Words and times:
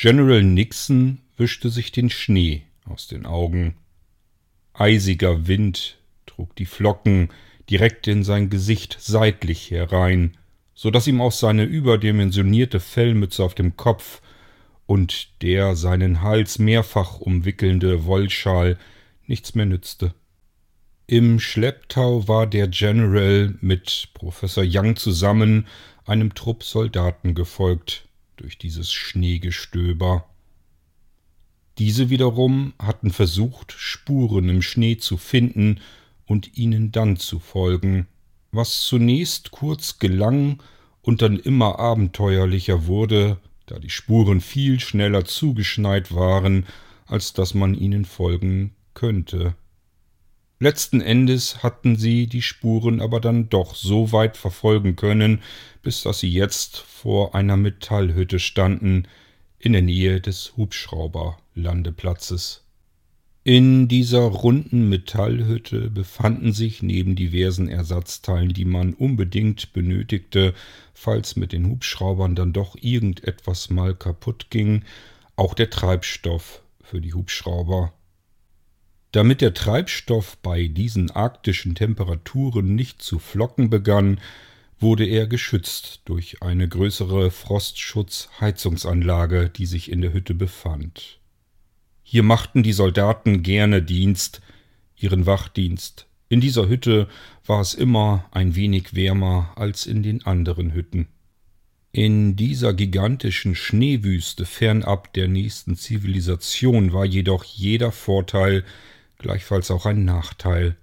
General 0.00 0.44
Nixon 0.44 1.22
wischte 1.36 1.70
sich 1.70 1.90
den 1.90 2.08
Schnee 2.08 2.62
aus 2.84 3.08
den 3.08 3.26
Augen. 3.26 3.74
Eisiger 4.72 5.48
Wind 5.48 5.98
trug 6.24 6.54
die 6.54 6.66
Flocken 6.66 7.30
direkt 7.68 8.06
in 8.06 8.22
sein 8.22 8.48
Gesicht 8.48 8.96
seitlich 9.00 9.72
herein, 9.72 10.36
so 10.72 10.92
dass 10.92 11.08
ihm 11.08 11.20
auch 11.20 11.32
seine 11.32 11.64
überdimensionierte 11.64 12.78
Fellmütze 12.78 13.42
auf 13.42 13.56
dem 13.56 13.76
Kopf 13.76 14.22
und 14.86 15.42
der 15.42 15.74
seinen 15.74 16.22
Hals 16.22 16.60
mehrfach 16.60 17.18
umwickelnde 17.18 18.04
Wollschal 18.04 18.78
nichts 19.26 19.56
mehr 19.56 19.66
nützte. 19.66 20.14
Im 21.08 21.40
Schlepptau 21.40 22.28
war 22.28 22.46
der 22.46 22.68
General 22.68 23.52
mit 23.60 24.10
Professor 24.14 24.62
Young 24.64 24.94
zusammen 24.94 25.66
einem 26.06 26.36
Trupp 26.36 26.62
Soldaten 26.62 27.34
gefolgt 27.34 28.07
durch 28.38 28.58
dieses 28.58 28.92
Schneegestöber. 28.92 30.24
Diese 31.78 32.10
wiederum 32.10 32.72
hatten 32.78 33.10
versucht, 33.10 33.72
Spuren 33.72 34.48
im 34.48 34.62
Schnee 34.62 34.96
zu 34.96 35.16
finden 35.16 35.80
und 36.26 36.56
ihnen 36.56 36.90
dann 36.90 37.16
zu 37.16 37.38
folgen, 37.38 38.06
was 38.50 38.82
zunächst 38.82 39.50
kurz 39.50 39.98
gelang 39.98 40.62
und 41.02 41.22
dann 41.22 41.38
immer 41.38 41.78
abenteuerlicher 41.78 42.86
wurde, 42.86 43.38
da 43.66 43.78
die 43.78 43.90
Spuren 43.90 44.40
viel 44.40 44.80
schneller 44.80 45.24
zugeschneit 45.24 46.14
waren, 46.14 46.66
als 47.06 47.32
dass 47.32 47.54
man 47.54 47.74
ihnen 47.74 48.04
folgen 48.04 48.74
könnte. 48.94 49.54
Letzten 50.60 51.00
Endes 51.00 51.62
hatten 51.62 51.94
sie 51.94 52.26
die 52.26 52.42
Spuren 52.42 53.00
aber 53.00 53.20
dann 53.20 53.48
doch 53.48 53.76
so 53.76 54.10
weit 54.10 54.36
verfolgen 54.36 54.96
können, 54.96 55.40
bis 55.82 56.02
dass 56.02 56.18
sie 56.18 56.30
jetzt 56.30 56.78
vor 56.78 57.36
einer 57.36 57.56
Metallhütte 57.56 58.40
standen, 58.40 59.06
in 59.60 59.72
der 59.72 59.82
Nähe 59.82 60.20
des 60.20 60.56
Hubschrauberlandeplatzes. 60.56 62.64
In 63.44 63.86
dieser 63.88 64.20
runden 64.20 64.88
Metallhütte 64.88 65.90
befanden 65.90 66.52
sich 66.52 66.82
neben 66.82 67.16
diversen 67.16 67.68
Ersatzteilen, 67.68 68.52
die 68.52 68.64
man 68.64 68.94
unbedingt 68.94 69.72
benötigte, 69.72 70.54
falls 70.92 71.36
mit 71.36 71.52
den 71.52 71.66
Hubschraubern 71.66 72.34
dann 72.34 72.52
doch 72.52 72.76
irgendetwas 72.80 73.70
mal 73.70 73.94
kaputt 73.94 74.48
ging, 74.50 74.82
auch 75.36 75.54
der 75.54 75.70
Treibstoff 75.70 76.62
für 76.82 77.00
die 77.00 77.14
Hubschrauber 77.14 77.92
damit 79.12 79.40
der 79.40 79.54
Treibstoff 79.54 80.36
bei 80.38 80.66
diesen 80.68 81.10
arktischen 81.10 81.74
Temperaturen 81.74 82.74
nicht 82.74 83.00
zu 83.02 83.18
flocken 83.18 83.70
begann, 83.70 84.20
wurde 84.78 85.06
er 85.06 85.26
geschützt 85.26 86.02
durch 86.04 86.42
eine 86.42 86.68
größere 86.68 87.30
Frostschutzheizungsanlage, 87.30 89.48
die 89.50 89.66
sich 89.66 89.90
in 89.90 90.02
der 90.02 90.12
Hütte 90.12 90.34
befand. 90.34 91.18
Hier 92.02 92.22
machten 92.22 92.62
die 92.62 92.72
Soldaten 92.72 93.42
gerne 93.42 93.82
Dienst, 93.82 94.40
ihren 94.96 95.26
Wachdienst. 95.26 96.06
In 96.28 96.40
dieser 96.40 96.68
Hütte 96.68 97.08
war 97.46 97.60
es 97.60 97.74
immer 97.74 98.26
ein 98.30 98.54
wenig 98.54 98.94
wärmer 98.94 99.52
als 99.56 99.86
in 99.86 100.02
den 100.02 100.24
anderen 100.24 100.74
Hütten. 100.74 101.08
In 101.90 102.36
dieser 102.36 102.74
gigantischen 102.74 103.54
Schneewüste 103.54 104.44
fernab 104.44 105.14
der 105.14 105.26
nächsten 105.26 105.74
Zivilisation 105.74 106.92
war 106.92 107.06
jedoch 107.06 107.44
jeder 107.44 107.92
Vorteil, 107.92 108.62
gleichfalls 109.18 109.70
auch 109.70 109.86
ein 109.86 110.04
Nachteil. 110.04 110.76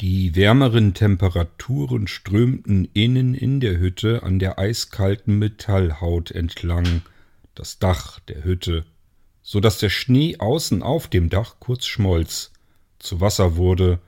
Die 0.00 0.36
wärmeren 0.36 0.94
Temperaturen 0.94 2.06
strömten 2.06 2.88
innen 2.94 3.34
in 3.34 3.60
der 3.60 3.78
Hütte 3.78 4.22
an 4.22 4.38
der 4.38 4.58
eiskalten 4.58 5.38
Metallhaut 5.38 6.30
entlang, 6.30 7.02
das 7.54 7.78
Dach 7.78 8.20
der 8.20 8.44
Hütte, 8.44 8.86
so 9.42 9.60
dass 9.60 9.78
der 9.78 9.90
Schnee 9.90 10.36
außen 10.38 10.82
auf 10.82 11.08
dem 11.08 11.28
Dach 11.28 11.56
kurz 11.58 11.86
schmolz, 11.86 12.52
zu 12.98 13.20
Wasser 13.20 13.56
wurde 13.56 13.98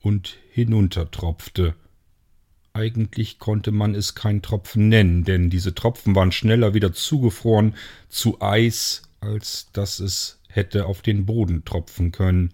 und 0.00 0.36
hinuntertropfte. 0.50 1.74
Eigentlich 2.72 3.38
konnte 3.38 3.70
man 3.70 3.94
es 3.94 4.14
kein 4.14 4.42
Tropfen 4.42 4.88
nennen, 4.88 5.24
denn 5.24 5.48
diese 5.48 5.74
Tropfen 5.74 6.14
waren 6.14 6.32
schneller 6.32 6.74
wieder 6.74 6.92
zugefroren 6.92 7.74
zu 8.08 8.40
Eis, 8.42 9.02
als 9.20 9.68
dass 9.72 10.00
es 10.00 10.40
hätte 10.48 10.86
auf 10.86 11.02
den 11.02 11.24
Boden 11.24 11.64
tropfen 11.64 12.12
können, 12.12 12.52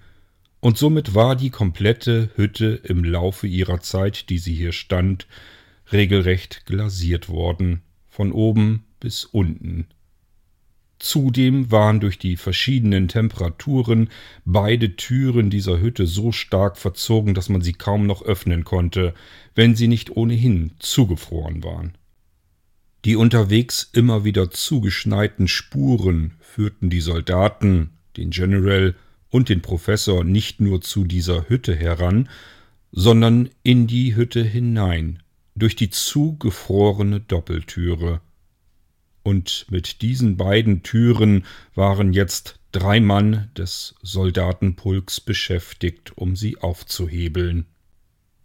und 0.62 0.78
somit 0.78 1.12
war 1.16 1.34
die 1.34 1.50
komplette 1.50 2.30
Hütte 2.36 2.80
im 2.84 3.02
Laufe 3.02 3.48
ihrer 3.48 3.80
Zeit, 3.80 4.30
die 4.30 4.38
sie 4.38 4.54
hier 4.54 4.70
stand, 4.70 5.26
regelrecht 5.92 6.66
glasiert 6.66 7.28
worden, 7.28 7.82
von 8.08 8.30
oben 8.30 8.84
bis 9.00 9.24
unten. 9.24 9.88
Zudem 11.00 11.72
waren 11.72 11.98
durch 11.98 12.16
die 12.16 12.36
verschiedenen 12.36 13.08
Temperaturen 13.08 14.08
beide 14.44 14.94
Türen 14.94 15.50
dieser 15.50 15.80
Hütte 15.80 16.06
so 16.06 16.30
stark 16.30 16.78
verzogen, 16.78 17.34
dass 17.34 17.48
man 17.48 17.60
sie 17.60 17.72
kaum 17.72 18.06
noch 18.06 18.22
öffnen 18.22 18.62
konnte, 18.62 19.14
wenn 19.56 19.74
sie 19.74 19.88
nicht 19.88 20.16
ohnehin 20.16 20.74
zugefroren 20.78 21.64
waren. 21.64 21.98
Die 23.04 23.16
unterwegs 23.16 23.90
immer 23.92 24.22
wieder 24.22 24.52
zugeschneiten 24.52 25.48
Spuren 25.48 26.34
führten 26.38 26.88
die 26.88 27.00
Soldaten, 27.00 27.90
den 28.16 28.30
General 28.30 28.94
und 29.32 29.48
den 29.48 29.62
Professor 29.62 30.22
nicht 30.22 30.60
nur 30.60 30.82
zu 30.82 31.04
dieser 31.04 31.48
Hütte 31.48 31.74
heran, 31.74 32.28
sondern 32.92 33.48
in 33.62 33.86
die 33.86 34.14
Hütte 34.14 34.44
hinein, 34.44 35.22
durch 35.54 35.74
die 35.74 35.90
zugefrorene 35.90 37.20
Doppeltüre. 37.20 38.20
Und 39.22 39.66
mit 39.70 40.02
diesen 40.02 40.36
beiden 40.36 40.82
Türen 40.82 41.46
waren 41.74 42.12
jetzt 42.12 42.60
drei 42.72 43.00
Mann 43.00 43.50
des 43.56 43.94
Soldatenpulks 44.02 45.20
beschäftigt, 45.20 46.16
um 46.16 46.36
sie 46.36 46.58
aufzuhebeln. 46.58 47.64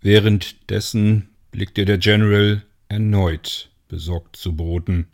Währenddessen 0.02 1.30
blickte 1.52 1.84
der 1.84 1.98
General 1.98 2.64
erneut 2.88 3.70
besorgt 3.90 4.36
zu 4.36 4.56
Boden 4.56 5.08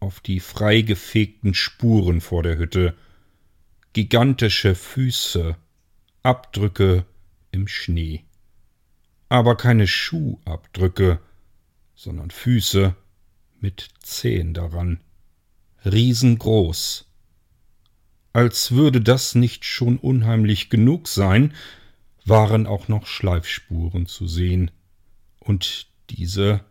auf 0.00 0.20
die 0.20 0.40
freigefegten 0.40 1.54
Spuren 1.54 2.20
vor 2.20 2.42
der 2.42 2.56
Hütte, 2.56 2.94
gigantische 3.92 4.74
Füße, 4.74 5.56
Abdrücke 6.22 7.04
im 7.50 7.66
Schnee. 7.66 8.24
Aber 9.28 9.56
keine 9.56 9.86
Schuhabdrücke, 9.86 11.20
sondern 11.94 12.30
Füße 12.30 12.94
mit 13.60 13.88
Zehen 14.00 14.54
daran, 14.54 15.00
riesengroß. 15.84 17.06
Als 18.32 18.72
würde 18.72 19.00
das 19.00 19.34
nicht 19.34 19.64
schon 19.64 19.98
unheimlich 19.98 20.70
genug 20.70 21.08
sein, 21.08 21.54
waren 22.24 22.66
auch 22.66 22.88
noch 22.88 23.06
Schleifspuren 23.06 24.06
zu 24.06 24.26
sehen, 24.26 24.70
und 25.40 25.88
diese 26.10 26.64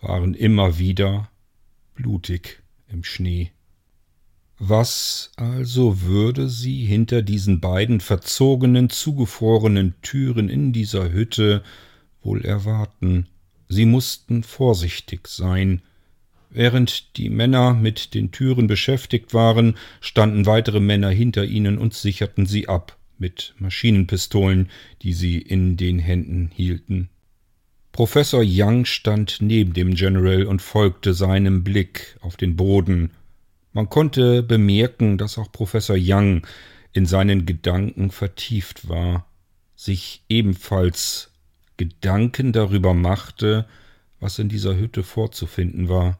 waren 0.00 0.34
immer 0.34 0.78
wieder 0.78 1.30
blutig 1.94 2.62
im 2.88 3.04
Schnee. 3.04 3.52
Was 4.62 5.32
also 5.36 6.02
würde 6.02 6.50
sie 6.50 6.84
hinter 6.84 7.22
diesen 7.22 7.60
beiden 7.60 8.00
verzogenen, 8.00 8.90
zugefrorenen 8.90 9.94
Türen 10.02 10.50
in 10.50 10.74
dieser 10.74 11.10
Hütte 11.10 11.62
wohl 12.22 12.44
erwarten? 12.44 13.26
Sie 13.68 13.86
mussten 13.86 14.42
vorsichtig 14.42 15.28
sein. 15.28 15.80
Während 16.50 17.16
die 17.16 17.30
Männer 17.30 17.72
mit 17.72 18.12
den 18.12 18.32
Türen 18.32 18.66
beschäftigt 18.66 19.32
waren, 19.32 19.78
standen 20.02 20.44
weitere 20.44 20.80
Männer 20.80 21.08
hinter 21.08 21.46
ihnen 21.46 21.78
und 21.78 21.94
sicherten 21.94 22.44
sie 22.44 22.68
ab 22.68 22.98
mit 23.16 23.54
Maschinenpistolen, 23.58 24.68
die 25.00 25.14
sie 25.14 25.38
in 25.38 25.78
den 25.78 25.98
Händen 25.98 26.50
hielten. 26.52 27.08
Professor 27.92 28.42
Young 28.44 28.84
stand 28.84 29.38
neben 29.40 29.72
dem 29.72 29.94
General 29.94 30.44
und 30.44 30.60
folgte 30.60 31.14
seinem 31.14 31.64
Blick 31.64 32.18
auf 32.20 32.36
den 32.36 32.56
Boden 32.56 33.10
man 33.72 33.88
konnte 33.88 34.42
bemerken, 34.42 35.18
dass 35.18 35.38
auch 35.38 35.52
Professor 35.52 35.96
Young 35.98 36.46
in 36.92 37.06
seinen 37.06 37.46
Gedanken 37.46 38.10
vertieft 38.10 38.88
war, 38.88 39.26
sich 39.76 40.24
ebenfalls 40.28 41.30
Gedanken 41.76 42.52
darüber 42.52 42.94
machte, 42.94 43.66
was 44.18 44.38
in 44.38 44.48
dieser 44.48 44.76
Hütte 44.76 45.02
vorzufinden 45.02 45.88
war. 45.88 46.18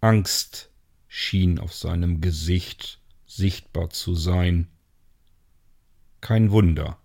Angst 0.00 0.70
schien 1.08 1.58
auf 1.58 1.72
seinem 1.72 2.20
Gesicht 2.20 3.00
sichtbar 3.26 3.90
zu 3.90 4.14
sein. 4.14 4.68
Kein 6.20 6.50
Wunder. 6.50 6.98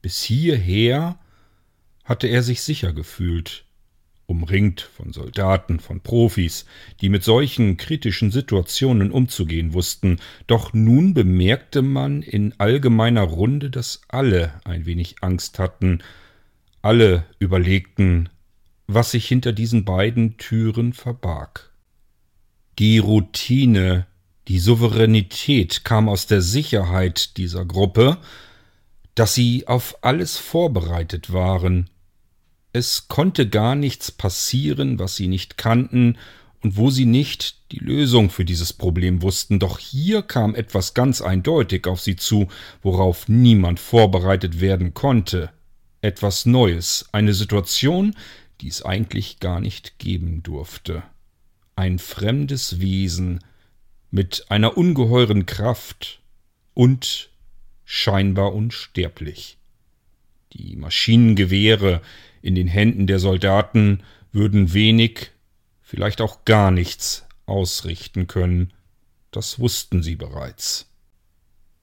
Bis 0.00 0.22
hierher 0.22 1.18
hatte 2.04 2.28
er 2.28 2.42
sich 2.42 2.62
sicher 2.62 2.92
gefühlt 2.92 3.64
umringt 4.30 4.80
von 4.80 5.12
Soldaten, 5.12 5.80
von 5.80 6.00
Profis, 6.00 6.64
die 7.00 7.08
mit 7.08 7.24
solchen 7.24 7.76
kritischen 7.76 8.30
Situationen 8.30 9.10
umzugehen 9.10 9.74
wussten, 9.74 10.20
doch 10.46 10.72
nun 10.72 11.14
bemerkte 11.14 11.82
man 11.82 12.22
in 12.22 12.54
allgemeiner 12.58 13.24
Runde, 13.24 13.70
dass 13.70 14.02
alle 14.06 14.54
ein 14.64 14.86
wenig 14.86 15.16
Angst 15.20 15.58
hatten, 15.58 15.98
alle 16.80 17.24
überlegten, 17.40 18.28
was 18.86 19.10
sich 19.10 19.26
hinter 19.26 19.52
diesen 19.52 19.84
beiden 19.84 20.36
Türen 20.36 20.92
verbarg. 20.92 21.72
Die 22.78 22.98
Routine, 22.98 24.06
Die 24.46 24.60
Souveränität 24.60 25.84
kam 25.84 26.08
aus 26.08 26.28
der 26.28 26.40
Sicherheit 26.40 27.36
dieser 27.36 27.64
Gruppe, 27.64 28.18
dass 29.16 29.34
sie 29.34 29.66
auf 29.66 29.98
alles 30.02 30.38
vorbereitet 30.38 31.32
waren. 31.32 31.90
Es 32.72 33.08
konnte 33.08 33.48
gar 33.48 33.74
nichts 33.74 34.12
passieren, 34.12 34.98
was 34.98 35.16
sie 35.16 35.26
nicht 35.26 35.56
kannten 35.56 36.16
und 36.60 36.76
wo 36.76 36.90
sie 36.90 37.06
nicht 37.06 37.72
die 37.72 37.78
Lösung 37.78 38.30
für 38.30 38.44
dieses 38.44 38.72
Problem 38.72 39.22
wussten, 39.22 39.58
doch 39.58 39.78
hier 39.78 40.22
kam 40.22 40.54
etwas 40.54 40.94
ganz 40.94 41.20
eindeutig 41.20 41.86
auf 41.86 42.00
sie 42.00 42.16
zu, 42.16 42.48
worauf 42.82 43.28
niemand 43.28 43.80
vorbereitet 43.80 44.60
werden 44.60 44.94
konnte. 44.94 45.50
Etwas 46.02 46.46
Neues, 46.46 47.08
eine 47.12 47.34
Situation, 47.34 48.14
die 48.60 48.68
es 48.68 48.84
eigentlich 48.84 49.40
gar 49.40 49.60
nicht 49.60 49.98
geben 49.98 50.42
durfte. 50.42 51.02
Ein 51.76 51.98
fremdes 51.98 52.80
Wesen 52.80 53.40
mit 54.10 54.46
einer 54.48 54.76
ungeheuren 54.76 55.46
Kraft 55.46 56.20
und 56.74 57.30
scheinbar 57.84 58.54
unsterblich. 58.54 59.56
Die 60.52 60.76
Maschinengewehre 60.76 62.02
in 62.42 62.54
den 62.54 62.68
Händen 62.68 63.06
der 63.06 63.18
Soldaten 63.18 64.02
würden 64.32 64.72
wenig 64.72 65.30
vielleicht 65.82 66.20
auch 66.20 66.44
gar 66.44 66.70
nichts 66.70 67.26
ausrichten 67.46 68.26
können, 68.26 68.72
das 69.30 69.58
wussten 69.58 70.02
sie 70.02 70.16
bereits. 70.16 70.88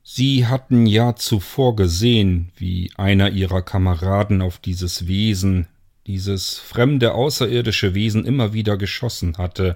Sie 0.03 0.47
hatten 0.47 0.85
ja 0.85 1.17
zuvor 1.17 1.75
gesehen, 1.75 2.53
wie 2.55 2.91
einer 2.95 3.29
ihrer 3.29 3.61
Kameraden 3.61 4.41
auf 4.41 4.57
dieses 4.57 5.07
Wesen, 5.07 5.67
dieses 6.07 6.57
fremde 6.57 7.13
außerirdische 7.13 7.93
Wesen 7.93 8.23
immer 8.23 8.53
wieder 8.53 8.77
geschossen 8.77 9.37
hatte 9.37 9.75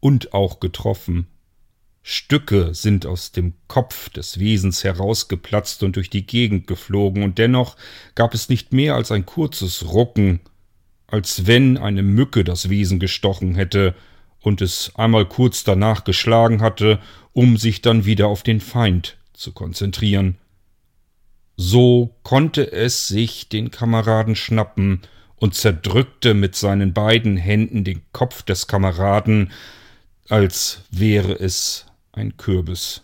und 0.00 0.34
auch 0.34 0.60
getroffen. 0.60 1.26
Stücke 2.02 2.74
sind 2.74 3.06
aus 3.06 3.30
dem 3.30 3.54
Kopf 3.68 4.08
des 4.10 4.40
Wesens 4.40 4.82
herausgeplatzt 4.82 5.82
und 5.82 5.96
durch 5.96 6.10
die 6.10 6.26
Gegend 6.26 6.66
geflogen, 6.66 7.22
und 7.22 7.38
dennoch 7.38 7.76
gab 8.14 8.34
es 8.34 8.48
nicht 8.48 8.72
mehr 8.72 8.96
als 8.96 9.12
ein 9.12 9.24
kurzes 9.24 9.86
Rucken, 9.92 10.40
als 11.06 11.46
wenn 11.46 11.78
eine 11.78 12.02
Mücke 12.02 12.42
das 12.42 12.68
Wesen 12.70 12.98
gestochen 12.98 13.54
hätte 13.54 13.94
und 14.40 14.60
es 14.60 14.92
einmal 14.96 15.26
kurz 15.26 15.62
danach 15.62 16.04
geschlagen 16.04 16.60
hatte, 16.60 16.98
um 17.32 17.56
sich 17.56 17.82
dann 17.82 18.04
wieder 18.04 18.26
auf 18.26 18.42
den 18.42 18.60
Feind 18.60 19.16
zu 19.32 19.52
konzentrieren. 19.52 20.38
So 21.56 22.16
konnte 22.24 22.72
es 22.72 23.06
sich 23.06 23.48
den 23.48 23.70
Kameraden 23.70 24.34
schnappen 24.34 25.02
und 25.36 25.54
zerdrückte 25.54 26.34
mit 26.34 26.56
seinen 26.56 26.92
beiden 26.92 27.36
Händen 27.36 27.84
den 27.84 28.02
Kopf 28.12 28.42
des 28.42 28.66
Kameraden, 28.66 29.52
als 30.28 30.82
wäre 30.90 31.34
es 31.34 31.86
ein 32.12 32.36
Kürbis. 32.36 33.02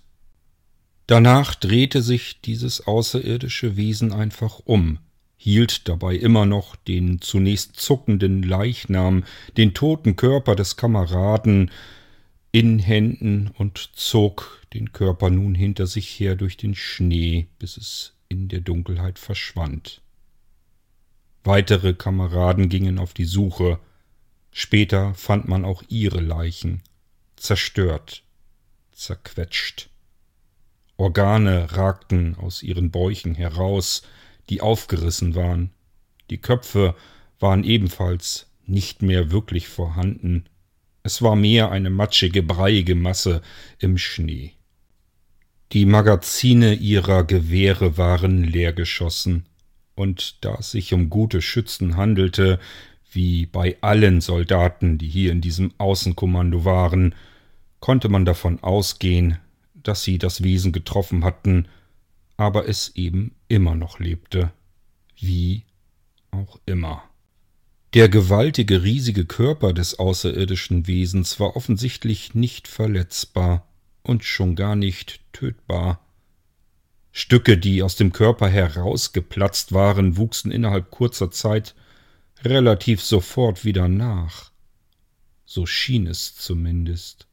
Danach 1.07 1.55
drehte 1.55 2.03
sich 2.03 2.41
dieses 2.43 2.87
außerirdische 2.87 3.77
Wesen 3.77 4.13
einfach 4.13 4.61
um, 4.65 4.99
hielt 5.39 5.89
dabei 5.89 6.17
immer 6.17 6.45
noch 6.45 6.77
den 6.77 7.21
zunächst 7.21 7.77
zuckenden 7.77 8.43
Leichnam, 8.43 9.25
den 9.57 9.73
toten 9.73 10.17
Körper 10.17 10.55
des 10.55 10.77
Kameraden 10.77 11.71
in 12.53 12.79
Händen 12.79 13.51
und 13.57 13.91
zog 13.95 14.63
den 14.75 14.93
Körper 14.93 15.31
nun 15.31 15.55
hinter 15.55 15.87
sich 15.87 16.09
her 16.21 16.37
durch 16.37 16.57
den 16.57 16.75
Schnee, 16.75 17.47
bis 17.59 17.77
es 17.77 18.15
in 18.29 18.49
der 18.49 18.61
Dunkelheit 18.61 19.19
verschwand. 19.19 20.03
Weitere 21.45 21.95
Kameraden 21.95 22.69
gingen 22.69 22.99
auf 22.99 23.15
die 23.15 23.25
Suche, 23.25 23.79
später 24.51 25.15
fand 25.15 25.49
man 25.49 25.65
auch 25.65 25.83
ihre 25.89 26.21
Leichen, 26.21 26.83
zerstört, 27.37 28.23
zerquetscht. 28.99 29.89
Organe 30.97 31.73
ragten 31.73 32.35
aus 32.35 32.63
ihren 32.63 32.91
Bäuchen 32.91 33.35
heraus, 33.35 34.03
die 34.51 34.61
aufgerissen 34.61 35.35
waren. 35.35 35.71
Die 36.31 36.39
Köpfe 36.39 36.95
waren 37.39 37.63
ebenfalls 37.63 38.49
nicht 38.67 39.03
mehr 39.03 39.31
wirklich 39.31 39.69
vorhanden. 39.69 40.45
Es 41.05 41.23
war 41.23 41.37
mehr 41.37 41.71
eine 41.71 41.91
matschige, 41.91 42.43
breiige 42.43 42.97
Masse 42.97 43.41
im 43.79 43.97
Schnee. 43.97 44.55
Die 45.73 45.87
Magazine 45.87 46.75
ihrer 46.75 47.25
Gewehre 47.25 47.97
waren 47.97 48.43
leergeschossen, 48.43 49.47
und 49.95 50.45
da 50.45 50.57
es 50.59 50.73
sich 50.73 50.93
um 50.95 51.11
gute 51.11 51.43
Schützen 51.43 51.97
handelte, 51.97 52.59
wie 53.11 53.47
bei 53.47 53.77
allen 53.81 54.21
Soldaten, 54.21 54.99
die 54.99 55.09
hier 55.09 55.33
in 55.33 55.41
diesem 55.41 55.73
Außenkommando 55.79 56.65
waren, 56.65 57.15
konnte 57.81 58.09
man 58.09 58.25
davon 58.25 58.63
ausgehen, 58.63 59.39
dass 59.75 60.03
sie 60.03 60.19
das 60.19 60.43
Wesen 60.43 60.73
getroffen 60.73 61.25
hatten, 61.25 61.69
aber 62.37 62.69
es 62.69 62.95
eben 62.97 63.35
immer 63.49 63.75
noch 63.75 63.99
lebte, 63.99 64.53
wie 65.17 65.65
auch 66.31 66.59
immer. 66.67 67.03
Der 67.95 68.09
gewaltige, 68.09 68.83
riesige 68.83 69.25
Körper 69.25 69.73
des 69.73 69.99
außerirdischen 69.99 70.87
Wesens 70.87 71.41
war 71.41 71.57
offensichtlich 71.57 72.35
nicht 72.35 72.69
verletzbar 72.69 73.67
und 74.03 74.25
schon 74.25 74.57
gar 74.57 74.77
nicht 74.77 75.21
tötbar. 75.33 76.05
Stücke, 77.13 77.57
die 77.57 77.83
aus 77.83 77.97
dem 77.97 78.13
Körper 78.13 78.49
herausgeplatzt 78.49 79.73
waren, 79.73 80.17
wuchsen 80.17 80.51
innerhalb 80.53 80.91
kurzer 80.91 81.31
Zeit 81.31 81.75
relativ 82.45 83.03
sofort 83.03 83.65
wieder 83.65 83.89
nach. 83.89 84.53
So 85.47 85.65
schien 85.65 86.07
es 86.07 86.37
zumindest. 86.37 87.28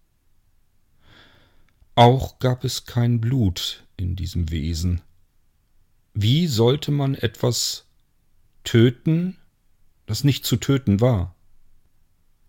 Auch 1.96 2.40
gab 2.40 2.66
es 2.66 2.86
kein 2.86 3.22
Blut 3.22 3.86
in 3.96 4.18
diesem 4.18 4.52
Wesen. 4.52 5.02
Wie 6.14 6.48
sollte 6.48 6.92
man 6.92 7.16
etwas 7.16 7.86
töten, 8.66 9.38
das 10.06 10.26
nicht 10.26 10.46
zu 10.46 10.58
töten 10.58 11.00
war? 11.00 11.36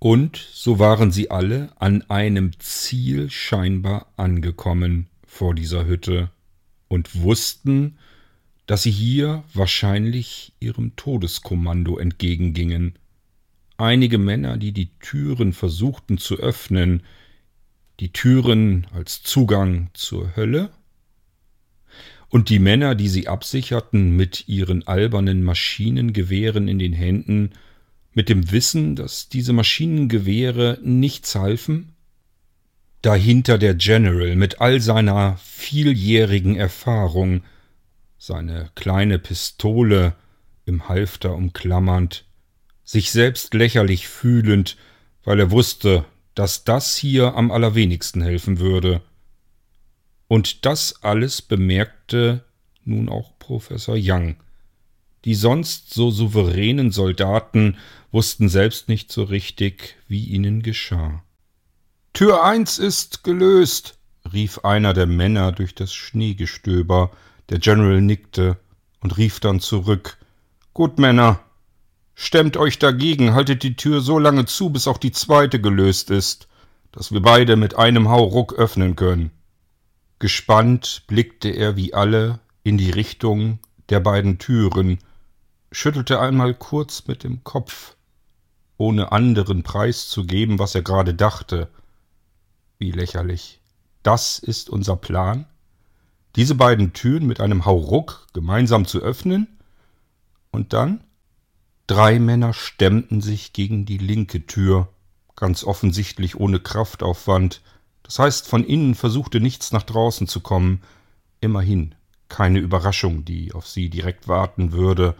Und 0.00 0.36
so 0.52 0.80
waren 0.80 1.12
sie 1.12 1.30
alle 1.30 1.70
an 1.80 2.02
einem 2.10 2.58
Ziel 2.58 3.30
scheinbar 3.30 4.12
angekommen 4.16 5.06
vor 5.24 5.54
dieser 5.54 5.86
Hütte 5.86 6.30
und 6.88 7.22
wussten, 7.22 7.98
dass 8.66 8.82
sie 8.82 8.90
hier 8.90 9.44
wahrscheinlich 9.54 10.54
ihrem 10.58 10.96
Todeskommando 10.96 11.98
entgegengingen. 11.98 12.98
Einige 13.76 14.18
Männer, 14.18 14.56
die 14.56 14.72
die 14.72 14.90
Türen 14.98 15.52
versuchten 15.52 16.18
zu 16.18 16.36
öffnen, 16.36 17.04
die 18.00 18.12
Türen 18.12 18.86
als 18.92 19.22
Zugang 19.22 19.90
zur 19.94 20.36
Hölle, 20.36 20.70
und 22.28 22.48
die 22.48 22.58
Männer, 22.58 22.94
die 22.94 23.08
sie 23.08 23.28
absicherten 23.28 24.10
mit 24.10 24.48
ihren 24.48 24.86
albernen 24.86 25.42
Maschinengewehren 25.42 26.68
in 26.68 26.78
den 26.78 26.92
Händen, 26.92 27.50
mit 28.12 28.28
dem 28.28 28.50
Wissen, 28.50 28.96
dass 28.96 29.28
diese 29.28 29.52
Maschinengewehre 29.52 30.78
nichts 30.82 31.34
halfen? 31.34 31.92
Dahinter 33.02 33.58
der 33.58 33.74
General 33.74 34.34
mit 34.36 34.60
all 34.60 34.80
seiner 34.80 35.36
vieljährigen 35.36 36.56
Erfahrung, 36.56 37.42
seine 38.18 38.70
kleine 38.74 39.18
Pistole 39.18 40.14
im 40.64 40.88
Halfter 40.88 41.34
umklammernd, 41.34 42.24
sich 42.84 43.12
selbst 43.12 43.54
lächerlich 43.54 44.08
fühlend, 44.08 44.76
weil 45.22 45.38
er 45.38 45.50
wusste, 45.50 46.04
dass 46.36 46.64
das 46.64 46.96
hier 46.96 47.34
am 47.34 47.50
allerwenigsten 47.50 48.22
helfen 48.22 48.60
würde. 48.60 49.00
Und 50.28 50.64
das 50.66 51.02
alles 51.02 51.42
bemerkte 51.42 52.44
nun 52.84 53.08
auch 53.08 53.36
Professor 53.38 53.96
Young. 53.98 54.36
Die 55.24 55.34
sonst 55.34 55.92
so 55.92 56.10
souveränen 56.10 56.92
Soldaten 56.92 57.78
wussten 58.12 58.48
selbst 58.48 58.88
nicht 58.88 59.10
so 59.10 59.24
richtig, 59.24 59.96
wie 60.06 60.24
ihnen 60.24 60.62
geschah. 60.62 61.24
Tür 62.12 62.44
eins 62.44 62.78
ist 62.78 63.24
gelöst, 63.24 63.98
rief 64.32 64.58
einer 64.58 64.92
der 64.92 65.06
Männer 65.06 65.52
durch 65.52 65.74
das 65.74 65.94
Schneegestöber. 65.94 67.10
Der 67.48 67.58
General 67.58 68.00
nickte 68.00 68.58
und 69.00 69.16
rief 69.16 69.40
dann 69.40 69.58
zurück. 69.60 70.18
Gut, 70.74 70.98
Männer, 70.98 71.40
stemmt 72.16 72.56
euch 72.56 72.80
dagegen, 72.80 73.34
haltet 73.34 73.62
die 73.62 73.76
Tür 73.76 74.00
so 74.00 74.18
lange 74.18 74.46
zu, 74.46 74.70
bis 74.70 74.88
auch 74.88 74.98
die 74.98 75.12
zweite 75.12 75.60
gelöst 75.60 76.10
ist, 76.10 76.48
dass 76.90 77.12
wir 77.12 77.20
beide 77.20 77.56
mit 77.56 77.76
einem 77.76 78.08
Hauruck 78.08 78.54
öffnen 78.54 78.96
können. 78.96 79.30
Gespannt 80.18 81.04
blickte 81.06 81.50
er 81.50 81.76
wie 81.76 81.92
alle 81.94 82.40
in 82.64 82.78
die 82.78 82.90
Richtung 82.90 83.58
der 83.90 84.00
beiden 84.00 84.38
Türen, 84.38 84.98
schüttelte 85.70 86.18
einmal 86.18 86.54
kurz 86.54 87.06
mit 87.06 87.22
dem 87.22 87.44
Kopf, 87.44 87.96
ohne 88.78 89.12
anderen 89.12 89.62
preiszugeben, 89.62 90.58
was 90.58 90.74
er 90.74 90.82
gerade 90.82 91.14
dachte. 91.14 91.68
Wie 92.78 92.92
lächerlich. 92.92 93.60
Das 94.02 94.38
ist 94.38 94.70
unser 94.70 94.96
Plan? 94.96 95.46
Diese 96.34 96.54
beiden 96.54 96.94
Türen 96.94 97.26
mit 97.26 97.40
einem 97.40 97.66
Hauruck 97.66 98.26
gemeinsam 98.32 98.86
zu 98.86 99.00
öffnen? 99.00 99.58
Und 100.50 100.72
dann? 100.72 101.05
Drei 101.86 102.18
Männer 102.18 102.52
stemmten 102.52 103.20
sich 103.20 103.52
gegen 103.52 103.86
die 103.86 103.98
linke 103.98 104.46
Tür, 104.46 104.88
ganz 105.36 105.62
offensichtlich 105.62 106.34
ohne 106.34 106.58
Kraftaufwand, 106.58 107.62
Das 108.02 108.18
heißt, 108.18 108.48
von 108.48 108.64
innen 108.64 108.94
versuchte 108.94 109.40
nichts 109.40 109.72
nach 109.72 109.82
draußen 109.82 110.28
zu 110.28 110.40
kommen. 110.40 110.82
Immerhin 111.40 111.94
keine 112.28 112.58
Überraschung, 112.58 113.24
die 113.24 113.52
auf 113.52 113.66
sie 113.66 113.88
direkt 113.88 114.28
warten 114.28 114.72
würde, 114.72 115.16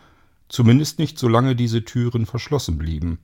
zumindest 0.49 0.99
nicht 0.99 1.19
solange 1.19 1.57
diese 1.57 1.85
Türen 1.85 2.27
verschlossen 2.27 2.79
blieben. 2.79 3.19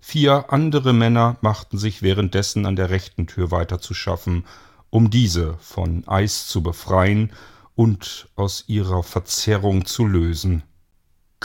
Vier 0.00 0.52
andere 0.52 0.92
Männer 0.92 1.38
machten 1.40 1.78
sich 1.78 2.02
währenddessen 2.02 2.66
an 2.66 2.76
der 2.76 2.90
rechten 2.90 3.26
Tür 3.26 3.50
weiterzuschaffen, 3.50 4.44
um 4.90 5.10
diese 5.10 5.56
von 5.58 6.06
Eis 6.06 6.46
zu 6.46 6.62
befreien 6.62 7.32
und 7.74 8.28
aus 8.36 8.64
ihrer 8.66 9.02
Verzerrung 9.02 9.86
zu 9.86 10.06
lösen. 10.06 10.62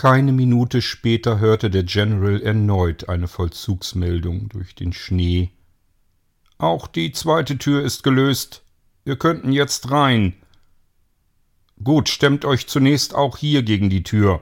Keine 0.02 0.32
Minute 0.32 0.82
später 0.82 1.40
hörte 1.40 1.70
der 1.70 1.84
General 1.84 2.42
erneut 2.42 3.10
eine 3.10 3.28
Vollzugsmeldung 3.28 4.48
durch 4.48 4.74
den 4.74 4.94
Schnee. 4.94 5.52
Auch 6.58 6.88
die 6.88 7.12
zweite 7.12 7.58
Tür 7.58 7.84
ist 7.84 8.02
gelöst. 8.02 8.64
Wir 9.04 9.18
könnten 9.18 9.52
jetzt 9.52 9.92
rein. 9.92 10.36
Gut, 11.84 12.08
stemmt 12.08 12.46
euch 12.46 12.68
zunächst 12.68 13.14
auch 13.14 13.36
hier 13.36 13.62
gegen 13.62 13.90
die 13.90 14.04
Tür. 14.04 14.42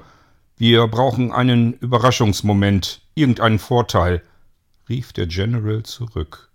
Wir 0.58 0.86
brauchen 0.86 1.32
einen 1.32 1.74
Überraschungsmoment, 1.74 3.02
irgendeinen 3.16 3.58
Vorteil, 3.58 4.22
rief 4.88 5.12
der 5.12 5.26
General 5.26 5.82
zurück. 5.82 6.52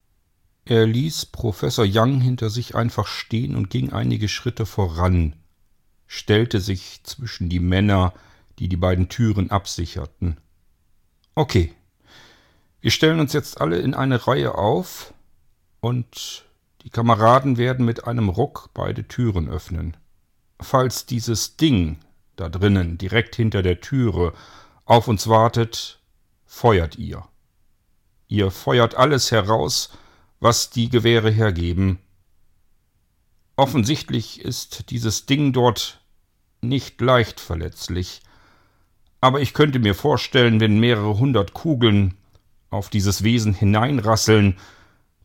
Er 0.65 0.87
ließ 0.87 1.27
Professor 1.27 1.85
Young 1.89 2.21
hinter 2.21 2.51
sich 2.51 2.77
einfach 2.77 3.09
stehen 3.09 3.57
und 3.57 3.69
ging 3.69 3.93
einige 3.93 4.29
Schritte 4.29 4.65
voran, 4.65 5.35
stellte 6.07 6.61
sich 6.61 7.01
zwischen 7.03 7.49
die 7.49 7.59
Männer, 7.59 8.15
die 8.63 8.69
die 8.69 8.77
beiden 8.77 9.09
Türen 9.09 9.51
absicherten. 9.51 10.37
Okay, 11.35 11.75
wir 12.81 12.93
stellen 12.93 13.19
uns 13.19 13.33
jetzt 13.33 13.61
alle 13.61 13.81
in 13.81 13.93
eine 13.93 14.29
Reihe 14.29 14.55
auf 14.55 15.13
und 15.81 16.45
die 16.83 16.91
Kameraden 16.91 17.59
werden 17.59 17.85
mit 17.85 18.07
einem 18.07 18.29
Ruck 18.29 18.71
beide 18.73 19.09
Türen 19.09 19.49
öffnen. 19.49 19.97
Falls 20.61 21.07
dieses 21.07 21.57
Ding 21.57 21.99
da 22.37 22.49
drinnen, 22.49 22.99
direkt 22.99 23.35
hinter 23.35 23.63
der 23.63 23.81
Türe, 23.81 24.33
auf 24.85 25.09
uns 25.09 25.27
wartet, 25.27 26.01
feuert 26.47 26.97
ihr. 26.97 27.27
Ihr 28.29 28.53
feuert 28.53 28.95
alles 28.95 29.33
heraus, 29.33 29.91
was 30.39 30.71
die 30.71 30.89
Gewehre 30.89 31.33
hergeben. 31.33 31.99
Offensichtlich 33.57 34.41
ist 34.41 34.91
dieses 34.91 35.27
Ding 35.27 35.53
dort 35.53 36.01
nicht 36.61 37.01
leicht 37.01 37.41
verletzlich, 37.41 38.23
aber 39.23 39.41
ich 39.41 39.55
könnte 39.55 39.79
mir 39.79 39.95
vorstellen, 39.95 40.59
wenn 40.59 40.81
mehrere 40.81 41.17
hundert 41.17 41.55
Kugeln 41.55 42.15
auf 42.71 42.91
dieses 42.91 43.23
Wesen 43.23 43.55
hineinrasseln, 43.55 44.59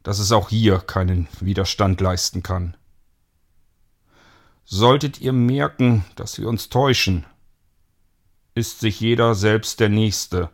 dass 0.04 0.20
es 0.20 0.32
auch 0.32 0.50
hier 0.50 0.78
keinen 0.78 1.28
Widerstand 1.42 2.00
leisten 2.00 2.44
kann. 2.44 2.78
Solltet 4.66 5.20
ihr 5.20 5.34
merken, 5.34 6.06
dass 6.16 6.38
wir 6.38 6.48
uns 6.48 6.70
täuschen, 6.70 7.26
ist 8.54 8.82
sich 8.82 9.00
jeder 9.00 9.34
selbst 9.34 9.80
der 9.80 9.90
Nächste. 9.90 10.52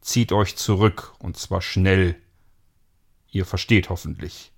Zieht 0.00 0.32
euch 0.32 0.56
zurück, 0.56 1.12
und 1.18 1.36
zwar 1.36 1.60
schnell. 1.60 2.16
Ihr 3.30 3.44
versteht 3.44 3.90
hoffentlich. 3.90 4.50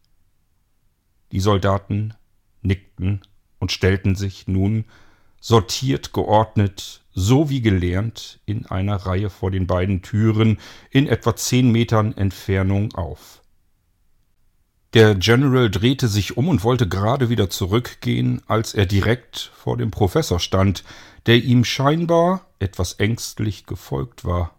Die 1.32 1.40
Soldaten 1.40 2.14
nickten 2.62 3.22
und 3.58 3.72
stellten 3.72 4.14
sich 4.14 4.46
nun 4.46 4.84
sortiert, 5.40 6.12
geordnet, 6.12 6.99
so 7.12 7.50
wie 7.50 7.60
gelernt, 7.60 8.40
in 8.46 8.66
einer 8.66 8.96
Reihe 8.96 9.30
vor 9.30 9.50
den 9.50 9.66
beiden 9.66 10.02
Türen 10.02 10.58
in 10.90 11.06
etwa 11.06 11.36
zehn 11.36 11.70
Metern 11.70 12.16
Entfernung 12.16 12.94
auf. 12.94 13.40
Der 14.94 15.14
General 15.14 15.70
drehte 15.70 16.08
sich 16.08 16.36
um 16.36 16.48
und 16.48 16.64
wollte 16.64 16.88
gerade 16.88 17.28
wieder 17.28 17.48
zurückgehen, 17.48 18.42
als 18.46 18.74
er 18.74 18.86
direkt 18.86 19.52
vor 19.54 19.76
dem 19.76 19.92
Professor 19.92 20.40
stand, 20.40 20.82
der 21.26 21.36
ihm 21.36 21.64
scheinbar 21.64 22.46
etwas 22.58 22.94
ängstlich 22.94 23.66
gefolgt 23.66 24.24
war. 24.24 24.54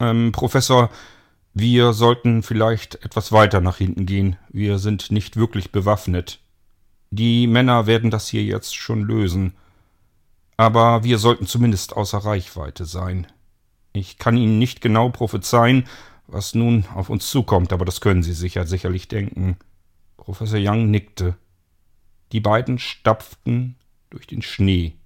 Ähm, 0.00 0.32
Professor, 0.32 0.90
wir 1.54 1.92
sollten 1.92 2.42
vielleicht 2.42 2.96
etwas 3.04 3.32
weiter 3.32 3.60
nach 3.60 3.78
hinten 3.78 4.04
gehen. 4.04 4.36
Wir 4.48 4.78
sind 4.78 5.10
nicht 5.10 5.36
wirklich 5.36 5.70
bewaffnet. 5.70 6.40
Die 7.10 7.46
Männer 7.46 7.86
werden 7.86 8.10
das 8.10 8.28
hier 8.28 8.42
jetzt 8.42 8.74
schon 8.74 9.02
lösen. 9.02 9.54
Aber 10.56 11.04
wir 11.04 11.18
sollten 11.18 11.46
zumindest 11.46 11.96
außer 11.96 12.18
Reichweite 12.18 12.84
sein. 12.84 13.26
Ich 13.92 14.18
kann 14.18 14.36
Ihnen 14.36 14.58
nicht 14.58 14.80
genau 14.80 15.10
prophezeien, 15.10 15.86
was 16.26 16.54
nun 16.54 16.86
auf 16.94 17.08
uns 17.08 17.28
zukommt, 17.30 17.72
aber 17.72 17.84
das 17.84 18.00
können 18.00 18.22
Sie 18.22 18.32
sich 18.32 18.58
sicherlich 18.64 19.08
denken. 19.08 19.56
Professor 20.16 20.58
Young 20.60 20.90
nickte. 20.90 21.36
Die 22.32 22.40
beiden 22.40 22.78
stapften 22.78 23.76
durch 24.10 24.26
den 24.26 24.42
Schnee. 24.42 24.96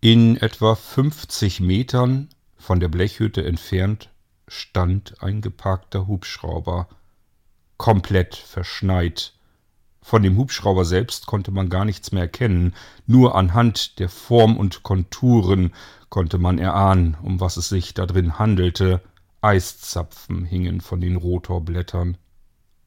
In 0.00 0.36
etwa 0.36 0.74
fünfzig 0.74 1.60
Metern 1.60 2.28
von 2.56 2.80
der 2.80 2.88
Blechhütte 2.88 3.44
entfernt 3.44 4.10
stand 4.48 5.22
ein 5.22 5.40
geparkter 5.40 6.06
Hubschrauber, 6.06 6.88
komplett 7.76 8.34
verschneit. 8.34 9.34
Von 10.02 10.22
dem 10.22 10.36
Hubschrauber 10.36 10.84
selbst 10.84 11.26
konnte 11.26 11.52
man 11.52 11.68
gar 11.68 11.84
nichts 11.84 12.10
mehr 12.10 12.24
erkennen, 12.24 12.74
nur 13.06 13.36
anhand 13.36 14.00
der 14.00 14.08
Form 14.08 14.56
und 14.56 14.82
Konturen 14.82 15.72
konnte 16.08 16.38
man 16.38 16.58
erahnen, 16.58 17.16
um 17.22 17.40
was 17.40 17.56
es 17.56 17.68
sich 17.68 17.94
da 17.94 18.04
drin 18.04 18.38
handelte. 18.38 19.00
Eiszapfen 19.40 20.44
hingen 20.44 20.80
von 20.80 21.00
den 21.00 21.16
Rotorblättern. 21.16 22.18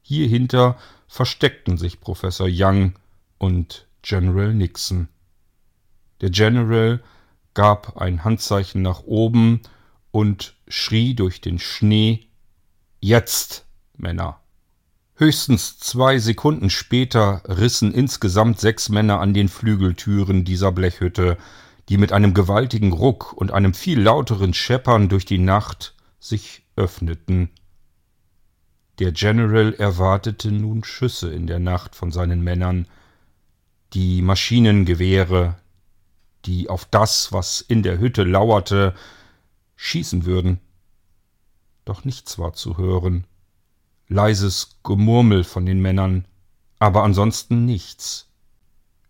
Hierhinter 0.02 0.76
versteckten 1.08 1.78
sich 1.78 2.00
Professor 2.00 2.48
Young 2.50 2.94
und 3.38 3.86
General 4.02 4.54
Nixon. 4.54 5.08
Der 6.20 6.30
General 6.30 7.02
gab 7.54 7.96
ein 7.96 8.24
Handzeichen 8.24 8.82
nach 8.82 9.02
oben 9.02 9.62
und 10.12 10.54
schrie 10.68 11.14
durch 11.14 11.40
den 11.40 11.58
Schnee 11.58 12.26
Jetzt, 13.00 13.66
Männer. 13.96 14.40
Höchstens 15.18 15.78
zwei 15.78 16.18
Sekunden 16.18 16.68
später 16.68 17.40
rissen 17.46 17.94
insgesamt 17.94 18.60
sechs 18.60 18.90
Männer 18.90 19.18
an 19.18 19.32
den 19.32 19.48
Flügeltüren 19.48 20.44
dieser 20.44 20.72
Blechhütte, 20.72 21.38
die 21.88 21.96
mit 21.96 22.12
einem 22.12 22.34
gewaltigen 22.34 22.92
Ruck 22.92 23.32
und 23.32 23.50
einem 23.50 23.72
viel 23.72 23.98
lauteren 23.98 24.52
Scheppern 24.52 25.08
durch 25.08 25.24
die 25.24 25.38
Nacht 25.38 25.94
sich 26.20 26.66
öffneten. 26.76 27.48
Der 28.98 29.12
General 29.12 29.72
erwartete 29.72 30.52
nun 30.52 30.84
Schüsse 30.84 31.32
in 31.32 31.46
der 31.46 31.60
Nacht 31.60 31.94
von 31.94 32.12
seinen 32.12 32.42
Männern, 32.42 32.86
die 33.94 34.20
Maschinengewehre, 34.20 35.56
die 36.44 36.68
auf 36.68 36.84
das, 36.84 37.32
was 37.32 37.62
in 37.62 37.82
der 37.82 37.98
Hütte 37.98 38.22
lauerte, 38.24 38.94
schießen 39.76 40.26
würden. 40.26 40.60
Doch 41.86 42.04
nichts 42.04 42.38
war 42.38 42.52
zu 42.52 42.76
hören. 42.76 43.26
Leises 44.08 44.78
Gemurmel 44.84 45.44
von 45.44 45.66
den 45.66 45.80
Männern, 45.80 46.26
aber 46.78 47.02
ansonsten 47.02 47.64
nichts. 47.64 48.28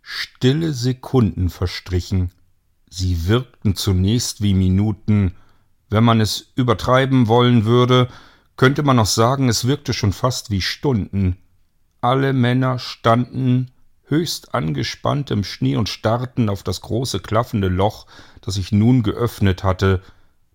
Stille 0.00 0.72
Sekunden 0.72 1.50
verstrichen. 1.50 2.30
Sie 2.88 3.26
wirkten 3.26 3.74
zunächst 3.74 4.42
wie 4.42 4.54
Minuten, 4.54 5.34
wenn 5.90 6.04
man 6.04 6.20
es 6.20 6.52
übertreiben 6.54 7.28
wollen 7.28 7.64
würde, 7.64 8.08
könnte 8.56 8.82
man 8.82 8.98
auch 8.98 9.06
sagen, 9.06 9.48
es 9.48 9.66
wirkte 9.66 9.92
schon 9.92 10.12
fast 10.12 10.50
wie 10.50 10.62
Stunden. 10.62 11.36
Alle 12.00 12.32
Männer 12.32 12.78
standen 12.78 13.70
höchst 14.04 14.54
angespannt 14.54 15.30
im 15.30 15.44
Schnee 15.44 15.76
und 15.76 15.88
starrten 15.88 16.48
auf 16.48 16.62
das 16.62 16.80
große 16.80 17.20
klaffende 17.20 17.68
Loch, 17.68 18.06
das 18.40 18.54
sich 18.54 18.72
nun 18.72 19.02
geöffnet 19.02 19.62
hatte, 19.62 20.02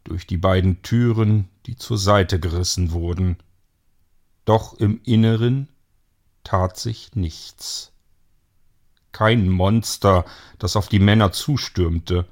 durch 0.04 0.26
die 0.26 0.38
beiden 0.38 0.82
Türen, 0.82 1.50
die 1.66 1.76
zur 1.76 1.98
Seite 1.98 2.40
gerissen 2.40 2.92
wurden. 2.92 3.38
Doch 4.46 4.74
im 4.74 5.02
Inneren 5.04 5.70
tat 6.44 6.78
sich 6.78 7.16
nichts. 7.16 7.92
Kein 9.12 9.50
Monster, 9.50 10.26
das 10.58 10.76
auf 10.76 10.88
die 10.88 11.00
Männer 11.00 11.32
zustürmte, 11.32 12.26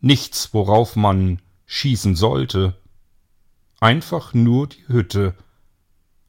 nichts, 0.00 0.52
worauf 0.52 0.96
man 0.96 1.40
schießen 1.66 2.16
sollte. 2.16 2.76
Einfach 3.80 4.34
nur 4.34 4.68
die 4.68 4.86
Hütte. 4.88 5.34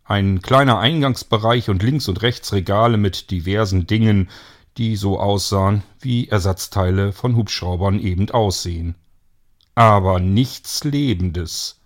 Ein 0.04 0.42
kleiner 0.42 0.80
Eingangsbereich 0.80 1.70
und 1.70 1.84
links 1.84 2.08
und 2.08 2.22
rechts 2.22 2.54
Regale 2.54 2.98
mit 2.98 3.32
diversen 3.32 3.88
Dingen, 3.88 4.30
die 4.78 4.96
so 4.96 5.20
aussahen, 5.20 5.84
wie 6.00 6.28
Ersatzteile 6.28 7.12
von 7.12 7.36
Hubschraubern 7.36 8.00
eben 8.00 8.30
aussehen. 8.30 8.96
Aber 9.76 10.20
nichts 10.20 10.84
Lebendes. 10.84 11.80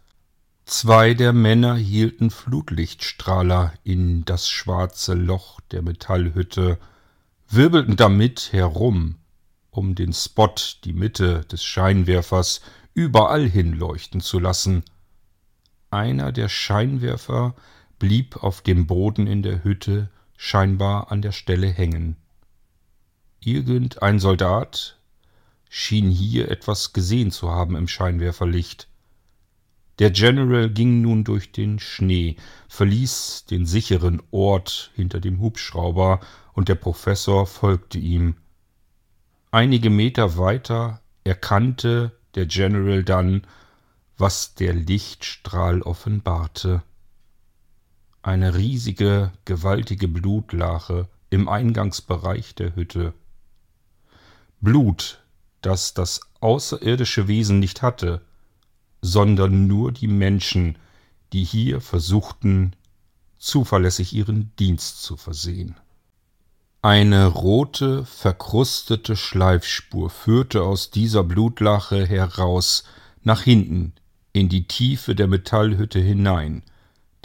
Zwei 0.71 1.13
der 1.13 1.33
Männer 1.33 1.75
hielten 1.75 2.29
Flutlichtstrahler 2.31 3.73
in 3.83 4.23
das 4.23 4.47
schwarze 4.47 5.15
Loch 5.15 5.59
der 5.71 5.81
Metallhütte, 5.81 6.79
wirbelten 7.49 7.97
damit 7.97 8.53
herum, 8.53 9.17
um 9.69 9.95
den 9.95 10.13
Spot, 10.13 10.55
die 10.85 10.93
Mitte 10.93 11.41
des 11.51 11.61
Scheinwerfers, 11.61 12.61
überall 12.93 13.49
hinleuchten 13.49 14.21
zu 14.21 14.39
lassen. 14.39 14.85
Einer 15.89 16.31
der 16.31 16.47
Scheinwerfer 16.47 17.53
blieb 17.99 18.41
auf 18.41 18.61
dem 18.61 18.87
Boden 18.87 19.27
in 19.27 19.43
der 19.43 19.65
Hütte 19.65 20.09
scheinbar 20.37 21.11
an 21.11 21.21
der 21.21 21.33
Stelle 21.33 21.67
hängen. 21.67 22.15
Irgendein 23.41 24.19
Soldat 24.19 24.97
schien 25.67 26.09
hier 26.09 26.49
etwas 26.49 26.93
gesehen 26.93 27.29
zu 27.29 27.51
haben 27.51 27.75
im 27.75 27.89
Scheinwerferlicht. 27.89 28.87
Der 29.99 30.11
General 30.11 30.69
ging 30.69 31.01
nun 31.01 31.23
durch 31.23 31.51
den 31.51 31.79
Schnee, 31.79 32.37
verließ 32.67 33.45
den 33.45 33.65
sicheren 33.65 34.21
Ort 34.31 34.91
hinter 34.95 35.19
dem 35.19 35.39
Hubschrauber, 35.39 36.19
und 36.53 36.69
der 36.69 36.75
Professor 36.75 37.45
folgte 37.45 37.97
ihm. 37.97 38.35
Einige 39.51 39.89
Meter 39.89 40.37
weiter 40.37 41.01
erkannte 41.23 42.11
der 42.35 42.45
General 42.45 43.03
dann, 43.03 43.45
was 44.17 44.55
der 44.55 44.73
Lichtstrahl 44.73 45.81
offenbarte. 45.81 46.83
Eine 48.21 48.55
riesige, 48.55 49.31
gewaltige 49.45 50.07
Blutlache 50.07 51.09
im 51.29 51.49
Eingangsbereich 51.49 52.55
der 52.55 52.75
Hütte. 52.75 53.13
Blut, 54.59 55.23
das 55.61 55.93
das 55.93 56.21
außerirdische 56.39 57.27
Wesen 57.27 57.59
nicht 57.59 57.81
hatte, 57.81 58.21
sondern 59.01 59.67
nur 59.67 59.91
die 59.91 60.07
Menschen, 60.07 60.77
die 61.33 61.43
hier 61.43 61.81
versuchten, 61.81 62.73
zuverlässig 63.37 64.13
ihren 64.13 64.51
Dienst 64.57 65.01
zu 65.01 65.17
versehen. 65.17 65.75
Eine 66.83 67.27
rote, 67.27 68.05
verkrustete 68.05 69.15
Schleifspur 69.15 70.09
führte 70.09 70.63
aus 70.63 70.89
dieser 70.89 71.23
Blutlache 71.23 72.05
heraus 72.07 72.83
nach 73.23 73.43
hinten 73.43 73.93
in 74.33 74.49
die 74.49 74.67
Tiefe 74.67 75.13
der 75.13 75.27
Metallhütte 75.27 75.99
hinein, 75.99 76.63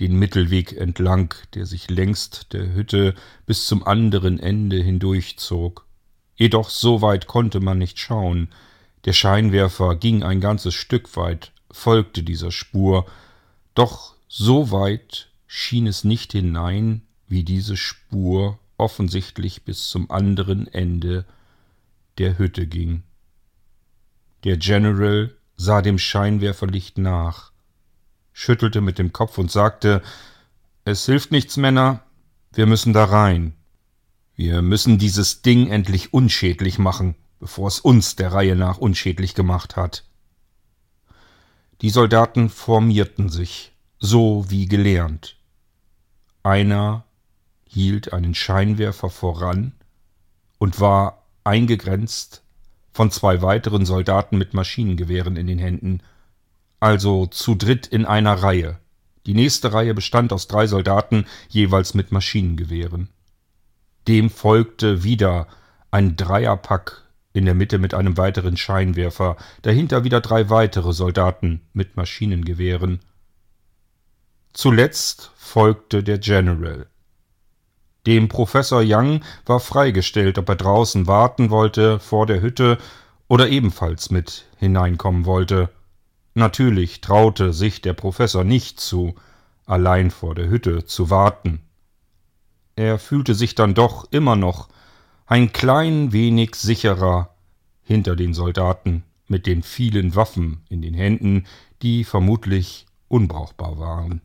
den 0.00 0.18
Mittelweg 0.18 0.72
entlang, 0.76 1.34
der 1.54 1.64
sich 1.64 1.88
längst 1.88 2.52
der 2.52 2.74
Hütte 2.74 3.14
bis 3.46 3.66
zum 3.66 3.86
anderen 3.86 4.38
Ende 4.38 4.76
hindurchzog. 4.76 5.86
Jedoch 6.34 6.68
so 6.68 7.00
weit 7.00 7.26
konnte 7.26 7.60
man 7.60 7.78
nicht 7.78 7.98
schauen. 7.98 8.48
Der 9.06 9.14
Scheinwerfer 9.14 9.96
ging 9.96 10.22
ein 10.22 10.40
ganzes 10.40 10.74
Stück 10.74 11.16
weit, 11.16 11.52
folgte 11.76 12.22
dieser 12.22 12.50
Spur, 12.50 13.06
doch 13.74 14.14
so 14.28 14.70
weit 14.70 15.28
schien 15.46 15.86
es 15.86 16.04
nicht 16.04 16.32
hinein, 16.32 17.02
wie 17.28 17.44
diese 17.44 17.76
Spur 17.76 18.58
offensichtlich 18.78 19.64
bis 19.64 19.88
zum 19.88 20.10
anderen 20.10 20.66
Ende 20.66 21.26
der 22.18 22.38
Hütte 22.38 22.66
ging. 22.66 23.02
Der 24.44 24.56
General 24.56 25.34
sah 25.56 25.82
dem 25.82 25.98
Scheinwerferlicht 25.98 26.98
nach, 26.98 27.52
schüttelte 28.32 28.80
mit 28.80 28.98
dem 28.98 29.12
Kopf 29.12 29.38
und 29.38 29.50
sagte 29.50 30.02
Es 30.84 31.06
hilft 31.06 31.30
nichts, 31.30 31.56
Männer, 31.56 32.02
wir 32.52 32.66
müssen 32.66 32.94
da 32.94 33.04
rein. 33.04 33.54
Wir 34.34 34.62
müssen 34.62 34.98
dieses 34.98 35.42
Ding 35.42 35.68
endlich 35.68 36.12
unschädlich 36.12 36.78
machen, 36.78 37.14
bevor 37.38 37.68
es 37.68 37.80
uns 37.80 38.16
der 38.16 38.32
Reihe 38.32 38.56
nach 38.56 38.78
unschädlich 38.78 39.34
gemacht 39.34 39.76
hat. 39.76 40.04
Die 41.82 41.90
Soldaten 41.90 42.48
formierten 42.48 43.28
sich, 43.28 43.72
so 43.98 44.46
wie 44.48 44.66
gelernt. 44.66 45.36
Einer 46.42 47.04
hielt 47.68 48.12
einen 48.12 48.34
Scheinwerfer 48.34 49.10
voran 49.10 49.72
und 50.58 50.80
war 50.80 51.26
eingegrenzt 51.44 52.42
von 52.92 53.10
zwei 53.10 53.42
weiteren 53.42 53.84
Soldaten 53.84 54.38
mit 54.38 54.54
Maschinengewehren 54.54 55.36
in 55.36 55.46
den 55.46 55.58
Händen, 55.58 56.02
also 56.80 57.26
zu 57.26 57.54
dritt 57.54 57.86
in 57.86 58.06
einer 58.06 58.34
Reihe. 58.34 58.78
Die 59.26 59.34
nächste 59.34 59.72
Reihe 59.72 59.92
bestand 59.92 60.32
aus 60.32 60.46
drei 60.46 60.66
Soldaten, 60.66 61.26
jeweils 61.48 61.92
mit 61.92 62.10
Maschinengewehren. 62.10 63.10
Dem 64.08 64.30
folgte 64.30 65.02
wieder 65.02 65.48
ein 65.90 66.16
Dreierpack 66.16 67.05
in 67.36 67.44
der 67.44 67.54
Mitte 67.54 67.78
mit 67.78 67.94
einem 67.94 68.16
weiteren 68.16 68.56
Scheinwerfer, 68.56 69.36
dahinter 69.62 70.04
wieder 70.04 70.20
drei 70.20 70.48
weitere 70.48 70.92
Soldaten 70.92 71.60
mit 71.72 71.96
Maschinengewehren. 71.96 73.00
Zuletzt 74.52 75.32
folgte 75.36 76.02
der 76.02 76.18
General. 76.18 76.86
Dem 78.06 78.28
Professor 78.28 78.82
Young 78.84 79.20
war 79.44 79.60
freigestellt, 79.60 80.38
ob 80.38 80.48
er 80.48 80.56
draußen 80.56 81.06
warten 81.06 81.50
wollte 81.50 81.98
vor 81.98 82.26
der 82.26 82.40
Hütte 82.40 82.78
oder 83.28 83.48
ebenfalls 83.48 84.10
mit 84.10 84.46
hineinkommen 84.56 85.26
wollte. 85.26 85.68
Natürlich 86.34 87.00
traute 87.00 87.52
sich 87.52 87.82
der 87.82 87.94
Professor 87.94 88.44
nicht 88.44 88.80
zu, 88.80 89.14
allein 89.66 90.10
vor 90.10 90.34
der 90.34 90.48
Hütte 90.48 90.84
zu 90.86 91.10
warten. 91.10 91.60
Er 92.76 92.98
fühlte 92.98 93.34
sich 93.34 93.54
dann 93.54 93.74
doch 93.74 94.06
immer 94.10 94.36
noch 94.36 94.68
ein 95.26 95.52
klein 95.52 96.12
wenig 96.12 96.54
sicherer 96.54 97.34
hinter 97.82 98.14
den 98.14 98.32
Soldaten 98.32 99.02
mit 99.26 99.46
den 99.46 99.62
vielen 99.62 100.14
Waffen 100.14 100.62
in 100.68 100.82
den 100.82 100.94
Händen, 100.94 101.46
die 101.82 102.04
vermutlich 102.04 102.86
unbrauchbar 103.08 103.78
waren. 103.78 104.20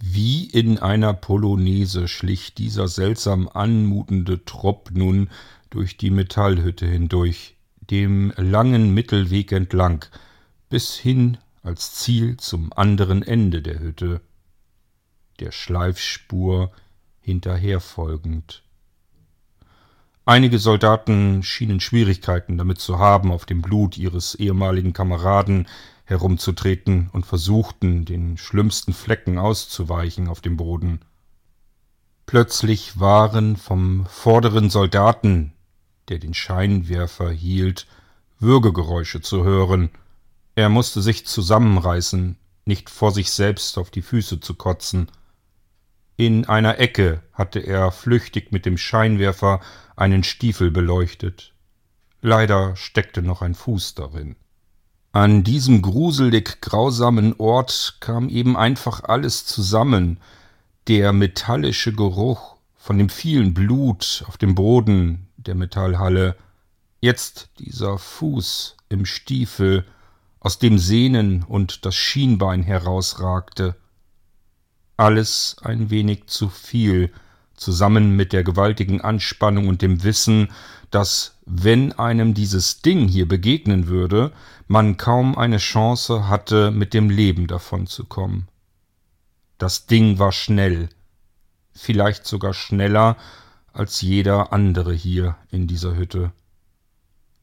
Wie 0.00 0.44
in 0.44 0.78
einer 0.78 1.12
Polonaise 1.12 2.08
schlich 2.08 2.54
dieser 2.54 2.88
seltsam 2.88 3.48
anmutende 3.52 4.44
Trupp 4.44 4.90
nun 4.92 5.28
durch 5.70 5.96
die 5.96 6.10
Metallhütte 6.10 6.86
hindurch, 6.86 7.56
dem 7.90 8.32
langen 8.36 8.94
Mittelweg 8.94 9.52
entlang, 9.52 10.06
bis 10.70 10.96
hin 10.96 11.36
als 11.62 11.94
Ziel 11.94 12.36
zum 12.38 12.72
anderen 12.72 13.22
Ende 13.22 13.60
der 13.60 13.80
Hütte, 13.80 14.20
der 15.40 15.52
Schleifspur 15.52 16.72
hinterherfolgend. 17.20 18.62
Einige 20.28 20.58
Soldaten 20.58 21.42
schienen 21.42 21.80
Schwierigkeiten 21.80 22.58
damit 22.58 22.78
zu 22.80 22.98
haben, 22.98 23.32
auf 23.32 23.46
dem 23.46 23.62
Blut 23.62 23.96
ihres 23.96 24.34
ehemaligen 24.34 24.92
Kameraden 24.92 25.66
herumzutreten 26.04 27.08
und 27.14 27.24
versuchten, 27.24 28.04
den 28.04 28.36
schlimmsten 28.36 28.92
Flecken 28.92 29.38
auszuweichen 29.38 30.28
auf 30.28 30.42
dem 30.42 30.58
Boden. 30.58 31.00
Plötzlich 32.26 33.00
waren 33.00 33.56
vom 33.56 34.04
vorderen 34.04 34.68
Soldaten, 34.68 35.54
der 36.10 36.18
den 36.18 36.34
Scheinwerfer 36.34 37.30
hielt, 37.30 37.86
Würgegeräusche 38.38 39.22
zu 39.22 39.44
hören. 39.44 39.88
Er 40.54 40.68
musste 40.68 41.00
sich 41.00 41.26
zusammenreißen, 41.26 42.36
nicht 42.66 42.90
vor 42.90 43.12
sich 43.12 43.30
selbst 43.30 43.78
auf 43.78 43.90
die 43.90 44.02
Füße 44.02 44.40
zu 44.40 44.52
kotzen. 44.52 45.10
In 46.20 46.46
einer 46.46 46.80
Ecke 46.80 47.22
hatte 47.32 47.60
er 47.60 47.92
flüchtig 47.92 48.50
mit 48.50 48.66
dem 48.66 48.76
Scheinwerfer 48.76 49.60
einen 49.94 50.24
Stiefel 50.24 50.72
beleuchtet. 50.72 51.54
Leider 52.20 52.74
steckte 52.74 53.22
noch 53.22 53.40
ein 53.40 53.54
Fuß 53.54 53.94
darin. 53.94 54.34
An 55.12 55.44
diesem 55.44 55.80
gruselig 55.80 56.60
grausamen 56.60 57.36
Ort 57.38 57.98
kam 58.00 58.28
eben 58.28 58.56
einfach 58.56 59.04
alles 59.04 59.46
zusammen. 59.46 60.18
Der 60.88 61.12
metallische 61.12 61.92
Geruch 61.92 62.56
von 62.74 62.98
dem 62.98 63.10
vielen 63.10 63.54
Blut 63.54 64.24
auf 64.26 64.36
dem 64.36 64.56
Boden 64.56 65.28
der 65.36 65.54
Metallhalle, 65.54 66.34
jetzt 67.00 67.48
dieser 67.60 67.96
Fuß 67.96 68.76
im 68.88 69.06
Stiefel, 69.06 69.86
aus 70.40 70.58
dem 70.58 70.80
Sehnen 70.80 71.44
und 71.44 71.86
das 71.86 71.94
Schienbein 71.94 72.64
herausragte. 72.64 73.76
Alles 74.98 75.56
ein 75.62 75.90
wenig 75.90 76.26
zu 76.26 76.50
viel, 76.50 77.12
zusammen 77.54 78.16
mit 78.16 78.32
der 78.32 78.44
gewaltigen 78.44 79.00
Anspannung 79.00 79.68
und 79.68 79.80
dem 79.80 80.02
Wissen, 80.02 80.48
dass 80.90 81.36
wenn 81.46 81.92
einem 81.92 82.34
dieses 82.34 82.82
Ding 82.82 83.08
hier 83.08 83.26
begegnen 83.26 83.88
würde, 83.88 84.32
man 84.66 84.96
kaum 84.96 85.38
eine 85.38 85.58
Chance 85.58 86.28
hatte, 86.28 86.70
mit 86.70 86.94
dem 86.94 87.10
Leben 87.10 87.46
davonzukommen. 87.46 88.48
Das 89.56 89.86
Ding 89.86 90.18
war 90.18 90.32
schnell, 90.32 90.88
vielleicht 91.72 92.26
sogar 92.26 92.52
schneller 92.52 93.16
als 93.72 94.00
jeder 94.02 94.52
andere 94.52 94.92
hier 94.92 95.36
in 95.50 95.66
dieser 95.66 95.96
Hütte. 95.96 96.32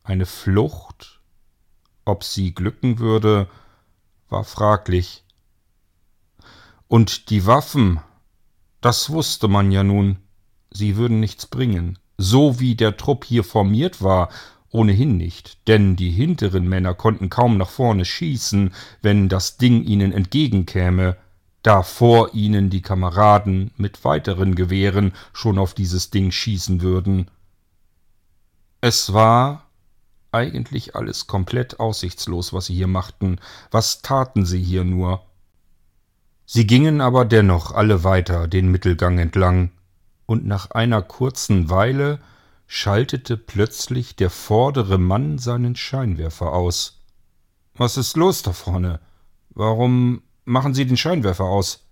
Eine 0.03 0.25
Flucht, 0.25 1.19
ob 2.03 2.23
sie 2.23 2.53
glücken 2.53 2.99
würde, 2.99 3.47
war 4.29 4.43
fraglich. 4.43 5.24
Und 6.87 7.29
die 7.29 7.45
Waffen, 7.45 7.99
das 8.81 9.09
wusste 9.09 9.47
man 9.47 9.71
ja 9.71 9.83
nun, 9.83 10.17
sie 10.71 10.97
würden 10.97 11.19
nichts 11.19 11.45
bringen 11.45 11.97
so 12.17 12.59
wie 12.59 12.75
der 12.75 12.97
Trupp 12.97 13.25
hier 13.25 13.43
formiert 13.43 14.01
war, 14.01 14.29
ohnehin 14.71 15.17
nicht, 15.17 15.67
denn 15.67 15.95
die 15.95 16.11
hinteren 16.11 16.67
Männer 16.67 16.93
konnten 16.93 17.29
kaum 17.29 17.57
nach 17.57 17.69
vorne 17.69 18.05
schießen, 18.05 18.73
wenn 19.01 19.29
das 19.29 19.57
Ding 19.57 19.83
ihnen 19.83 20.11
entgegenkäme, 20.11 21.17
da 21.61 21.81
vor 21.81 22.33
ihnen 22.33 22.69
die 22.69 22.81
Kameraden 22.81 23.71
mit 23.77 24.03
weiteren 24.03 24.55
Gewehren 24.55 25.13
schon 25.33 25.57
auf 25.57 25.73
dieses 25.73 26.11
Ding 26.11 26.31
schießen 26.31 26.81
würden. 26.81 27.31
Es 28.81 29.13
war 29.13 29.65
eigentlich 30.31 30.95
alles 30.95 31.25
komplett 31.25 31.79
aussichtslos, 31.79 32.51
was 32.53 32.65
sie 32.65 32.75
hier 32.75 32.87
machten. 32.87 33.39
Was 33.71 34.01
taten 34.01 34.45
sie 34.45 34.61
hier 34.61 34.83
nur? 34.83 35.23
Sie 36.45 36.67
gingen 36.67 37.01
aber 37.01 37.25
dennoch 37.25 37.71
alle 37.71 38.03
weiter 38.03 38.47
den 38.47 38.69
Mittelgang 38.69 39.17
entlang, 39.17 39.71
und 40.27 40.45
nach 40.45 40.71
einer 40.71 41.01
kurzen 41.01 41.69
Weile 41.69 42.19
schaltete 42.67 43.37
plötzlich 43.37 44.15
der 44.15 44.29
vordere 44.29 44.97
Mann 44.97 45.37
seinen 45.37 45.75
Scheinwerfer 45.75 46.51
aus. 46.53 47.03
Was 47.75 47.97
ist 47.97 48.17
los 48.17 48.41
da 48.41 48.53
vorne? 48.53 48.99
Warum 49.49 50.23
machen 50.45 50.73
Sie 50.73 50.85
den 50.85 50.97
Scheinwerfer 50.97 51.45
aus? 51.45 51.85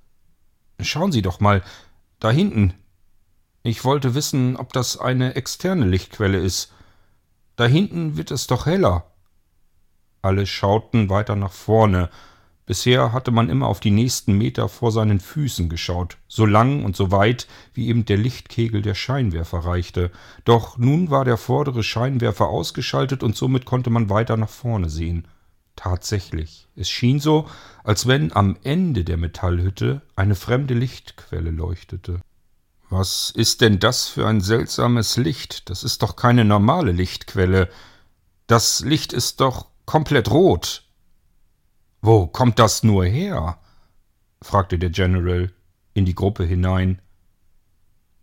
Schauen 0.80 1.12
Sie 1.12 1.22
doch 1.22 1.40
mal, 1.40 1.62
da 2.20 2.32
hinten. 2.32 2.74
Ich 3.64 3.84
wollte 3.86 4.16
wissen, 4.16 4.56
ob 4.56 4.74
das 4.74 4.98
eine 4.98 5.36
externe 5.36 5.86
Lichtquelle 5.86 6.40
ist. 6.40 6.72
Da 7.56 7.66
hinten 7.66 8.18
wird 8.18 8.32
es 8.32 8.48
doch 8.48 8.66
heller. 8.66 9.12
Alle 10.22 10.46
schauten 10.46 11.10
weiter 11.10 11.36
nach 11.36 11.52
vorne, 11.52 12.10
Bisher 12.66 13.12
hatte 13.12 13.32
man 13.32 13.50
immer 13.50 13.68
auf 13.68 13.82
die 13.82 13.92
nächsten 13.92 14.38
Meter 14.38 14.70
vor 14.70 14.92
seinen 14.94 15.20
Füßen 15.20 15.68
geschaut, 15.68 16.18
so 16.28 16.46
lang 16.46 16.86
und 16.86 16.96
so 16.96 17.12
weit, 17.12 17.48
wie 17.74 17.88
eben 17.88 18.06
der 18.06 18.18
Lichtkegel 18.18 18.82
der 18.82 18.96
Scheinwerfer 18.96 19.60
reichte. 19.60 20.12
Doch 20.46 20.78
nun 20.78 21.10
war 21.10 21.26
der 21.26 21.38
vordere 21.38 21.84
Scheinwerfer 21.84 22.48
ausgeschaltet 22.48 23.22
und 23.22 23.36
somit 23.36 23.66
konnte 23.66 23.90
man 23.90 24.10
weiter 24.10 24.38
nach 24.38 24.50
vorne 24.50 24.90
sehen. 24.90 25.28
Tatsächlich, 25.76 26.68
es 26.76 26.90
schien 26.90 27.20
so, 27.20 27.50
als 27.84 28.08
wenn 28.08 28.32
am 28.32 28.58
Ende 28.64 29.04
der 29.04 29.18
Metallhütte 29.18 30.02
eine 30.16 30.36
fremde 30.36 30.74
Lichtquelle 30.74 31.52
leuchtete. 31.52 32.22
Was 32.90 33.32
ist 33.36 33.62
denn 33.62 33.80
das 33.80 34.08
für 34.08 34.28
ein 34.28 34.40
seltsames 34.40 35.18
Licht? 35.18 35.70
Das 35.70 35.84
ist 35.84 36.04
doch 36.04 36.16
keine 36.16 36.46
normale 36.46 36.92
Lichtquelle. 36.92 37.70
Das 38.48 38.82
Licht 38.82 39.14
ist 39.14 39.42
doch 39.42 39.66
komplett 39.86 40.30
rot, 40.30 40.84
wo 42.04 42.28
kommt 42.28 42.60
das 42.60 42.84
nur 42.84 43.06
her? 43.06 43.58
fragte 44.42 44.78
der 44.78 44.90
General 44.90 45.50
in 45.94 46.04
die 46.04 46.14
Gruppe 46.14 46.44
hinein. 46.44 47.02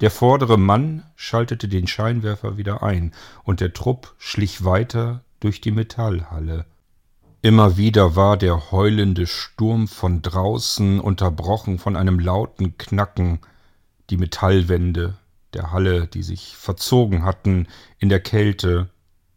Der 0.00 0.10
vordere 0.10 0.58
Mann 0.58 1.02
schaltete 1.16 1.66
den 1.66 1.86
Scheinwerfer 1.86 2.58
wieder 2.58 2.82
ein, 2.82 3.14
und 3.42 3.60
der 3.60 3.72
Trupp 3.72 4.14
schlich 4.18 4.64
weiter 4.64 5.24
durch 5.40 5.62
die 5.62 5.70
Metallhalle. 5.70 6.66
Immer 7.40 7.78
wieder 7.78 8.16
war 8.16 8.36
der 8.36 8.70
heulende 8.70 9.26
Sturm 9.26 9.88
von 9.88 10.20
draußen 10.20 11.00
unterbrochen 11.00 11.78
von 11.78 11.96
einem 11.96 12.18
lauten 12.18 12.76
Knacken, 12.76 13.38
die 14.10 14.18
Metallwände 14.18 15.16
der 15.54 15.72
Halle, 15.72 16.06
die 16.06 16.22
sich 16.22 16.54
verzogen 16.54 17.24
hatten 17.24 17.66
in 17.98 18.10
der 18.10 18.20
Kälte, 18.20 18.90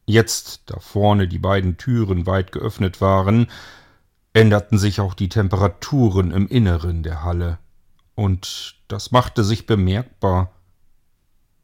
jetzt, 0.06 0.64
da 0.66 0.80
vorne 0.80 1.30
die 1.30 1.40
beiden 1.40 1.78
Türen 1.78 2.26
weit 2.26 2.52
geöffnet 2.52 3.00
waren, 3.00 3.48
änderten 4.34 4.78
sich 4.78 5.00
auch 5.00 5.14
die 5.14 5.30
Temperaturen 5.30 6.32
im 6.32 6.48
Inneren 6.48 7.04
der 7.04 7.24
Halle, 7.24 7.60
und 8.16 8.76
das 8.88 9.12
machte 9.12 9.44
sich 9.44 9.66
bemerkbar. 9.66 10.52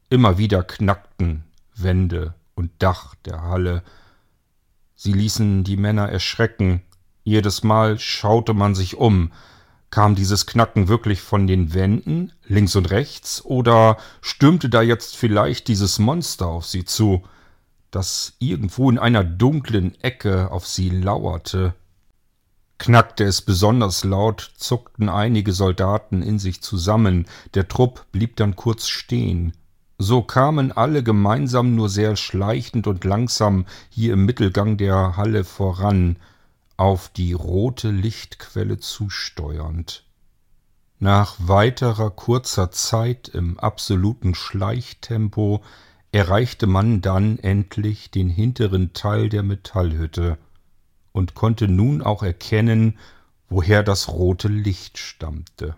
Immer 0.09 0.37
wieder 0.37 0.63
knackten 0.63 1.43
Wände 1.75 2.33
und 2.55 2.71
Dach 2.79 3.15
der 3.25 3.43
Halle. 3.43 3.83
Sie 4.95 5.13
ließen 5.13 5.63
die 5.63 5.77
Männer 5.77 6.09
erschrecken. 6.09 6.81
Jedes 7.23 7.63
Mal 7.63 7.99
schaute 7.99 8.53
man 8.53 8.73
sich 8.73 8.97
um. 8.97 9.31
Kam 9.91 10.15
dieses 10.15 10.45
Knacken 10.45 10.87
wirklich 10.87 11.21
von 11.21 11.47
den 11.47 11.73
Wänden, 11.73 12.31
links 12.45 12.75
und 12.75 12.91
rechts, 12.91 13.43
oder 13.43 13.97
stürmte 14.21 14.69
da 14.69 14.81
jetzt 14.81 15.15
vielleicht 15.15 15.67
dieses 15.67 15.97
Monster 15.99 16.47
auf 16.47 16.65
sie 16.65 16.85
zu, 16.85 17.23
das 17.89 18.33
irgendwo 18.39 18.89
in 18.89 18.99
einer 18.99 19.23
dunklen 19.23 19.99
Ecke 20.01 20.51
auf 20.51 20.67
sie 20.67 20.89
lauerte? 20.89 21.73
Knackte 22.79 23.25
es 23.25 23.41
besonders 23.41 24.05
laut, 24.05 24.53
zuckten 24.55 25.09
einige 25.09 25.51
Soldaten 25.51 26.21
in 26.21 26.39
sich 26.39 26.61
zusammen, 26.61 27.27
der 27.53 27.67
Trupp 27.67 28.05
blieb 28.13 28.37
dann 28.37 28.55
kurz 28.55 28.87
stehen. 28.87 29.53
So 29.97 30.21
kamen 30.21 30.71
alle 30.71 31.03
gemeinsam 31.03 31.75
nur 31.75 31.89
sehr 31.89 32.15
schleichend 32.15 32.87
und 32.87 33.03
langsam 33.03 33.65
hier 33.89 34.13
im 34.13 34.25
Mittelgang 34.25 34.77
der 34.77 35.17
Halle 35.17 35.43
voran, 35.43 36.15
auf 36.77 37.09
die 37.09 37.33
rote 37.33 37.91
Lichtquelle 37.91 38.79
zusteuernd. 38.79 40.05
Nach 40.99 41.35
weiterer 41.37 42.09
kurzer 42.11 42.71
Zeit 42.71 43.27
im 43.27 43.59
absoluten 43.59 44.35
Schleichtempo 44.35 45.61
erreichte 46.13 46.65
man 46.65 47.01
dann 47.01 47.39
endlich 47.39 48.09
den 48.09 48.29
hinteren 48.29 48.93
Teil 48.93 49.27
der 49.27 49.43
Metallhütte 49.43 50.37
und 51.11 51.33
konnte 51.33 51.67
nun 51.67 52.01
auch 52.01 52.23
erkennen, 52.23 52.97
woher 53.49 53.83
das 53.83 54.09
rote 54.09 54.47
Licht 54.47 54.97
stammte. 54.97 55.75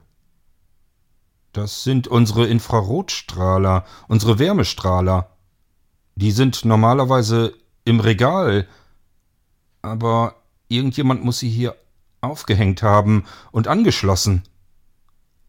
Das 1.53 1.83
sind 1.83 2.07
unsere 2.07 2.47
Infrarotstrahler, 2.47 3.85
unsere 4.07 4.39
Wärmestrahler. 4.39 5.29
Die 6.15 6.31
sind 6.31 6.65
normalerweise 6.65 7.53
im 7.83 7.99
Regal, 7.99 8.67
aber 9.81 10.35
irgendjemand 10.67 11.23
muss 11.23 11.39
sie 11.39 11.49
hier 11.49 11.75
aufgehängt 12.21 12.83
haben 12.83 13.25
und 13.51 13.67
angeschlossen. 13.67 14.43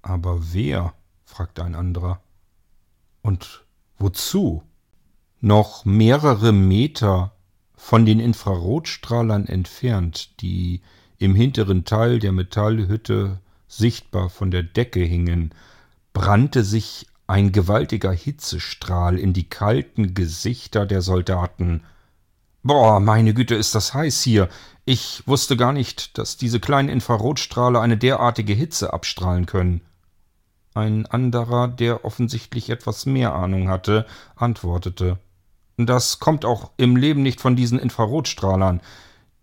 Aber 0.00 0.52
wer? 0.52 0.94
fragte 1.24 1.64
ein 1.64 1.74
anderer. 1.74 2.20
Und 3.22 3.64
wozu? 3.98 4.62
Noch 5.40 5.84
mehrere 5.84 6.52
Meter 6.52 7.32
von 7.84 8.06
den 8.06 8.20
Infrarotstrahlern 8.20 9.46
entfernt, 9.46 10.40
die 10.40 10.82
im 11.18 11.34
hinteren 11.34 11.84
Teil 11.84 12.20
der 12.20 12.30
Metallhütte 12.30 13.40
sichtbar 13.66 14.30
von 14.30 14.52
der 14.52 14.62
Decke 14.62 15.00
hingen, 15.00 15.52
brannte 16.12 16.62
sich 16.62 17.08
ein 17.26 17.50
gewaltiger 17.50 18.12
Hitzestrahl 18.12 19.18
in 19.18 19.32
die 19.32 19.48
kalten 19.48 20.14
Gesichter 20.14 20.86
der 20.86 21.02
Soldaten. 21.02 21.82
Boah, 22.62 23.00
meine 23.00 23.34
Güte, 23.34 23.56
ist 23.56 23.74
das 23.74 23.92
heiß 23.92 24.22
hier. 24.22 24.48
Ich 24.84 25.24
wusste 25.26 25.56
gar 25.56 25.72
nicht, 25.72 26.16
dass 26.18 26.36
diese 26.36 26.60
kleinen 26.60 26.88
Infrarotstrahler 26.88 27.80
eine 27.80 27.98
derartige 27.98 28.54
Hitze 28.54 28.92
abstrahlen 28.92 29.46
können. 29.46 29.80
Ein 30.72 31.04
anderer, 31.06 31.66
der 31.66 32.04
offensichtlich 32.04 32.70
etwas 32.70 33.06
mehr 33.06 33.34
Ahnung 33.34 33.68
hatte, 33.68 34.06
antwortete 34.36 35.18
das 35.76 36.18
kommt 36.18 36.44
auch 36.44 36.70
im 36.76 36.96
Leben 36.96 37.22
nicht 37.22 37.40
von 37.40 37.56
diesen 37.56 37.78
Infrarotstrahlern. 37.78 38.80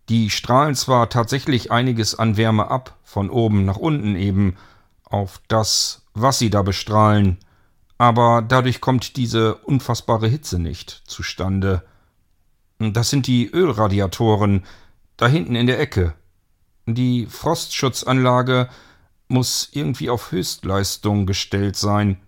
Die 0.09 0.29
strahlen 0.29 0.75
zwar 0.75 1.09
tatsächlich 1.09 1.71
einiges 1.71 2.17
an 2.17 2.37
Wärme 2.37 2.69
ab, 2.69 2.97
von 3.03 3.29
oben 3.29 3.65
nach 3.65 3.77
unten 3.77 4.15
eben, 4.15 4.57
auf 5.03 5.41
das, 5.47 6.05
was 6.13 6.39
sie 6.39 6.49
da 6.49 6.61
bestrahlen, 6.61 7.37
aber 7.97 8.41
dadurch 8.41 8.79
kommt 8.79 9.17
diese 9.17 9.55
unfassbare 9.55 10.27
Hitze 10.27 10.59
nicht 10.59 11.03
zustande. 11.05 11.83
Das 12.79 13.09
sind 13.09 13.27
die 13.27 13.49
Ölradiatoren, 13.51 14.65
da 15.17 15.27
hinten 15.27 15.55
in 15.55 15.67
der 15.67 15.79
Ecke. 15.79 16.13
Die 16.85 17.25
Frostschutzanlage 17.25 18.69
muss 19.27 19.69
irgendwie 19.73 20.09
auf 20.09 20.31
Höchstleistung 20.31 21.25
gestellt 21.25 21.75
sein. 21.75 22.21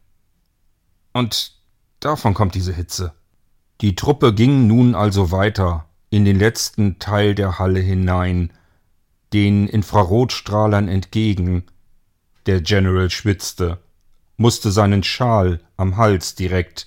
Und 1.14 1.54
davon 2.00 2.34
kommt 2.34 2.54
diese 2.54 2.74
Hitze. 2.74 3.14
Die 3.82 3.96
Truppe 3.96 4.36
ging 4.36 4.68
nun 4.68 4.94
also 4.94 5.32
weiter 5.32 5.88
in 6.12 6.24
den 6.24 6.38
letzten 6.38 7.00
Teil 7.00 7.34
der 7.34 7.58
Halle 7.58 7.80
hinein, 7.80 8.54
den 9.34 9.68
Infrarotstrahlern 9.68 10.88
entgegen. 10.88 11.64
Der 12.46 12.62
General 12.62 13.10
schwitzte, 13.10 13.80
musste 14.38 14.72
seinen 14.72 15.04
Schal 15.04 15.62
am 15.78 15.98
Hals 15.98 16.36
direkt 16.36 16.86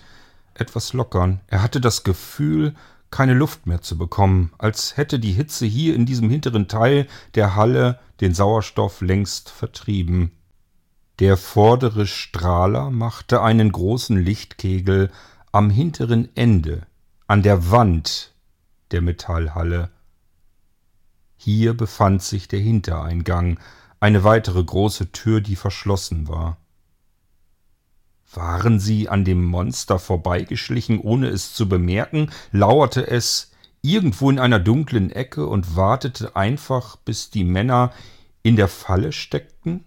etwas 0.55 0.93
lockern. 0.93 1.41
Er 1.49 1.63
hatte 1.63 1.81
das 1.81 2.05
Gefühl, 2.05 2.75
keine 3.11 3.35
Luft 3.35 3.67
mehr 3.67 3.81
zu 3.81 3.99
bekommen, 3.99 4.53
als 4.59 4.97
hätte 4.97 5.19
die 5.19 5.33
Hitze 5.33 5.67
hier 5.67 5.97
in 5.97 6.07
diesem 6.07 6.31
hinteren 6.31 6.69
Teil 6.69 7.09
der 7.35 7.57
Halle 7.57 7.99
den 8.21 8.35
Sauerstoff 8.35 9.01
längst 9.01 9.51
vertrieben. 9.51 10.31
Der 11.19 11.37
vordere 11.37 12.07
Strahler 12.07 12.91
machte 12.91 13.43
einen 13.43 13.73
großen 13.73 14.17
Lichtkegel 14.17 15.11
am 15.55 15.71
hinteren 15.71 16.29
Ende, 16.35 16.85
an 17.29 17.45
der 17.45 17.71
Wand 17.71 18.35
der 18.91 19.01
Metallhalle. 19.01 19.89
Hier 21.37 21.77
befand 21.77 22.25
sich 22.25 22.49
der 22.49 22.59
Hintereingang, 22.59 23.61
eine 24.01 24.25
weitere 24.25 24.65
große 24.65 25.13
Tür, 25.13 25.41
die 25.41 25.55
verschlossen 25.55 26.27
war. 26.27 26.57
Waren 28.33 28.81
sie 28.81 29.09
an 29.09 29.25
dem 29.25 29.45
Monster 29.45 30.01
vorbeigeschlichen, 30.01 30.99
ohne 30.99 31.29
es 31.29 31.55
zu 31.55 31.69
bemerken, 31.69 32.33
lauerte 32.51 33.07
es 33.07 33.53
irgendwo 33.81 34.31
in 34.31 34.41
einer 34.41 34.59
dunklen 34.59 35.13
Ecke 35.13 35.47
und 35.47 35.77
wartete 35.77 36.35
einfach, 36.35 36.97
bis 36.97 37.31
die 37.31 37.45
Männer 37.45 37.93
in 38.43 38.57
der 38.57 38.67
Falle 38.67 39.13
steckten? 39.13 39.85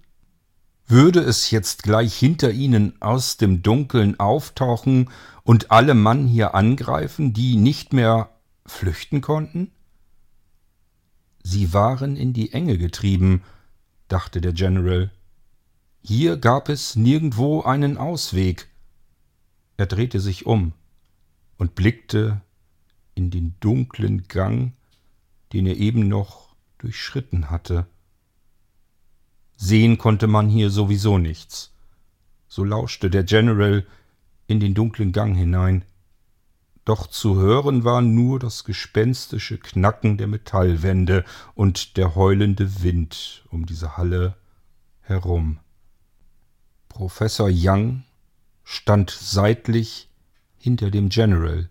Würde 0.90 1.20
es 1.20 1.52
jetzt 1.52 1.84
gleich 1.84 2.16
hinter 2.16 2.52
ihnen 2.52 3.02
aus 3.02 3.36
dem 3.36 3.62
Dunkeln 3.62 4.18
auftauchen 4.22 5.10
und 5.44 5.70
alle 5.70 5.94
Mann 5.94 6.28
hier 6.28 6.56
angreifen, 6.56 7.34
die 7.34 7.58
nicht 7.58 7.92
mehr 7.92 8.30
flüchten 8.66 9.20
konnten? 9.20 9.72
Sie 11.44 11.74
waren 11.74 12.16
in 12.16 12.32
die 12.32 12.54
Enge 12.54 12.78
getrieben, 12.78 13.44
dachte 14.08 14.40
der 14.40 14.54
General. 14.54 15.12
Hier 16.02 16.38
gab 16.38 16.70
es 16.70 16.96
nirgendwo 16.96 17.64
einen 17.64 17.98
Ausweg. 17.98 18.70
Er 19.76 19.88
drehte 19.88 20.22
sich 20.22 20.46
um 20.46 20.72
und 21.58 21.76
blickte 21.76 22.42
in 23.14 23.30
den 23.30 23.56
dunklen 23.60 24.30
Gang, 24.30 24.72
den 25.52 25.66
er 25.66 25.76
eben 25.76 26.08
noch 26.08 26.56
durchschritten 26.78 27.50
hatte. 27.50 27.88
Sehen 29.58 29.98
konnte 29.98 30.28
man 30.28 30.50
hier 30.50 30.70
sowieso 30.70 31.18
nichts. 31.18 31.74
So 32.48 32.64
lauschte 32.64 33.10
der 33.10 33.24
General 33.24 33.86
in 34.46 34.60
den 34.60 34.74
dunklen 34.74 35.12
Gang 35.12 35.36
hinein. 35.36 35.84
Doch 36.86 37.08
zu 37.08 37.36
hören 37.36 37.84
war 37.84 38.02
nur 38.02 38.40
das 38.40 38.64
gespenstische 38.64 39.58
Knacken 39.58 40.18
der 40.18 40.28
Metallwände 40.28 41.26
und 41.54 41.98
der 41.98 42.16
heulende 42.16 42.82
Wind 42.82 43.44
um 43.50 43.66
diese 43.66 43.98
Halle 43.98 44.38
herum. 45.02 45.60
Professor 46.88 47.50
Young 47.52 48.04
stand 48.64 49.10
seitlich 49.10 50.10
hinter 50.58 50.92
dem 50.92 51.10
General. 51.10 51.70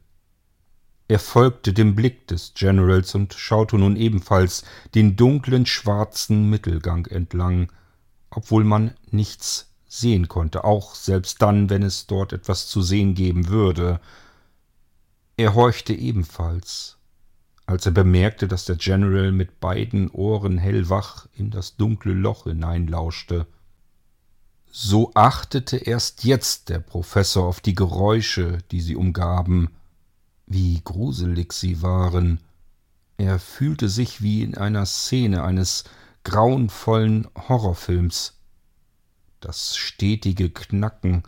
Er 1.09 1.21
folgte 1.21 1.73
dem 1.73 1.95
Blick 1.95 2.27
des 2.27 2.53
Generals 2.55 3.15
und 3.15 3.35
schaute 3.35 3.79
nun 3.79 3.97
ebenfalls 3.97 4.65
den 4.95 5.15
dunklen 5.17 5.65
schwarzen 5.65 6.51
Mittelgang 6.51 7.07
entlang, 7.07 7.71
obwohl 8.31 8.65
man 8.65 8.95
nichts 9.11 9.71
sehen 9.87 10.27
konnte, 10.27 10.65
auch 10.65 10.95
selbst 10.97 11.41
dann, 11.43 11.71
wenn 11.71 11.83
es 11.83 12.07
dort 12.07 12.33
etwas 12.33 12.67
zu 12.67 12.83
sehen 12.83 13.15
geben 13.15 13.49
würde. 13.49 14.01
Er 15.37 15.55
horchte 15.55 15.93
ebenfalls, 15.93 16.99
als 17.67 17.87
er 17.87 17.93
bemerkte, 17.93 18.49
dass 18.49 18.65
der 18.65 18.77
General 18.77 19.31
mit 19.31 19.61
beiden 19.61 20.11
Ohren 20.11 20.59
hellwach 20.59 21.29
in 21.35 21.51
das 21.51 21.77
dunkle 21.77 22.15
Loch 22.15 22.45
hineinlauschte. 22.45 23.47
So 24.71 25.13
achtete 25.15 25.77
erst 25.77 26.25
jetzt 26.25 26.69
der 26.69 26.81
Professor 26.81 27.47
auf 27.47 27.61
die 27.61 27.75
Geräusche, 27.75 28.59
die 28.71 28.81
sie 28.81 28.97
umgaben, 28.97 29.71
wie 30.47 30.81
gruselig 30.83 31.53
sie 31.53 31.83
waren. 31.83 32.41
Er 33.19 33.39
fühlte 33.39 33.89
sich 33.89 34.23
wie 34.23 34.43
in 34.43 34.57
einer 34.57 34.87
Szene 34.87 35.43
eines 35.43 35.85
grauenvollen 36.25 37.29
Horrorfilms. 37.49 38.41
Das 39.41 39.77
stetige 39.77 40.51
Knacken, 40.51 41.23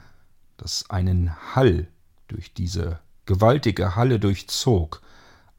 das 0.56 0.90
einen 0.90 1.54
Hall 1.54 1.88
durch 2.26 2.52
diese 2.52 3.00
gewaltige 3.26 3.96
Halle 3.96 4.18
durchzog, 4.18 5.02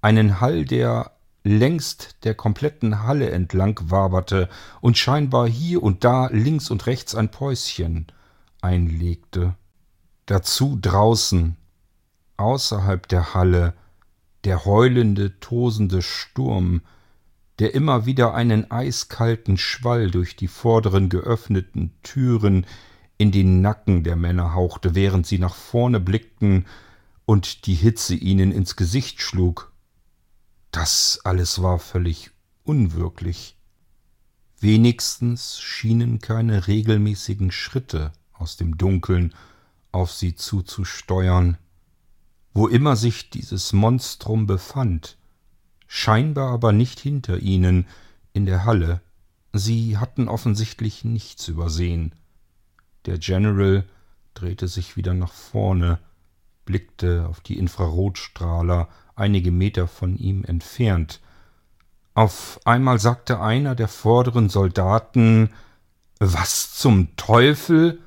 einen 0.01 0.39
Hall, 0.41 0.65
der 0.65 1.11
längst 1.43 2.17
der 2.23 2.35
kompletten 2.35 3.03
Halle 3.03 3.31
entlang 3.31 3.79
waberte 3.83 4.49
und 4.81 4.97
scheinbar 4.97 5.47
hier 5.47 5.81
und 5.81 6.03
da 6.03 6.27
links 6.27 6.69
und 6.69 6.85
rechts 6.85 7.15
ein 7.15 7.31
Päuschen 7.31 8.07
einlegte. 8.61 9.55
Dazu 10.25 10.77
draußen 10.79 11.55
außerhalb 12.39 13.07
der 13.07 13.33
Halle 13.33 13.73
der 14.45 14.65
heulende, 14.65 15.39
tosende 15.39 16.01
Sturm, 16.01 16.81
der 17.59 17.73
immer 17.73 18.05
wieder 18.05 18.33
einen 18.33 18.71
eiskalten 18.71 19.57
Schwall 19.57 20.11
durch 20.11 20.35
die 20.35 20.47
vorderen 20.47 21.09
geöffneten 21.09 21.93
Türen 22.03 22.65
in 23.17 23.31
den 23.31 23.61
Nacken 23.61 24.05
der 24.05 24.15
Männer 24.15 24.53
hauchte, 24.53 24.95
während 24.95 25.27
sie 25.27 25.39
nach 25.39 25.55
vorne 25.55 25.99
blickten 25.99 26.65
und 27.25 27.65
die 27.65 27.73
Hitze 27.73 28.15
ihnen 28.15 28.53
ins 28.53 28.77
Gesicht 28.77 29.21
schlug. 29.21 29.73
Das 30.71 31.19
alles 31.25 31.61
war 31.61 31.79
völlig 31.79 32.31
unwirklich. 32.63 33.57
Wenigstens 34.61 35.59
schienen 35.59 36.19
keine 36.19 36.67
regelmäßigen 36.67 37.51
Schritte 37.51 38.13
aus 38.31 38.55
dem 38.55 38.77
Dunkeln 38.77 39.33
auf 39.91 40.13
sie 40.13 40.35
zuzusteuern 40.35 41.57
wo 42.59 42.67
immer 42.67 42.97
sich 42.97 43.29
dieses 43.29 43.71
Monstrum 43.71 44.45
befand, 44.45 45.15
scheinbar 45.87 46.51
aber 46.51 46.73
nicht 46.73 46.99
hinter 46.99 47.39
ihnen 47.39 47.87
in 48.33 48.45
der 48.45 48.65
Halle. 48.65 48.99
Sie 49.53 49.97
hatten 49.97 50.27
offensichtlich 50.27 51.05
nichts 51.05 51.47
übersehen. 51.47 52.13
Der 53.05 53.17
General 53.17 53.85
drehte 54.33 54.67
sich 54.67 54.97
wieder 54.97 55.13
nach 55.13 55.31
vorne, 55.31 55.99
blickte 56.65 57.27
auf 57.29 57.39
die 57.39 57.57
Infrarotstrahler 57.57 58.89
einige 59.15 59.51
Meter 59.51 59.87
von 59.87 60.17
ihm 60.17 60.43
entfernt. 60.43 61.21
Auf 62.13 62.59
einmal 62.65 62.99
sagte 62.99 63.39
einer 63.39 63.73
der 63.73 63.87
vorderen 63.87 64.49
Soldaten 64.49 65.51
Was 66.19 66.73
zum 66.73 67.15
Teufel? 67.15 68.01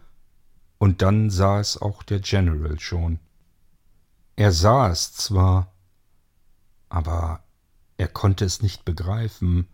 Und 0.77 1.01
dann 1.01 1.31
sah 1.31 1.59
es 1.59 1.81
auch 1.81 2.03
der 2.03 2.21
General 2.21 2.79
schon. 2.79 3.19
Er 4.37 4.53
sah 4.53 4.90
es 4.90 5.12
zwar, 5.12 5.73
aber 6.88 7.45
er 7.97 8.09
konnte 8.09 8.45
es 8.45 8.62
nicht 8.62 8.85
begreifen. 8.85 9.68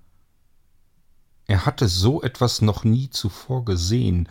Er 1.47 1.64
hatte 1.64 1.88
so 1.88 2.23
etwas 2.23 2.61
noch 2.61 2.85
nie 2.85 3.11
zuvor 3.11 3.64
gesehen 3.64 4.29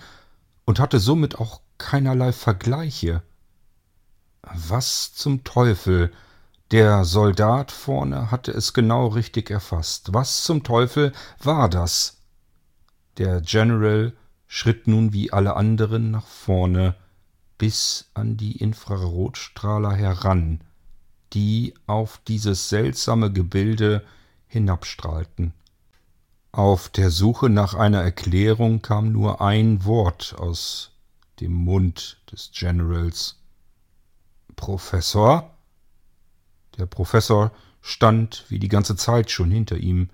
und 0.66 0.80
hatte 0.80 1.00
somit 1.00 1.40
auch 1.40 1.62
keinerlei 1.78 2.32
Vergleiche. 2.32 3.24
Was 4.42 5.14
zum 5.14 5.44
Teufel? 5.44 6.12
Der 6.72 7.06
Soldat 7.06 7.72
vorne 7.72 8.30
hatte 8.30 8.52
es 8.52 8.74
genau 8.74 9.08
richtig 9.08 9.50
erfasst. 9.50 10.14
Was 10.14 10.44
zum 10.44 10.64
Teufel 10.64 11.14
war 11.40 11.70
das? 11.70 12.18
Der 13.18 13.40
General 13.42 14.14
schritt 14.48 14.86
nun 14.88 15.14
wie 15.14 15.32
alle 15.32 15.56
anderen 15.56 16.12
nach 16.12 16.28
vorne, 16.28 16.96
bis 17.58 18.10
an 18.14 18.38
die 18.38 18.58
Infrarotstrahler 18.58 19.94
heran, 19.94 20.62
die 21.34 21.74
auf 21.86 22.22
dieses 22.28 22.70
seltsame 22.70 23.32
Gebilde 23.32 24.04
hinabstrahlten. 24.48 25.54
Auf 26.52 26.90
der 26.90 27.12
Suche 27.12 27.50
nach 27.50 27.74
einer 27.74 28.02
Erklärung 28.02 28.82
kam 28.82 29.12
nur 29.12 29.42
ein 29.42 29.86
Wort 29.86 30.36
aus 30.38 30.92
dem 31.40 31.54
Mund 31.54 32.18
des 32.32 32.52
Generals. 32.54 33.36
Professor? 34.56 35.56
Der 36.78 36.86
Professor 36.86 37.52
stand 37.82 38.46
wie 38.50 38.60
die 38.60 38.70
ganze 38.70 38.96
Zeit 38.96 39.30
schon 39.30 39.52
hinter 39.52 39.78
ihm. 39.78 40.10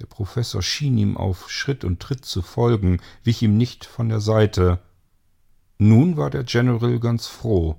Der 0.00 0.06
Professor 0.06 0.62
schien 0.62 0.98
ihm 0.98 1.16
auf 1.16 1.50
Schritt 1.50 1.84
und 1.84 2.00
Tritt 2.00 2.24
zu 2.24 2.42
folgen, 2.42 3.00
wich 3.22 3.42
ihm 3.42 3.56
nicht 3.56 3.84
von 3.84 4.08
der 4.08 4.20
Seite. 4.20 4.80
Nun 5.88 6.16
war 6.16 6.30
der 6.30 6.44
General 6.44 7.00
ganz 7.00 7.26
froh. 7.26 7.74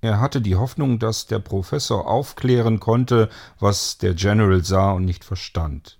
Er 0.00 0.20
hatte 0.20 0.40
die 0.40 0.56
Hoffnung, 0.56 0.98
dass 0.98 1.26
der 1.26 1.38
Professor 1.38 2.06
aufklären 2.08 2.80
konnte, 2.80 3.28
was 3.60 3.98
der 3.98 4.14
General 4.14 4.64
sah 4.64 4.92
und 4.92 5.04
nicht 5.04 5.22
verstand. 5.22 5.98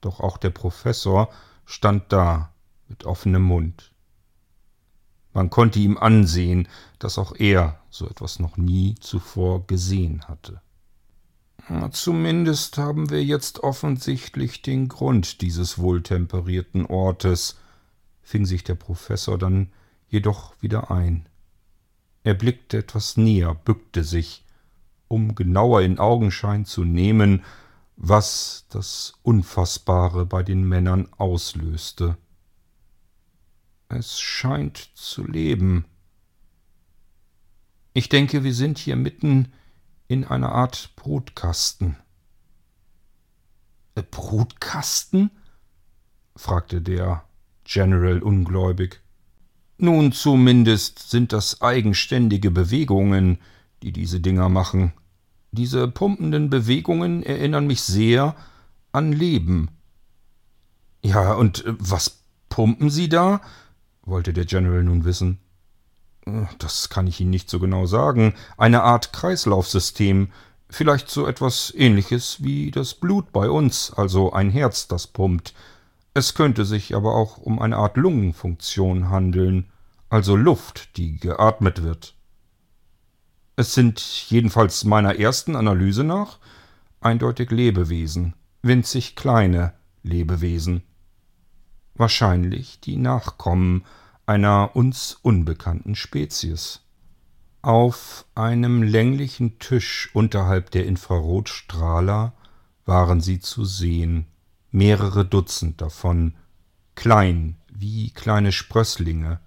Doch 0.00 0.18
auch 0.18 0.36
der 0.36 0.50
Professor 0.50 1.28
stand 1.64 2.12
da 2.12 2.52
mit 2.88 3.04
offenem 3.04 3.42
Mund. 3.42 3.92
Man 5.32 5.48
konnte 5.48 5.78
ihm 5.78 5.96
ansehen, 5.96 6.66
dass 6.98 7.16
auch 7.16 7.36
er 7.36 7.80
so 7.88 8.08
etwas 8.08 8.40
noch 8.40 8.56
nie 8.56 8.96
zuvor 8.96 9.68
gesehen 9.68 10.24
hatte. 10.26 10.60
Zumindest 11.92 12.78
haben 12.78 13.10
wir 13.10 13.24
jetzt 13.24 13.60
offensichtlich 13.60 14.62
den 14.62 14.88
Grund 14.88 15.40
dieses 15.40 15.78
wohltemperierten 15.78 16.84
Ortes, 16.84 17.61
fing 18.32 18.46
sich 18.46 18.64
der 18.64 18.76
Professor 18.76 19.36
dann 19.36 19.70
jedoch 20.08 20.54
wieder 20.62 20.90
ein. 20.90 21.28
Er 22.24 22.32
blickte 22.32 22.78
etwas 22.78 23.18
näher, 23.18 23.54
bückte 23.54 24.04
sich, 24.04 24.46
um 25.06 25.34
genauer 25.34 25.82
in 25.82 25.98
Augenschein 25.98 26.64
zu 26.64 26.82
nehmen, 26.82 27.44
was 27.96 28.64
das 28.70 29.12
Unfassbare 29.22 30.24
bei 30.24 30.42
den 30.42 30.66
Männern 30.66 31.12
auslöste. 31.18 32.16
Es 33.90 34.18
scheint 34.18 34.78
zu 34.94 35.26
leben. 35.26 35.84
Ich 37.92 38.08
denke, 38.08 38.44
wir 38.44 38.54
sind 38.54 38.78
hier 38.78 38.96
mitten 38.96 39.52
in 40.08 40.24
einer 40.24 40.52
Art 40.52 40.96
Brutkasten. 40.96 41.98
Äh, 43.94 44.02
Brutkasten? 44.02 45.30
fragte 46.34 46.80
der 46.80 47.26
General 47.64 48.22
ungläubig. 48.22 49.00
Nun 49.78 50.12
zumindest 50.12 51.10
sind 51.10 51.32
das 51.32 51.60
eigenständige 51.60 52.50
Bewegungen, 52.50 53.38
die 53.82 53.92
diese 53.92 54.20
Dinger 54.20 54.48
machen. 54.48 54.92
Diese 55.50 55.88
pumpenden 55.88 56.50
Bewegungen 56.50 57.22
erinnern 57.22 57.66
mich 57.66 57.82
sehr 57.82 58.36
an 58.92 59.12
Leben. 59.12 59.70
Ja, 61.02 61.34
und 61.34 61.64
äh, 61.64 61.74
was 61.78 62.22
pumpen 62.48 62.90
Sie 62.90 63.08
da? 63.08 63.40
wollte 64.04 64.32
der 64.32 64.44
General 64.44 64.82
nun 64.82 65.04
wissen. 65.04 65.38
Äh, 66.26 66.44
das 66.58 66.88
kann 66.88 67.06
ich 67.06 67.20
Ihnen 67.20 67.30
nicht 67.30 67.50
so 67.50 67.58
genau 67.58 67.86
sagen. 67.86 68.34
Eine 68.56 68.82
Art 68.82 69.12
Kreislaufsystem, 69.12 70.28
vielleicht 70.70 71.10
so 71.10 71.26
etwas 71.26 71.72
ähnliches 71.76 72.42
wie 72.42 72.70
das 72.70 72.94
Blut 72.94 73.32
bei 73.32 73.50
uns, 73.50 73.92
also 73.92 74.32
ein 74.32 74.50
Herz, 74.50 74.88
das 74.88 75.06
pumpt. 75.06 75.54
Es 76.14 76.34
könnte 76.34 76.64
sich 76.64 76.94
aber 76.94 77.14
auch 77.14 77.38
um 77.38 77.58
eine 77.58 77.76
Art 77.76 77.96
Lungenfunktion 77.96 79.08
handeln, 79.08 79.70
also 80.10 80.36
Luft, 80.36 80.96
die 80.98 81.16
geatmet 81.16 81.82
wird. 81.82 82.14
Es 83.56 83.74
sind 83.74 84.00
jedenfalls 84.28 84.84
meiner 84.84 85.18
ersten 85.18 85.56
Analyse 85.56 86.04
nach 86.04 86.38
eindeutig 87.00 87.50
Lebewesen, 87.50 88.34
winzig 88.62 89.16
kleine 89.16 89.72
Lebewesen. 90.02 90.82
Wahrscheinlich 91.94 92.80
die 92.80 92.96
Nachkommen 92.96 93.84
einer 94.26 94.76
uns 94.76 95.18
unbekannten 95.22 95.94
Spezies. 95.94 96.80
Auf 97.62 98.26
einem 98.34 98.82
länglichen 98.82 99.58
Tisch 99.58 100.10
unterhalb 100.14 100.70
der 100.70 100.86
Infrarotstrahler 100.86 102.32
waren 102.84 103.20
sie 103.20 103.40
zu 103.40 103.64
sehen, 103.64 104.26
mehrere 104.72 105.24
Dutzend 105.24 105.80
davon, 105.80 106.34
klein 106.94 107.56
wie 107.72 108.10
kleine 108.10 108.52
Sprösslinge. 108.52 109.40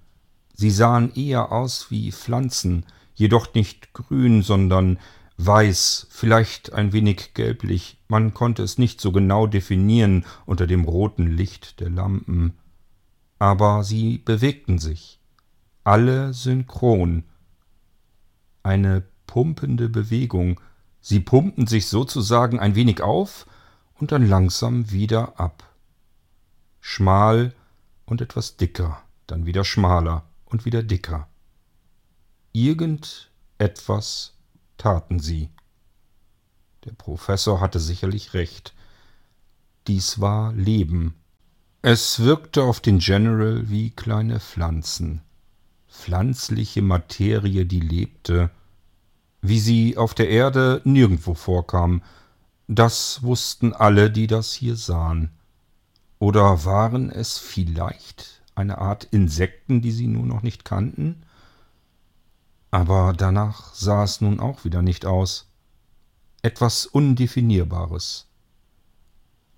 Sie 0.53 0.71
sahen 0.71 1.13
eher 1.13 1.51
aus 1.51 1.91
wie 1.91 2.11
Pflanzen, 2.11 2.85
jedoch 3.13 3.53
nicht 3.53 3.93
grün, 3.93 4.41
sondern 4.41 4.99
weiß, 5.37 6.07
vielleicht 6.09 6.73
ein 6.73 6.93
wenig 6.93 7.33
gelblich, 7.33 7.97
man 8.07 8.33
konnte 8.33 8.63
es 8.63 8.77
nicht 8.77 9.01
so 9.01 9.11
genau 9.11 9.47
definieren 9.47 10.25
unter 10.45 10.67
dem 10.67 10.85
roten 10.85 11.27
Licht 11.27 11.79
der 11.79 11.89
Lampen. 11.89 12.53
Aber 13.37 13.83
sie 13.83 14.17
bewegten 14.17 14.79
sich, 14.79 15.19
alle 15.83 16.33
synchron. 16.33 17.23
Eine 18.63 19.03
pumpende 19.27 19.89
Bewegung, 19.89 20.61
sie 21.01 21.19
pumpten 21.19 21.67
sich 21.67 21.87
sozusagen 21.87 22.59
ein 22.59 22.75
wenig 22.75 23.01
auf 23.01 23.45
und 23.99 24.11
dann 24.11 24.27
langsam 24.27 24.91
wieder 24.91 25.39
ab. 25.39 25.63
Schmal 26.81 27.53
und 28.05 28.21
etwas 28.21 28.57
dicker, 28.57 29.01
dann 29.27 29.45
wieder 29.45 29.65
schmaler 29.65 30.23
und 30.45 30.65
wieder 30.65 30.83
dicker. 30.83 31.27
Irgend 32.51 33.31
etwas 33.57 34.33
taten 34.77 35.19
sie. 35.19 35.49
Der 36.85 36.91
Professor 36.91 37.59
hatte 37.59 37.79
sicherlich 37.79 38.33
recht. 38.33 38.73
Dies 39.87 40.21
war 40.21 40.53
Leben. 40.53 41.15
Es 41.81 42.19
wirkte 42.19 42.63
auf 42.63 42.79
den 42.79 42.99
General 42.99 43.69
wie 43.69 43.91
kleine 43.91 44.39
Pflanzen. 44.39 45.21
Pflanzliche 45.87 46.81
Materie, 46.81 47.65
die 47.65 47.79
lebte, 47.79 48.49
wie 49.41 49.59
sie 49.59 49.97
auf 49.97 50.13
der 50.13 50.29
Erde 50.29 50.81
nirgendwo 50.83 51.33
vorkam. 51.33 52.01
Das 52.67 53.21
wussten 53.21 53.73
alle, 53.73 54.09
die 54.09 54.27
das 54.27 54.53
hier 54.53 54.75
sahen. 54.75 55.31
Oder 56.17 56.65
waren 56.65 57.11
es 57.11 57.37
vielleicht 57.37 58.41
eine 58.55 58.79
Art 58.79 59.03
Insekten, 59.03 59.81
die 59.81 59.91
sie 59.91 60.07
nur 60.07 60.25
noch 60.25 60.41
nicht 60.41 60.65
kannten? 60.65 61.23
Aber 62.71 63.13
danach 63.13 63.73
sah 63.73 64.03
es 64.03 64.21
nun 64.21 64.39
auch 64.39 64.65
wieder 64.65 64.81
nicht 64.81 65.05
aus. 65.05 65.47
Etwas 66.41 66.85
Undefinierbares. 66.85 68.27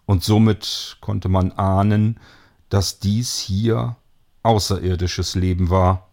Und 0.05 0.23
somit 0.23 0.97
konnte 0.99 1.29
man 1.29 1.51
ahnen, 1.53 2.19
dass 2.69 2.99
dies 2.99 3.37
hier 3.37 3.95
außerirdisches 4.43 5.35
Leben 5.35 5.69
war. 5.69 6.09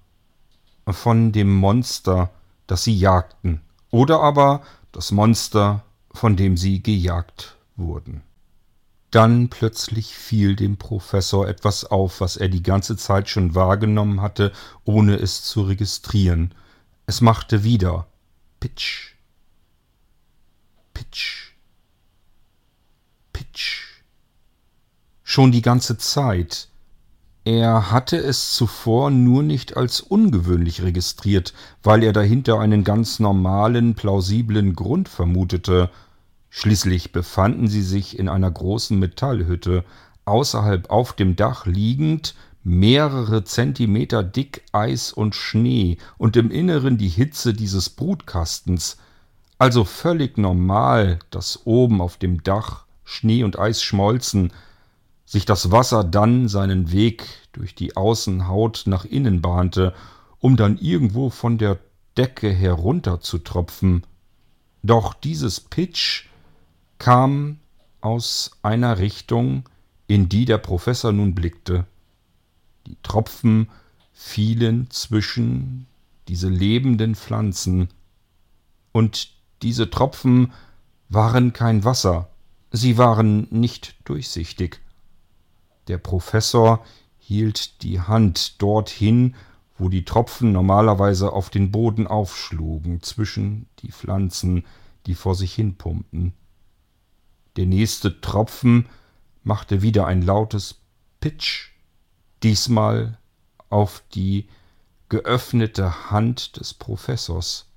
Von 0.86 1.32
dem 1.32 1.54
Monster, 1.54 2.30
das 2.66 2.84
sie 2.84 2.96
jagten. 2.96 3.60
Oder 3.90 4.20
aber 4.20 4.62
das 4.92 5.12
Monster, 5.12 5.84
von 6.14 6.36
dem 6.36 6.56
sie 6.56 6.82
gejagt 6.82 7.56
wurden. 7.76 8.22
Dann 9.10 9.48
plötzlich 9.48 10.14
fiel 10.14 10.56
dem 10.56 10.76
Professor 10.76 11.46
etwas 11.46 11.84
auf, 11.84 12.20
was 12.20 12.36
er 12.36 12.48
die 12.48 12.62
ganze 12.62 12.96
Zeit 12.96 13.28
schon 13.28 13.54
wahrgenommen 13.54 14.22
hatte, 14.22 14.52
ohne 14.84 15.16
es 15.16 15.44
zu 15.44 15.62
registrieren, 15.62 16.54
es 17.06 17.20
machte 17.20 17.64
wieder 17.64 18.06
Pitsch, 18.60 19.12
Pitsch, 20.94 21.52
Pitsch. 23.32 24.00
Schon 25.22 25.52
die 25.52 25.62
ganze 25.62 25.98
Zeit. 25.98 26.68
Er 27.44 27.90
hatte 27.90 28.16
es 28.16 28.54
zuvor 28.54 29.10
nur 29.10 29.42
nicht 29.42 29.76
als 29.76 30.00
ungewöhnlich 30.00 30.82
registriert, 30.82 31.52
weil 31.82 32.02
er 32.02 32.14
dahinter 32.14 32.58
einen 32.58 32.84
ganz 32.84 33.20
normalen, 33.20 33.94
plausiblen 33.94 34.74
Grund 34.74 35.10
vermutete. 35.10 35.90
Schließlich 36.56 37.10
befanden 37.10 37.66
sie 37.66 37.82
sich 37.82 38.16
in 38.16 38.28
einer 38.28 38.48
großen 38.48 38.96
Metallhütte, 38.96 39.84
außerhalb 40.24 40.88
auf 40.88 41.12
dem 41.12 41.34
Dach 41.34 41.66
liegend, 41.66 42.36
mehrere 42.62 43.42
Zentimeter 43.42 44.22
dick 44.22 44.62
Eis 44.70 45.12
und 45.12 45.34
Schnee 45.34 45.98
und 46.16 46.36
im 46.36 46.52
Inneren 46.52 46.96
die 46.96 47.08
Hitze 47.08 47.54
dieses 47.54 47.90
Brutkastens, 47.90 48.98
also 49.58 49.84
völlig 49.84 50.38
normal, 50.38 51.18
dass 51.30 51.66
oben 51.66 52.00
auf 52.00 52.18
dem 52.18 52.44
Dach 52.44 52.84
Schnee 53.02 53.42
und 53.42 53.58
Eis 53.58 53.82
schmolzen, 53.82 54.52
sich 55.26 55.46
das 55.46 55.72
Wasser 55.72 56.04
dann 56.04 56.46
seinen 56.46 56.92
Weg 56.92 57.26
durch 57.50 57.74
die 57.74 57.96
Außenhaut 57.96 58.84
nach 58.86 59.04
innen 59.04 59.42
bahnte, 59.42 59.92
um 60.38 60.56
dann 60.56 60.78
irgendwo 60.78 61.30
von 61.30 61.58
der 61.58 61.80
Decke 62.16 62.48
herunter 62.52 63.20
zu 63.20 63.38
tropfen. 63.38 64.06
Doch 64.84 65.14
dieses 65.14 65.58
Pitch 65.58 66.26
kam 66.98 67.58
aus 68.00 68.52
einer 68.62 68.98
Richtung, 68.98 69.68
in 70.06 70.28
die 70.28 70.44
der 70.44 70.58
Professor 70.58 71.12
nun 71.12 71.34
blickte. 71.34 71.86
Die 72.86 72.96
Tropfen 73.02 73.70
fielen 74.12 74.90
zwischen 74.90 75.86
diese 76.28 76.48
lebenden 76.48 77.14
Pflanzen, 77.14 77.88
und 78.92 79.30
diese 79.62 79.90
Tropfen 79.90 80.52
waren 81.08 81.52
kein 81.52 81.82
Wasser, 81.82 82.28
sie 82.70 82.96
waren 82.96 83.48
nicht 83.50 83.96
durchsichtig. 84.04 84.80
Der 85.88 85.98
Professor 85.98 86.84
hielt 87.18 87.82
die 87.82 88.00
Hand 88.00 88.62
dorthin, 88.62 89.34
wo 89.76 89.88
die 89.88 90.04
Tropfen 90.04 90.52
normalerweise 90.52 91.32
auf 91.32 91.50
den 91.50 91.72
Boden 91.72 92.06
aufschlugen, 92.06 93.02
zwischen 93.02 93.66
die 93.80 93.90
Pflanzen, 93.90 94.64
die 95.06 95.14
vor 95.14 95.34
sich 95.34 95.52
hin 95.52 95.74
pumpten. 95.74 96.32
Der 97.56 97.66
nächste 97.66 98.20
Tropfen 98.20 98.88
machte 99.42 99.82
wieder 99.82 100.06
ein 100.06 100.22
lautes 100.22 100.80
Pitsch 101.20 101.70
diesmal 102.42 103.18
auf 103.70 104.02
die 104.14 104.48
geöffnete 105.08 106.10
Hand 106.10 106.58
des 106.58 106.74
Professors, 106.74 107.70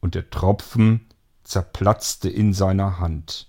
und 0.00 0.14
der 0.14 0.30
Tropfen 0.30 1.06
zerplatzte 1.42 2.28
in 2.28 2.52
seiner 2.52 3.00
Hand. 3.00 3.48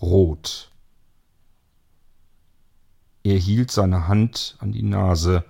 Rot. 0.00 0.70
Er 3.22 3.38
hielt 3.38 3.70
seine 3.70 4.06
Hand 4.06 4.56
an 4.58 4.72
die 4.72 4.82
Nase 4.82 5.44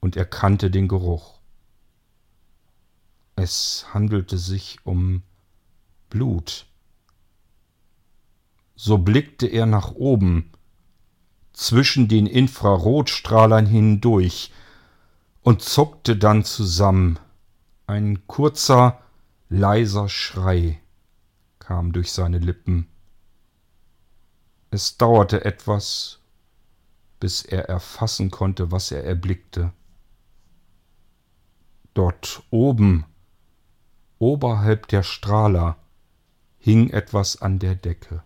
und 0.00 0.16
erkannte 0.16 0.70
den 0.70 0.88
Geruch. 0.88 1.38
Es 3.36 3.86
handelte 3.92 4.38
sich 4.38 4.78
um 4.84 5.22
Blut. 6.10 6.66
So 8.84 8.98
blickte 8.98 9.46
er 9.46 9.64
nach 9.64 9.92
oben, 9.92 10.50
zwischen 11.52 12.08
den 12.08 12.26
Infrarotstrahlern 12.26 13.64
hindurch 13.64 14.52
und 15.40 15.62
zuckte 15.62 16.16
dann 16.16 16.42
zusammen. 16.42 17.20
Ein 17.86 18.26
kurzer, 18.26 19.00
leiser 19.48 20.08
Schrei 20.08 20.80
kam 21.60 21.92
durch 21.92 22.10
seine 22.10 22.38
Lippen. 22.38 22.88
Es 24.72 24.98
dauerte 24.98 25.44
etwas, 25.44 26.18
bis 27.20 27.42
er 27.42 27.68
erfassen 27.68 28.32
konnte, 28.32 28.72
was 28.72 28.90
er 28.90 29.04
erblickte. 29.04 29.72
Dort 31.94 32.42
oben, 32.50 33.04
oberhalb 34.18 34.88
der 34.88 35.04
Strahler, 35.04 35.76
hing 36.58 36.90
etwas 36.90 37.40
an 37.40 37.60
der 37.60 37.76
Decke 37.76 38.24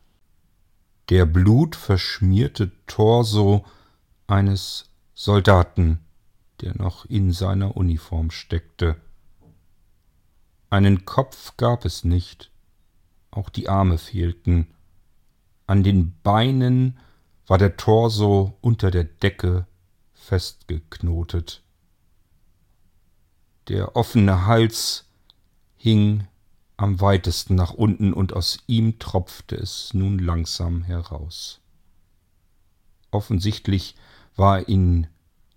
der 1.09 1.25
blutverschmierte 1.27 2.73
Torso 2.87 3.65
eines 4.27 4.91
Soldaten, 5.15 6.01
der 6.61 6.77
noch 6.77 7.05
in 7.05 7.33
seiner 7.33 7.77
Uniform 7.77 8.31
steckte. 8.31 8.97
Einen 10.69 11.05
Kopf 11.05 11.57
gab 11.57 11.85
es 11.85 12.03
nicht, 12.03 12.51
auch 13.31 13.51
die 13.51 13.69
Arme 13.69 13.99
fehlten. 13.99 14.67
An 15.67 15.83
den 15.85 16.19
Beinen 16.23 16.99
war 17.47 17.59
der 17.59 17.77
Torso 17.77 18.57
unter 18.61 18.91
der 18.91 19.05
Decke 19.05 19.67
festgeknotet. 20.15 21.63
Der 23.69 23.95
offene 23.95 24.47
Hals 24.47 25.09
hing 25.77 26.27
am 26.77 27.01
weitesten 27.01 27.55
nach 27.55 27.73
unten, 27.73 28.13
und 28.13 28.33
aus 28.33 28.59
ihm 28.67 28.99
tropfte 28.99 29.57
es 29.57 29.95
nun 29.95 30.19
langsam 30.19 30.83
heraus. 30.83 31.61
Offensichtlich 33.11 33.95
war 34.37 34.69
in 34.69 35.07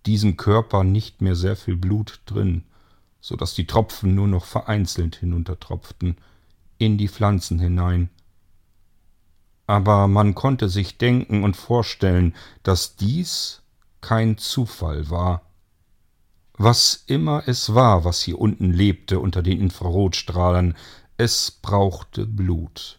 diesem 0.06 0.38
Körper 0.38 0.84
nicht 0.84 1.22
mehr 1.22 1.36
sehr 1.36 1.56
viel 1.56 1.76
Blut 1.76 2.22
drin, 2.26 2.64
so 3.22 3.36
dass 3.36 3.54
die 3.54 3.68
Tropfen 3.68 4.16
nur 4.16 4.28
noch 4.28 4.46
vereinzelt 4.46 5.18
hinuntertropften, 5.18 6.18
in 6.78 6.98
die 6.98 7.10
Pflanzen 7.10 7.60
hinein. 7.60 8.10
Aber 9.68 10.08
man 10.08 10.34
konnte 10.34 10.70
sich 10.70 10.98
denken 10.98 11.44
und 11.44 11.56
vorstellen, 11.56 12.34
dass 12.64 12.96
dies 12.96 13.62
kein 14.02 14.38
Zufall 14.38 15.10
war. 15.10 15.44
Was 16.54 17.04
immer 17.06 17.44
es 17.46 17.76
war, 17.76 18.04
was 18.04 18.22
hier 18.22 18.40
unten 18.40 18.72
lebte 18.72 19.20
unter 19.20 19.44
den 19.44 19.60
Infrarotstrahlern, 19.60 20.76
es 21.20 21.52
brauchte 21.52 22.26
Blut. 22.26 22.98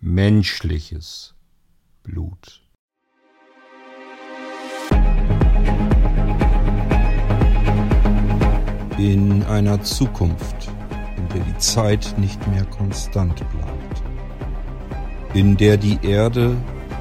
Menschliches 0.00 1.34
Blut. 2.02 2.62
In 8.96 9.42
einer 9.42 9.82
Zukunft, 9.82 10.70
in 11.18 11.28
der 11.28 11.44
die 11.44 11.58
Zeit 11.58 12.14
nicht 12.16 12.46
mehr 12.48 12.64
konstant 12.64 13.36
bleibt, 13.50 14.02
in 15.34 15.58
der 15.58 15.76
die 15.76 15.98
Erde 16.00 16.56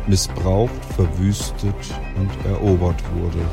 missbraucht, 0.07 0.83
verwüstet 0.93 1.73
und 2.17 2.29
erobert 2.45 3.01
wurde, 3.15 3.49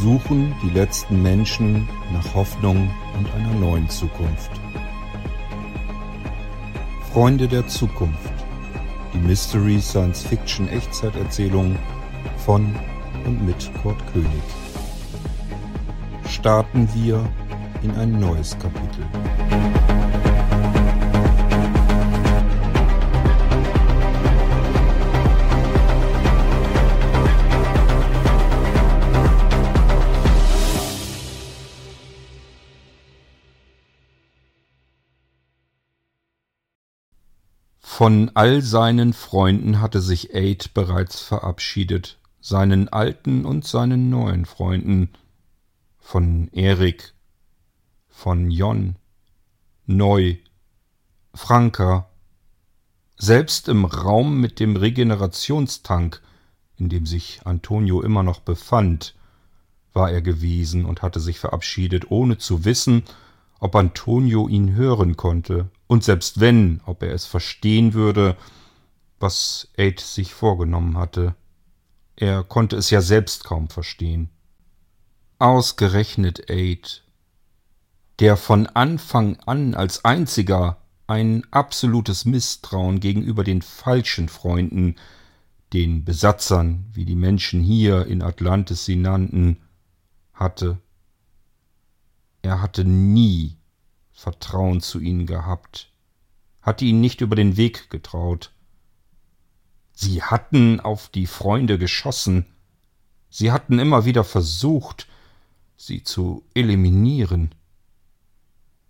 suchen 0.00 0.54
die 0.62 0.70
letzten 0.70 1.20
Menschen 1.20 1.86
nach 2.14 2.34
Hoffnung 2.34 2.90
und 3.18 3.30
einer 3.34 3.52
neuen 3.60 3.90
Zukunft. 3.90 4.65
Freunde 7.16 7.48
der 7.48 7.66
Zukunft, 7.66 8.30
die 9.14 9.18
Mystery 9.18 9.80
Science 9.80 10.22
Fiction 10.22 10.68
Echtzeiterzählung 10.68 11.74
von 12.44 12.74
und 13.24 13.42
mit 13.42 13.70
Kurt 13.82 13.96
König. 14.12 14.28
Starten 16.28 16.86
wir 16.92 17.26
in 17.82 17.92
ein 17.92 18.20
neues 18.20 18.54
Kapitel. 18.58 19.02
Von 37.96 38.30
all 38.34 38.60
seinen 38.60 39.14
Freunden 39.14 39.80
hatte 39.80 40.02
sich 40.02 40.34
Aid 40.34 40.74
bereits 40.74 41.22
verabschiedet, 41.22 42.18
seinen 42.42 42.90
alten 42.90 43.46
und 43.46 43.64
seinen 43.64 44.10
neuen 44.10 44.44
Freunden, 44.44 45.08
von 45.98 46.48
Erik, 46.52 47.14
von 48.10 48.50
Jon, 48.50 48.96
Neu, 49.86 50.36
Franka, 51.32 52.10
selbst 53.16 53.66
im 53.66 53.86
Raum 53.86 54.42
mit 54.42 54.60
dem 54.60 54.76
Regenerationstank, 54.76 56.20
in 56.76 56.90
dem 56.90 57.06
sich 57.06 57.40
Antonio 57.46 58.02
immer 58.02 58.22
noch 58.22 58.40
befand, 58.40 59.14
war 59.94 60.10
er 60.10 60.20
gewesen 60.20 60.84
und 60.84 61.00
hatte 61.00 61.18
sich 61.18 61.38
verabschiedet, 61.38 62.10
ohne 62.10 62.36
zu 62.36 62.66
wissen, 62.66 63.04
ob 63.60 63.74
Antonio 63.74 64.48
ihn 64.48 64.74
hören 64.74 65.16
konnte, 65.16 65.70
und 65.86 66.04
selbst 66.04 66.40
wenn, 66.40 66.80
ob 66.84 67.02
er 67.02 67.12
es 67.12 67.26
verstehen 67.26 67.94
würde, 67.94 68.36
was 69.18 69.68
Aid 69.76 70.00
sich 70.00 70.34
vorgenommen 70.34 70.98
hatte. 70.98 71.34
Er 72.16 72.42
konnte 72.44 72.76
es 72.76 72.90
ja 72.90 73.00
selbst 73.00 73.44
kaum 73.44 73.68
verstehen. 73.68 74.30
Ausgerechnet 75.38 76.50
Aid, 76.50 77.04
der 78.20 78.36
von 78.36 78.66
Anfang 78.66 79.36
an 79.46 79.74
als 79.74 80.04
einziger 80.04 80.78
ein 81.06 81.46
absolutes 81.50 82.24
Misstrauen 82.24 83.00
gegenüber 83.00 83.44
den 83.44 83.62
falschen 83.62 84.28
Freunden, 84.28 84.96
den 85.72 86.04
Besatzern, 86.04 86.86
wie 86.92 87.04
die 87.04 87.16
Menschen 87.16 87.60
hier 87.60 88.06
in 88.06 88.22
Atlantis 88.22 88.84
sie 88.84 88.96
nannten, 88.96 89.58
hatte. 90.32 90.78
Er 92.46 92.62
hatte 92.62 92.84
nie 92.84 93.56
Vertrauen 94.12 94.80
zu 94.80 95.00
ihnen 95.00 95.26
gehabt, 95.26 95.90
hatte 96.62 96.84
ihnen 96.84 97.00
nicht 97.00 97.20
über 97.20 97.34
den 97.34 97.56
Weg 97.56 97.90
getraut. 97.90 98.52
Sie 99.92 100.22
hatten 100.22 100.78
auf 100.78 101.08
die 101.08 101.26
Freunde 101.26 101.76
geschossen, 101.76 102.46
sie 103.30 103.50
hatten 103.50 103.80
immer 103.80 104.04
wieder 104.04 104.22
versucht, 104.22 105.08
sie 105.76 106.04
zu 106.04 106.44
eliminieren. 106.54 107.52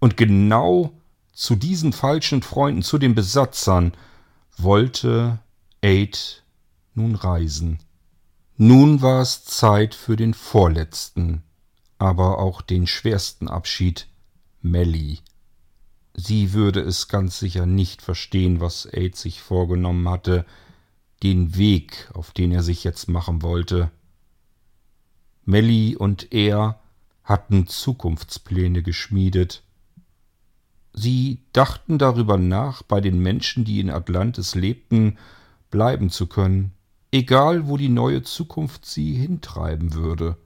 Und 0.00 0.18
genau 0.18 0.92
zu 1.32 1.56
diesen 1.56 1.94
falschen 1.94 2.42
Freunden, 2.42 2.82
zu 2.82 2.98
den 2.98 3.14
Besatzern, 3.14 3.94
wollte 4.58 5.38
Aid 5.80 6.44
nun 6.92 7.14
reisen. 7.14 7.78
Nun 8.58 9.00
war 9.00 9.22
es 9.22 9.46
Zeit 9.46 9.94
für 9.94 10.16
den 10.16 10.34
vorletzten, 10.34 11.42
aber 11.98 12.38
auch 12.38 12.60
den 12.60 12.86
schwersten 12.86 13.48
Abschied, 13.48 14.06
Melly. 14.60 15.20
Sie 16.14 16.52
würde 16.52 16.80
es 16.80 17.08
ganz 17.08 17.38
sicher 17.38 17.66
nicht 17.66 18.02
verstehen, 18.02 18.60
was 18.60 18.86
Aid 18.90 19.16
sich 19.16 19.40
vorgenommen 19.40 20.08
hatte, 20.08 20.46
den 21.22 21.56
Weg, 21.56 22.10
auf 22.14 22.32
den 22.32 22.52
er 22.52 22.62
sich 22.62 22.84
jetzt 22.84 23.08
machen 23.08 23.42
wollte. 23.42 23.90
Melly 25.44 25.96
und 25.96 26.32
er 26.32 26.80
hatten 27.22 27.66
Zukunftspläne 27.66 28.82
geschmiedet. 28.82 29.62
Sie 30.92 31.42
dachten 31.52 31.98
darüber 31.98 32.38
nach, 32.38 32.82
bei 32.82 33.00
den 33.00 33.18
Menschen, 33.18 33.64
die 33.64 33.80
in 33.80 33.90
Atlantis 33.90 34.54
lebten, 34.54 35.18
bleiben 35.70 36.10
zu 36.10 36.26
können, 36.26 36.72
egal 37.10 37.68
wo 37.68 37.76
die 37.76 37.90
neue 37.90 38.22
Zukunft 38.22 38.86
sie 38.86 39.14
hintreiben 39.14 39.94
würde 39.94 40.36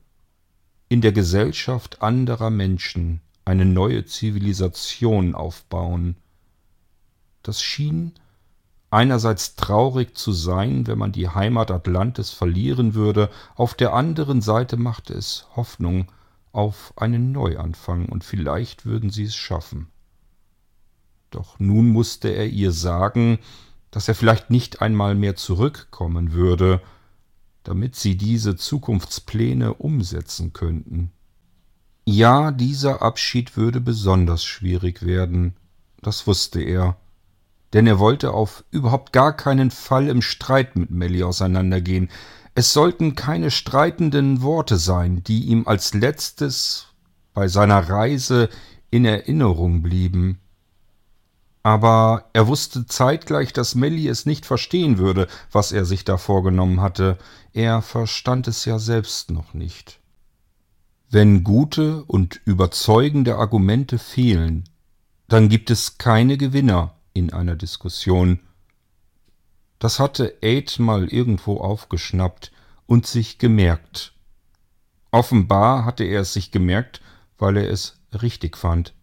in 0.91 1.01
der 1.01 1.13
Gesellschaft 1.13 2.03
anderer 2.03 2.51
Menschen 2.51 3.21
eine 3.45 3.65
neue 3.65 4.05
Zivilisation 4.05 5.37
aufbauen. 5.37 6.17
Das 7.45 7.63
schien 7.63 8.13
einerseits 8.91 9.55
traurig 9.55 10.17
zu 10.17 10.33
sein, 10.33 10.89
wenn 10.89 10.99
man 10.99 11.13
die 11.13 11.29
Heimat 11.29 11.71
Atlantis 11.71 12.31
verlieren 12.31 12.95
würde, 12.95 13.31
auf 13.55 13.75
der 13.75 13.95
anderen 13.95 14.43
Seite 14.43 14.77
machte 14.77 15.15
es 15.15 15.47
Hoffnung 15.55 16.11
auf 16.51 16.93
einen 16.97 17.31
Neuanfang, 17.31 18.07
und 18.07 18.25
vielleicht 18.25 18.85
würden 18.85 19.11
sie 19.11 19.25
es 19.25 19.37
schaffen. 19.37 19.87
Doch 21.31 21.61
nun 21.61 21.89
musste 21.91 22.31
er 22.31 22.49
ihr 22.49 22.73
sagen, 22.73 23.39
dass 23.93 24.09
er 24.09 24.17
vielleicht 24.17 24.51
nicht 24.51 24.83
einmal 24.83 25.15
mehr 25.15 25.37
zurückkommen 25.37 26.33
würde, 26.33 26.81
damit 27.65 27.97
sie 27.97 28.17
diese 28.17 28.57
Zukunftspläne 28.57 29.75
umsetzen 29.75 30.53
könnten. 30.53 31.13
Ja, 32.05 32.51
dieser 32.51 33.03
Abschied 33.03 33.57
würde 33.57 33.81
besonders 33.81 34.45
schwierig 34.45 35.05
werden, 35.05 35.55
das 36.03 36.27
wusste 36.27 36.61
er, 36.63 36.97
denn 37.73 37.87
er 37.87 37.99
wollte 37.99 38.33
auf 38.33 38.65
überhaupt 38.71 39.13
gar 39.13 39.37
keinen 39.37 39.71
Fall 39.71 40.09
im 40.09 40.23
Streit 40.23 40.77
mit 40.77 40.91
Melly 40.91 41.23
auseinandergehen. 41.23 42.11
Es 42.55 42.73
sollten 42.73 43.15
keine 43.15 43.51
streitenden 43.51 44.43
Worte 44.43 44.77
sein, 44.77 45.23
die 45.23 45.45
ihm 45.45 45.69
als 45.69 45.95
letztes 45.95 46.89
bei 47.33 47.47
seiner 47.47 47.89
Reise 47.89 48.49
in 48.91 49.05
Erinnerung 49.05 49.83
blieben. 49.83 50.41
Aber 51.63 52.31
er 52.33 52.47
wusste 52.47 52.87
zeitgleich, 52.87 53.53
dass 53.53 53.75
Melly 53.75 54.09
es 54.09 54.25
nicht 54.25 54.47
verstehen 54.47 54.99
würde, 54.99 55.29
was 55.53 55.73
er 55.73 55.85
sich 55.85 56.05
da 56.05 56.17
vorgenommen 56.17 56.81
hatte. 56.81 57.19
Er 57.53 57.83
verstand 57.83 58.49
es 58.49 58.65
ja 58.65 58.79
selbst 58.79 59.31
noch 59.31 59.53
nicht. 59.53 60.01
Wenn 61.11 61.45
gute 61.45 62.05
und 62.05 62.41
überzeugende 62.45 63.37
Argumente 63.37 63.99
fehlen, 63.99 64.65
dann 65.29 65.49
gibt 65.49 65.71
es 65.71 65.99
keine 65.99 66.39
Gewinner 66.39 66.95
in 67.13 67.33
einer 67.33 67.57
Diskussion. 67.57 68.41
Das 69.79 69.99
hatte 69.99 70.37
Aid 70.41 70.79
mal 70.79 71.09
irgendwo 71.09 71.59
aufgeschnappt 71.59 72.53
und 72.87 73.07
sich 73.07 73.39
gemerkt. 73.39 74.15
Offenbar 75.11 75.85
hatte 75.85 76.05
er 76.05 76.23
es 76.23 76.33
sich 76.33 76.53
gemerkt, 76.53 77.01
weil 77.39 77.57
er 77.57 77.69
es 77.69 77.99
richtig 78.23 78.57
fand. 78.57 78.95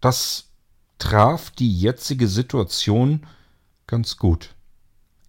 Das 0.00 0.50
traf 0.98 1.50
die 1.50 1.72
jetzige 1.72 2.28
Situation 2.28 3.26
ganz 3.86 4.16
gut. 4.16 4.54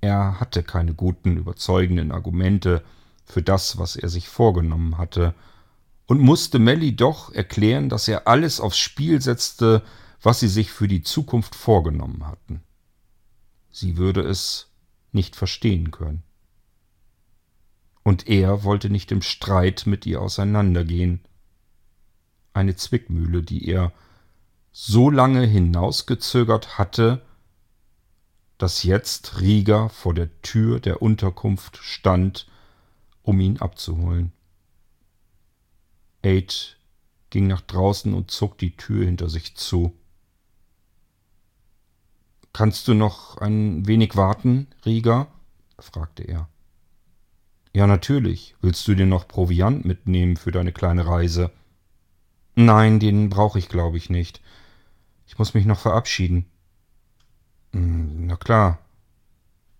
Er 0.01 0.39
hatte 0.39 0.63
keine 0.63 0.93
guten, 0.93 1.37
überzeugenden 1.37 2.11
Argumente 2.11 2.83
für 3.25 3.41
das, 3.41 3.77
was 3.77 3.95
er 3.95 4.09
sich 4.09 4.29
vorgenommen 4.29 4.97
hatte, 4.97 5.33
und 6.05 6.21
musste 6.21 6.57
Melly 6.57 6.95
doch 6.95 7.33
erklären, 7.33 7.89
dass 7.89 8.07
er 8.07 8.27
alles 8.27 8.61
aufs 8.61 8.77
Spiel 8.77 9.21
setzte, 9.21 9.83
was 10.21 10.39
sie 10.39 10.47
sich 10.47 10.71
für 10.71 10.87
die 10.87 11.01
Zukunft 11.01 11.53
vorgenommen 11.53 12.25
hatten. 12.25 12.61
Sie 13.69 13.97
würde 13.97 14.21
es 14.21 14.71
nicht 15.11 15.35
verstehen 15.35 15.91
können. 15.91 16.23
Und 18.03 18.29
er 18.29 18.63
wollte 18.63 18.89
nicht 18.89 19.11
im 19.11 19.21
Streit 19.21 19.85
mit 19.85 20.05
ihr 20.05 20.21
auseinandergehen. 20.21 21.19
Eine 22.53 22.77
Zwickmühle, 22.77 23.43
die 23.43 23.67
er 23.67 23.91
so 24.79 25.09
lange 25.09 25.43
hinausgezögert 25.43 26.77
hatte, 26.77 27.25
dass 28.59 28.83
jetzt 28.83 29.41
Rieger 29.41 29.89
vor 29.89 30.13
der 30.13 30.29
Tür 30.43 30.79
der 30.79 31.01
Unterkunft 31.01 31.77
stand, 31.77 32.47
um 33.23 33.39
ihn 33.39 33.57
abzuholen. 33.57 34.33
Aid 36.21 36.77
ging 37.31 37.47
nach 37.47 37.61
draußen 37.61 38.13
und 38.13 38.29
zog 38.29 38.59
die 38.59 38.77
Tür 38.77 39.03
hinter 39.03 39.29
sich 39.29 39.55
zu. 39.55 39.97
Kannst 42.53 42.87
du 42.87 42.93
noch 42.93 43.37
ein 43.37 43.87
wenig 43.87 44.15
warten, 44.15 44.67
Rieger? 44.85 45.25
fragte 45.79 46.21
er. 46.21 46.49
Ja, 47.73 47.87
natürlich. 47.87 48.55
Willst 48.61 48.87
du 48.87 48.93
dir 48.93 49.07
noch 49.07 49.27
Proviant 49.27 49.85
mitnehmen 49.85 50.37
für 50.37 50.51
deine 50.51 50.71
kleine 50.71 51.07
Reise? 51.07 51.49
Nein, 52.53 52.99
den 52.99 53.29
brauche 53.29 53.57
ich, 53.57 53.69
glaube 53.69 53.97
ich, 53.97 54.11
nicht. 54.11 54.39
Ich 55.27 55.37
muss 55.37 55.53
mich 55.53 55.65
noch 55.65 55.79
verabschieden. 55.79 56.45
Hm, 57.73 58.25
na 58.25 58.35
klar. 58.37 58.79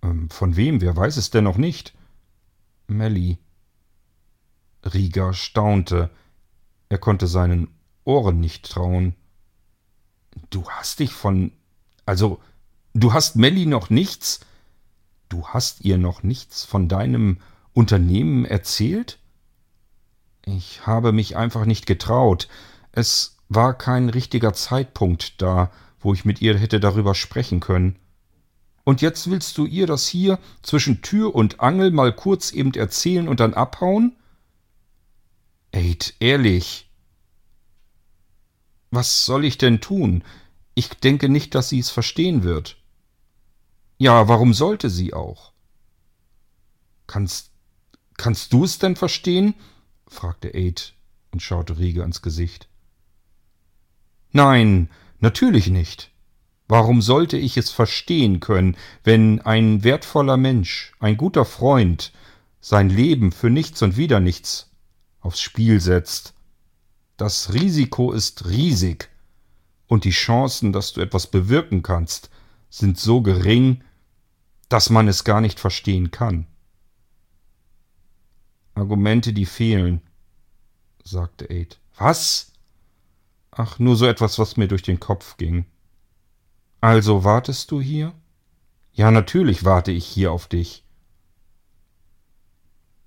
Ähm, 0.04 0.30
von 0.30 0.56
wem? 0.56 0.82
Wer 0.82 0.96
weiß 0.96 1.18
es 1.18 1.30
denn 1.30 1.46
noch 1.46 1.58
nicht? 1.58 1.96
Melly. 2.88 3.38
Rieger 4.84 5.34
staunte. 5.34 6.10
Er 6.90 6.98
konnte 6.98 7.28
seinen 7.28 7.70
Ohren 8.04 8.40
nicht 8.40 8.70
trauen. 8.70 9.16
Du 10.50 10.70
hast 10.70 11.00
dich 11.00 11.12
von. 11.12 11.52
Also, 12.06 12.42
du 12.94 13.14
hast 13.14 13.36
Melly 13.36 13.66
noch 13.66 13.90
nichts? 13.90 14.42
Du 15.30 15.48
hast 15.48 15.82
ihr 15.82 15.98
noch 15.98 16.24
nichts 16.24 16.64
von 16.64 16.88
deinem 16.88 17.40
Unternehmen 17.74 18.46
erzählt? 18.46 19.20
Ich 20.46 20.86
habe 20.88 21.12
mich 21.12 21.36
einfach 21.36 21.66
nicht 21.66 21.86
getraut. 21.86 22.48
Es 22.94 23.37
war 23.50 23.78
kein 23.78 24.10
richtiger 24.10 24.54
Zeitpunkt 24.54 25.42
da, 25.42 25.72
wo 26.00 26.14
ich 26.14 26.26
mit 26.26 26.42
ihr 26.42 26.58
hätte 26.58 26.80
darüber 26.80 27.16
sprechen 27.16 27.60
können. 27.60 27.98
Und 28.84 29.02
jetzt 29.02 29.30
willst 29.30 29.58
du 29.58 29.66
ihr 29.66 29.88
das 29.88 30.08
hier 30.08 30.40
zwischen 30.62 31.02
Tür 31.02 31.36
und 31.36 31.60
Angel 31.60 31.92
mal 31.92 32.14
kurz 32.14 32.52
eben 32.52 32.74
erzählen 32.74 33.28
und 33.28 33.40
dann 33.40 33.54
abhauen? 33.54 34.16
Aid, 35.74 36.16
ehrlich. 36.20 36.90
Was 38.90 39.26
soll 39.26 39.44
ich 39.44 39.58
denn 39.58 39.82
tun? 39.82 40.24
Ich 40.74 40.90
denke 40.90 41.28
nicht, 41.28 41.54
dass 41.56 41.70
sie 41.70 41.80
es 41.80 41.90
verstehen 41.90 42.44
wird. 42.44 42.78
Ja, 43.98 44.28
warum 44.28 44.54
sollte 44.54 44.90
sie 44.90 45.14
auch? 45.14 45.52
Kannst, 47.08 47.52
kannst 48.16 48.54
du 48.54 48.64
es 48.64 48.80
denn 48.80 48.96
verstehen? 48.96 49.56
fragte 50.08 50.54
Aid 50.54 50.94
und 51.32 51.42
schaute 51.42 51.78
Rieger 51.78 52.06
ins 52.06 52.22
Gesicht. 52.22 52.70
Nein, 54.32 54.90
natürlich 55.20 55.70
nicht. 55.70 56.12
Warum 56.68 57.02
sollte 57.02 57.38
ich 57.38 57.58
es 57.58 57.72
verstehen 57.72 58.40
können, 58.40 58.76
wenn 59.04 59.42
ein 59.42 59.84
wertvoller 59.84 60.38
Mensch, 60.38 60.92
ein 61.00 61.16
guter 61.16 61.46
Freund, 61.46 62.12
sein 62.60 62.90
Leben 62.90 63.32
für 63.32 63.50
nichts 63.50 63.82
und 63.82 63.96
wieder 63.96 64.20
nichts 64.20 64.70
aufs 65.22 65.40
Spiel 65.40 65.80
setzt? 65.80 66.34
Das 67.16 67.54
Risiko 67.54 68.12
ist 68.12 68.48
riesig, 68.48 69.10
und 69.88 70.04
die 70.04 70.12
Chancen, 70.12 70.74
dass 70.74 70.94
du 70.94 71.02
etwas 71.02 71.28
bewirken 71.28 71.82
kannst, 71.82 72.30
sind 72.70 73.00
so 73.00 73.22
gering, 73.22 73.84
dass 74.70 74.90
man 74.90 75.08
es 75.08 75.24
gar 75.24 75.42
nicht 75.42 75.60
verstehen 75.60 76.12
kann. 76.12 76.46
Argumente, 78.76 79.34
die 79.34 79.46
fehlen, 79.46 80.02
sagte 81.04 81.50
Aid. 81.50 81.80
Was? 81.98 82.52
Ach, 83.60 83.80
nur 83.80 83.96
so 83.96 84.06
etwas, 84.06 84.38
was 84.38 84.56
mir 84.56 84.68
durch 84.68 84.84
den 84.84 85.00
Kopf 85.00 85.36
ging. 85.38 85.66
Also 86.80 87.24
wartest 87.24 87.72
du 87.72 87.82
hier? 87.82 88.14
Ja, 88.94 89.10
natürlich 89.10 89.66
warte 89.66 89.92
ich 89.92 90.06
hier 90.06 90.32
auf 90.32 90.46
dich. 90.46 90.84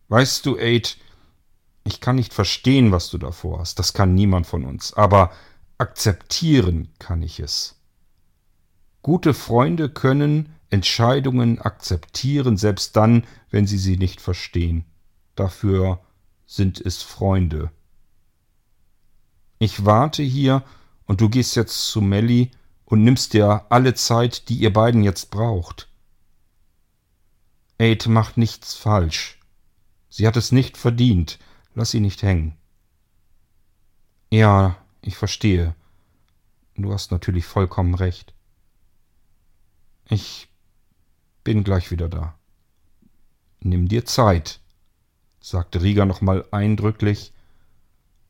Weißt 0.08 0.44
du, 0.44 0.58
Aid, 0.58 0.98
ich 1.84 2.00
kann 2.00 2.16
nicht 2.16 2.34
verstehen, 2.34 2.90
was 2.90 3.10
du 3.10 3.18
davor 3.18 3.60
hast. 3.60 3.78
Das 3.78 3.92
kann 3.92 4.14
niemand 4.14 4.48
von 4.48 4.64
uns. 4.64 4.92
Aber 4.92 5.30
akzeptieren 5.78 6.88
kann 6.98 7.22
ich 7.22 7.38
es. 7.38 7.80
Gute 9.02 9.34
Freunde 9.34 9.88
können 9.88 10.52
Entscheidungen 10.68 11.60
akzeptieren, 11.60 12.56
selbst 12.56 12.96
dann, 12.96 13.24
wenn 13.50 13.68
sie 13.68 13.78
sie 13.78 13.96
nicht 13.96 14.20
verstehen. 14.20 14.84
Dafür 15.36 16.00
sind 16.44 16.80
es 16.80 17.04
Freunde. 17.04 17.70
Ich 19.62 19.84
warte 19.84 20.22
hier 20.22 20.64
und 21.04 21.20
du 21.20 21.28
gehst 21.28 21.54
jetzt 21.54 21.90
zu 21.90 22.00
Melly 22.00 22.50
und 22.86 23.04
nimmst 23.04 23.34
dir 23.34 23.66
alle 23.68 23.92
Zeit, 23.92 24.48
die 24.48 24.54
ihr 24.54 24.72
beiden 24.72 25.02
jetzt 25.02 25.30
braucht. 25.30 25.86
Aid 27.78 28.06
macht 28.06 28.38
nichts 28.38 28.74
falsch. 28.74 29.38
Sie 30.08 30.26
hat 30.26 30.38
es 30.38 30.50
nicht 30.50 30.78
verdient. 30.78 31.38
Lass 31.74 31.90
sie 31.90 32.00
nicht 32.00 32.22
hängen. 32.22 32.56
Ja, 34.30 34.78
ich 35.02 35.16
verstehe. 35.18 35.74
Du 36.74 36.90
hast 36.94 37.12
natürlich 37.12 37.44
vollkommen 37.44 37.94
recht. 37.94 38.32
Ich 40.08 40.48
bin 41.44 41.64
gleich 41.64 41.90
wieder 41.90 42.08
da. 42.08 42.34
Nimm 43.60 43.88
dir 43.88 44.06
Zeit, 44.06 44.60
sagte 45.38 45.82
Rieger 45.82 46.06
nochmal 46.06 46.46
eindrücklich 46.50 47.34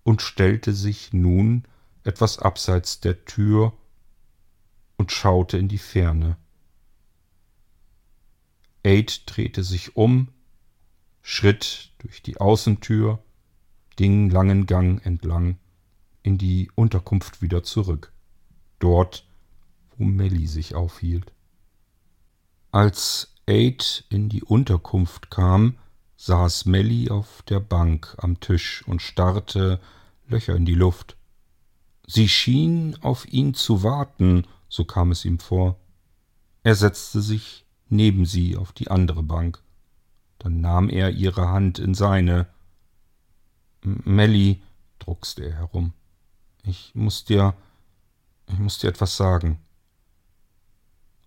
und 0.03 0.23
stellte 0.23 0.73
sich 0.73 1.13
nun 1.13 1.65
etwas 2.05 2.39
abseits 2.39 3.01
der 3.01 3.25
Tür 3.25 3.73
und 4.97 5.13
schaute 5.13 5.59
in 5.59 5.69
die 5.69 5.79
Ferne. 5.79 6.37
Aid 8.83 9.23
drehte 9.27 9.63
sich 9.63 9.97
um, 9.97 10.29
schritt 11.23 11.93
durch 11.99 12.23
die 12.23 12.41
Außentür, 12.41 13.23
den 13.99 14.31
langen 14.31 14.67
Gang 14.67 15.05
entlang, 15.05 15.59
in 16.23 16.39
die 16.39 16.71
Unterkunft 16.75 17.43
wieder 17.43 17.63
zurück, 17.63 18.13
dort, 18.79 19.27
wo 19.97 20.05
Melly 20.05 20.47
sich 20.47 20.75
aufhielt. 20.75 21.33
Als 22.73 23.35
Aid 23.47 24.05
in 24.09 24.29
die 24.29 24.43
Unterkunft 24.43 25.31
kam, 25.31 25.77
saß 26.21 26.67
Melly 26.67 27.09
auf 27.09 27.41
der 27.49 27.61
Bank 27.61 28.15
am 28.19 28.41
Tisch 28.41 28.87
und 28.87 29.01
starrte 29.01 29.81
Löcher 30.29 30.55
in 30.55 30.67
die 30.67 30.75
Luft. 30.75 31.17
Sie 32.07 32.29
schien 32.29 32.95
auf 33.01 33.27
ihn 33.27 33.55
zu 33.55 33.83
warten, 33.83 34.47
so 34.69 34.85
kam 34.85 35.13
es 35.13 35.25
ihm 35.25 35.39
vor. 35.39 35.81
Er 36.63 36.75
setzte 36.75 37.23
sich 37.23 37.65
neben 37.89 38.27
sie 38.27 38.59
auf 38.59 38.73
die 38.73 38.91
andere 38.91 39.23
Bank. 39.23 39.63
Dann 40.39 40.61
nahm 40.61 40.91
er 40.91 41.11
ihre 41.11 41.49
Hand 41.49 41.79
in 41.79 41.95
seine. 41.95 42.47
Melly, 43.81 44.61
druckste 44.99 45.45
er 45.47 45.55
herum, 45.55 45.95
ich 46.65 46.95
muss 46.95 47.25
dir, 47.25 47.55
ich 48.47 48.59
muss 48.59 48.79
dir 48.79 48.89
etwas 48.89 49.17
sagen. 49.17 49.59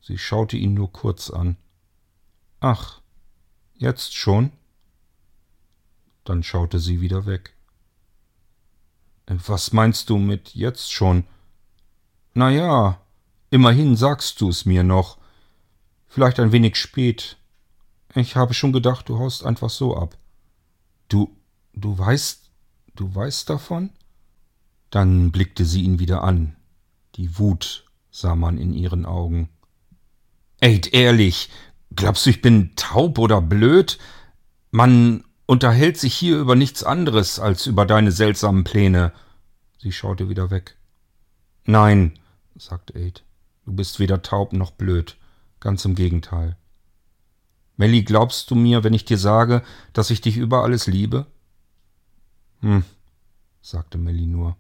Sie 0.01 0.19
schaute 0.19 0.55
ihn 0.55 0.75
nur 0.75 0.91
kurz 0.91 1.31
an. 1.31 1.57
Ach, 2.59 3.01
jetzt 3.73 4.13
schon? 4.15 4.51
Dann 6.24 6.43
schaute 6.43 6.80
sie 6.80 7.01
wieder 7.01 7.26
weg. 7.26 7.53
Was 9.28 9.74
meinst 9.74 10.09
du 10.09 10.17
mit 10.17 10.53
jetzt 10.53 10.91
schon? 10.91 11.26
Na 12.34 12.49
ja, 12.49 13.03
Immerhin 13.53 13.95
sagst 13.95 14.41
du 14.41 14.49
es 14.49 14.65
mir 14.65 14.82
noch. 14.82 15.19
Vielleicht 16.07 16.39
ein 16.39 16.51
wenig 16.51 16.76
spät. 16.76 17.38
Ich 18.15 18.36
habe 18.36 18.55
schon 18.55 18.74
gedacht, 18.74 19.07
du 19.07 19.19
haust 19.19 19.45
einfach 19.45 19.69
so 19.69 19.95
ab. 19.95 20.17
Du, 21.07 21.38
du 21.76 21.95
weißt, 21.95 22.49
du 22.95 23.13
weißt 23.13 23.47
davon? 23.51 23.91
Dann 24.89 25.32
blickte 25.32 25.65
sie 25.65 25.84
ihn 25.84 25.99
wieder 25.99 26.24
an. 26.24 26.55
Die 27.13 27.38
Wut 27.38 27.86
sah 28.09 28.36
man 28.36 28.57
in 28.57 28.74
ihren 28.74 29.05
Augen. 29.05 29.49
Ey, 30.59 30.82
ehrlich, 30.91 31.51
glaubst 31.95 32.26
du, 32.26 32.32
ich 32.32 32.41
bin 32.41 32.76
taub 32.76 33.19
oder 33.19 33.39
blöd? 33.39 33.99
Man 34.71 35.26
unterhält 35.45 35.97
sich 35.97 36.13
hier 36.13 36.39
über 36.39 36.55
nichts 36.55 36.83
anderes 36.83 37.39
als 37.39 37.65
über 37.65 37.85
deine 37.85 38.11
seltsamen 38.11 38.63
Pläne. 38.63 39.11
Sie 39.77 39.91
schaute 39.91 40.29
wieder 40.29 40.51
weg. 40.51 40.77
Nein, 41.65 42.19
sagte 42.55 42.95
Aid. 42.95 43.23
Du 43.65 43.73
bist 43.73 43.99
weder 43.99 44.21
taub 44.21 44.53
noch 44.53 44.71
blöd. 44.71 45.17
Ganz 45.59 45.85
im 45.85 45.95
Gegenteil. 45.95 46.57
Melly, 47.77 48.03
glaubst 48.03 48.51
du 48.51 48.55
mir, 48.55 48.83
wenn 48.83 48.93
ich 48.93 49.05
dir 49.05 49.17
sage, 49.17 49.63
dass 49.93 50.09
ich 50.09 50.21
dich 50.21 50.37
über 50.37 50.63
alles 50.63 50.87
liebe? 50.87 51.25
Hm, 52.61 52.83
sagte 53.61 53.97
Melly 53.97 54.25
nur. 54.25 54.57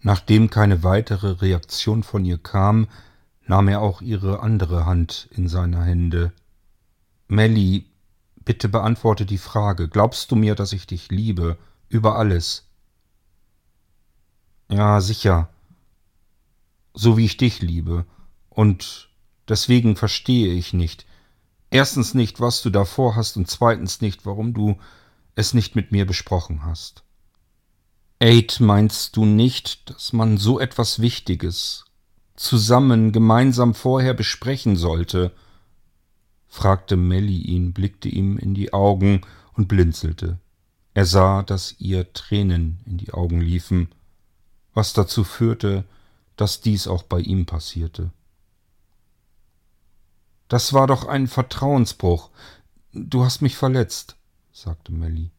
Nachdem 0.00 0.50
keine 0.50 0.82
weitere 0.82 1.30
Reaktion 1.42 2.02
von 2.02 2.24
ihr 2.24 2.38
kam, 2.38 2.88
nahm 3.46 3.68
er 3.68 3.80
auch 3.80 4.02
ihre 4.02 4.40
andere 4.40 4.86
Hand 4.86 5.28
in 5.32 5.48
seine 5.48 5.82
Hände. 5.82 6.32
Melly, 7.26 7.86
Bitte 8.44 8.68
beantworte 8.68 9.26
die 9.26 9.38
Frage. 9.38 9.88
Glaubst 9.88 10.30
du 10.30 10.36
mir, 10.36 10.54
dass 10.54 10.72
ich 10.72 10.86
dich 10.86 11.10
liebe? 11.10 11.56
Über 11.88 12.16
alles? 12.16 12.68
Ja, 14.68 15.00
sicher. 15.00 15.48
So 16.92 17.16
wie 17.16 17.24
ich 17.24 17.36
dich 17.36 17.62
liebe. 17.62 18.04
Und 18.50 19.08
deswegen 19.48 19.96
verstehe 19.96 20.52
ich 20.52 20.72
nicht. 20.72 21.06
Erstens 21.70 22.14
nicht, 22.14 22.40
was 22.40 22.62
du 22.62 22.70
davor 22.70 23.16
hast 23.16 23.36
und 23.36 23.50
zweitens 23.50 24.00
nicht, 24.00 24.26
warum 24.26 24.54
du 24.54 24.78
es 25.34 25.54
nicht 25.54 25.74
mit 25.74 25.90
mir 25.90 26.06
besprochen 26.06 26.64
hast. 26.64 27.02
Aid, 28.20 28.60
meinst 28.60 29.16
du 29.16 29.24
nicht, 29.24 29.90
dass 29.90 30.12
man 30.12 30.38
so 30.38 30.60
etwas 30.60 31.00
Wichtiges 31.00 31.84
zusammen 32.36 33.12
gemeinsam 33.12 33.74
vorher 33.74 34.14
besprechen 34.14 34.76
sollte? 34.76 35.32
Fragte 36.54 36.96
Melly 36.96 37.38
ihn, 37.38 37.72
blickte 37.72 38.08
ihm 38.08 38.38
in 38.38 38.54
die 38.54 38.72
Augen 38.72 39.22
und 39.54 39.66
blinzelte. 39.66 40.38
Er 40.94 41.04
sah, 41.04 41.42
dass 41.42 41.74
ihr 41.80 42.12
Tränen 42.12 42.78
in 42.86 42.96
die 42.96 43.12
Augen 43.12 43.40
liefen, 43.40 43.88
was 44.72 44.92
dazu 44.92 45.24
führte, 45.24 45.84
dass 46.36 46.60
dies 46.60 46.86
auch 46.86 47.02
bei 47.02 47.18
ihm 47.18 47.44
passierte. 47.44 48.12
Das 50.46 50.72
war 50.72 50.86
doch 50.86 51.06
ein 51.06 51.26
Vertrauensbruch. 51.26 52.30
Du 52.92 53.24
hast 53.24 53.42
mich 53.42 53.56
verletzt, 53.56 54.14
sagte 54.52 54.92
Melly. 54.92 55.32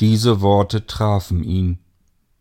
Diese 0.00 0.40
Worte 0.40 0.88
trafen 0.88 1.44
ihn. 1.44 1.78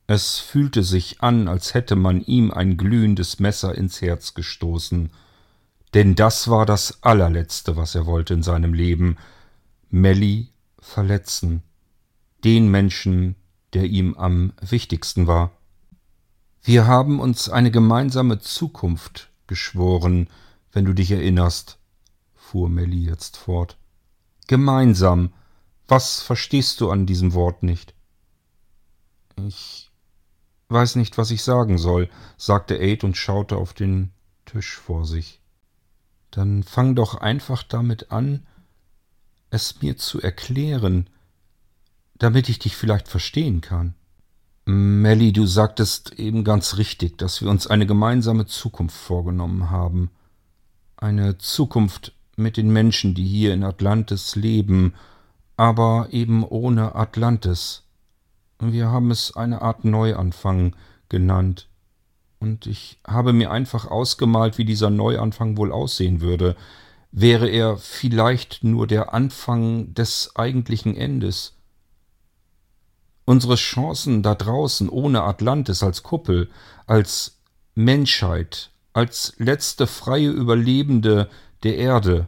Es 0.07 0.39
fühlte 0.39 0.81
sich 0.83 1.21
an, 1.21 1.47
als 1.47 1.75
hätte 1.75 1.95
man 1.95 2.21
ihm 2.21 2.49
ein 2.49 2.77
glühendes 2.77 3.39
Messer 3.39 3.75
ins 3.75 4.01
Herz 4.01 4.33
gestoßen. 4.33 5.11
Denn 5.95 6.13
das 6.13 6.49
war 6.49 6.65
das 6.65 7.01
allerletzte, 7.03 7.77
was 7.77 7.95
er 7.95 8.05
wollte 8.05 8.33
in 8.33 8.43
seinem 8.43 8.73
Leben. 8.73 9.15
Melly 9.89 10.49
verletzen. 10.77 11.63
Den 12.43 12.69
Menschen, 12.69 13.35
der 13.73 13.85
ihm 13.85 14.13
am 14.15 14.51
wichtigsten 14.59 15.25
war. 15.25 15.51
Wir 16.63 16.85
haben 16.85 17.21
uns 17.21 17.47
eine 17.47 17.71
gemeinsame 17.71 18.39
Zukunft 18.39 19.31
geschworen, 19.47 20.29
wenn 20.73 20.83
du 20.83 20.93
dich 20.93 21.11
erinnerst, 21.11 21.79
fuhr 22.35 22.67
Melly 22.67 23.05
jetzt 23.05 23.37
fort. 23.37 23.77
Gemeinsam. 24.47 25.31
Was 25.87 26.21
verstehst 26.21 26.81
du 26.81 26.91
an 26.91 27.05
diesem 27.05 27.33
Wort 27.33 27.63
nicht? 27.63 27.93
Ich 29.37 29.91
weiß 30.67 30.97
nicht, 30.97 31.17
was 31.17 31.31
ich 31.31 31.41
sagen 31.41 31.77
soll, 31.77 32.09
sagte 32.35 32.75
Aid 32.81 33.05
und 33.05 33.15
schaute 33.15 33.55
auf 33.55 33.73
den 33.73 34.11
Tisch 34.43 34.75
vor 34.75 35.05
sich. 35.05 35.39
Dann 36.35 36.63
fang 36.63 36.95
doch 36.95 37.15
einfach 37.15 37.63
damit 37.63 38.11
an, 38.11 38.45
es 39.51 39.81
mir 39.81 39.95
zu 39.95 40.21
erklären, 40.21 41.09
damit 42.17 42.49
ich 42.49 42.59
dich 42.59 42.75
vielleicht 42.75 43.07
verstehen 43.07 43.61
kann. 43.61 43.95
Melly, 44.65 45.31
du 45.31 45.45
sagtest 45.45 46.19
eben 46.19 46.43
ganz 46.43 46.75
richtig, 46.75 47.17
dass 47.17 47.41
wir 47.41 47.49
uns 47.49 47.67
eine 47.67 47.85
gemeinsame 47.85 48.47
Zukunft 48.47 48.97
vorgenommen 48.97 49.69
haben. 49.69 50.11
Eine 50.97 51.37
Zukunft 51.37 52.11
mit 52.35 52.57
den 52.57 52.69
Menschen, 52.69 53.15
die 53.15 53.25
hier 53.25 53.53
in 53.53 53.63
Atlantis 53.63 54.35
leben, 54.35 54.93
aber 55.55 56.09
eben 56.11 56.43
ohne 56.43 56.95
Atlantis. 56.95 57.83
Wir 58.59 58.89
haben 58.89 59.09
es 59.09 59.37
eine 59.37 59.61
Art 59.61 59.85
Neuanfang 59.85 60.75
genannt. 61.07 61.69
Und 62.39 62.65
ich 62.65 62.99
habe 63.05 63.33
mir 63.33 63.51
einfach 63.51 63.85
ausgemalt, 63.85 64.57
wie 64.57 64.65
dieser 64.65 64.89
Neuanfang 64.89 65.57
wohl 65.57 65.71
aussehen 65.71 66.21
würde. 66.21 66.55
Wäre 67.11 67.47
er 67.47 67.77
vielleicht 67.77 68.63
nur 68.63 68.87
der 68.87 69.13
Anfang 69.13 69.93
des 69.93 70.35
eigentlichen 70.35 70.95
Endes? 70.95 71.53
Unsere 73.25 73.55
Chancen 73.55 74.21
da 74.21 74.35
draußen 74.35 74.89
ohne 74.89 75.23
Atlantis 75.23 75.81
als 75.81 76.03
Kuppel, 76.03 76.49
als 76.85 77.39
Menschheit, 77.73 78.69
als 78.93 79.33
letzte 79.37 79.87
freie 79.87 80.29
Überlebende 80.29 81.29
der 81.63 81.77
Erde. 81.77 82.27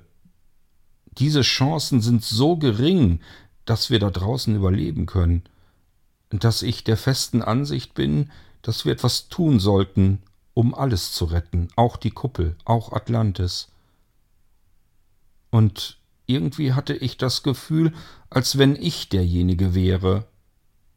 Diese 1.18 1.42
Chancen 1.42 2.02
sind 2.02 2.24
so 2.24 2.58
gering, 2.58 3.20
dass 3.66 3.90
wir 3.90 4.00
da 4.00 4.10
draußen 4.10 4.56
überleben 4.56 5.06
können, 5.06 5.44
dass 6.30 6.64
ich 6.64 6.84
der 6.84 6.98
festen 6.98 7.42
Ansicht 7.42 7.94
bin, 7.94 8.32
dass 8.68 8.84
wir 8.84 8.92
etwas 8.92 9.30
tun 9.30 9.62
sollten, 9.62 10.22
um 10.54 10.76
alles 10.76 11.14
zu 11.14 11.24
retten, 11.24 11.70
auch 11.78 11.96
die 11.96 12.12
Kuppel, 12.12 12.58
auch 12.66 12.92
Atlantis. 12.92 13.70
Und 15.52 15.98
irgendwie 16.26 16.74
hatte 16.74 16.94
ich 16.94 17.16
das 17.16 17.44
Gefühl, 17.44 17.94
als 18.30 18.58
wenn 18.58 18.76
ich 18.76 19.08
derjenige 19.08 19.74
wäre, 19.74 20.26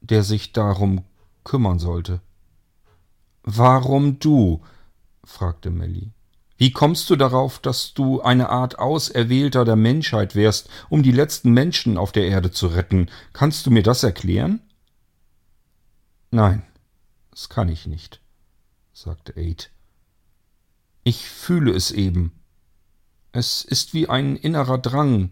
der 0.01 0.25
sich 0.25 0.53
darum 0.53 1.05
kümmern 1.45 1.79
sollte. 1.79 2.21
Warum 3.45 4.19
du? 4.19 4.63
fragte 5.23 5.71
Melly. 5.71 6.11
Wie 6.57 6.73
kommst 6.73 7.09
du 7.09 7.15
darauf, 7.15 7.61
dass 7.61 7.95
du 7.95 8.21
eine 8.21 8.49
Art 8.49 8.81
Auserwählter 8.81 9.65
der 9.65 9.77
Menschheit 9.77 10.35
wärst, 10.35 10.69
um 10.89 11.05
die 11.05 11.13
letzten 11.13 11.53
Menschen 11.53 11.99
auf 11.99 12.11
der 12.11 12.27
Erde 12.27 12.51
zu 12.51 12.67
retten? 12.67 13.09
Kannst 13.33 13.65
du 13.65 13.71
mir 13.71 13.85
das 13.85 14.03
erklären? 14.03 14.61
Nein, 16.33 16.65
das 17.41 17.49
kann 17.49 17.71
ich 17.71 17.87
nicht, 17.87 18.21
sagte 18.93 19.35
Aid. 19.35 19.71
Ich 21.05 21.27
fühle 21.27 21.73
es 21.73 21.91
eben. 21.91 22.33
Es 23.33 23.65
ist 23.65 23.95
wie 23.95 24.11
ein 24.11 24.37
innerer 24.37 24.77
Drang, 24.77 25.31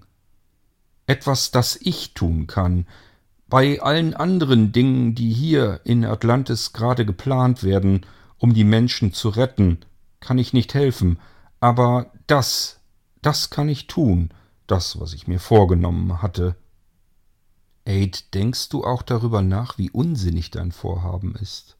etwas, 1.07 1.51
das 1.51 1.77
ich 1.77 2.15
tun 2.15 2.47
kann. 2.47 2.87
Bei 3.47 3.83
allen 3.83 4.15
anderen 4.15 4.73
Dingen, 4.73 5.15
die 5.17 5.35
hier 5.35 5.83
in 5.85 6.07
Atlantis 6.07 6.73
gerade 6.73 7.05
geplant 7.05 7.63
werden, 7.63 8.07
um 8.39 8.55
die 8.55 8.65
Menschen 8.65 9.13
zu 9.13 9.29
retten, 9.29 9.85
kann 10.21 10.39
ich 10.39 10.55
nicht 10.55 10.73
helfen, 10.73 11.19
aber 11.61 12.11
das, 12.27 12.81
das 13.21 13.51
kann 13.51 13.69
ich 13.69 13.87
tun, 13.87 14.31
das, 14.67 14.99
was 14.99 15.13
ich 15.13 15.29
mir 15.29 15.41
vorgenommen 15.41 16.23
hatte. 16.23 16.57
Aid, 17.85 18.33
denkst 18.33 18.71
du 18.71 18.83
auch 18.83 19.03
darüber 19.03 19.43
nach, 19.43 19.77
wie 19.77 19.91
unsinnig 19.91 20.51
dein 20.51 20.73
Vorhaben 20.73 21.35
ist? 21.35 21.78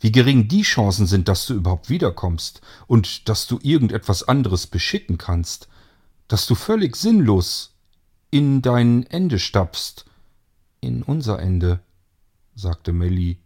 Wie 0.00 0.12
gering 0.12 0.48
die 0.48 0.62
Chancen 0.62 1.06
sind, 1.06 1.28
dass 1.28 1.46
du 1.46 1.54
überhaupt 1.54 1.88
wiederkommst 1.88 2.60
und 2.86 3.28
dass 3.28 3.46
du 3.46 3.58
irgendetwas 3.62 4.22
anderes 4.22 4.66
beschicken 4.66 5.18
kannst, 5.18 5.68
dass 6.28 6.46
du 6.46 6.54
völlig 6.54 6.96
sinnlos 6.96 7.74
in 8.30 8.60
dein 8.62 9.06
Ende 9.06 9.38
stapfst, 9.38 10.04
in 10.80 11.02
unser 11.02 11.38
Ende, 11.38 11.80
sagte 12.54 12.92
Melly. 12.92 13.38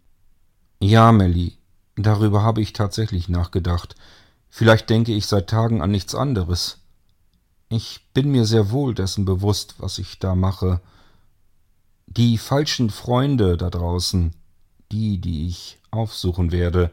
Ja, 0.80 1.12
Melly, 1.12 1.58
Darüber 2.02 2.42
habe 2.42 2.60
ich 2.60 2.72
tatsächlich 2.72 3.28
nachgedacht. 3.28 3.94
Vielleicht 4.48 4.90
denke 4.90 5.12
ich 5.12 5.26
seit 5.26 5.48
Tagen 5.48 5.82
an 5.82 5.90
nichts 5.90 6.14
anderes. 6.14 6.78
Ich 7.68 8.06
bin 8.14 8.30
mir 8.30 8.44
sehr 8.44 8.70
wohl 8.70 8.94
dessen 8.94 9.24
bewusst, 9.24 9.76
was 9.78 9.98
ich 9.98 10.18
da 10.18 10.34
mache. 10.34 10.80
Die 12.06 12.38
falschen 12.38 12.90
Freunde 12.90 13.56
da 13.56 13.70
draußen, 13.70 14.34
die, 14.90 15.18
die 15.18 15.46
ich 15.46 15.78
aufsuchen 15.90 16.52
werde, 16.52 16.90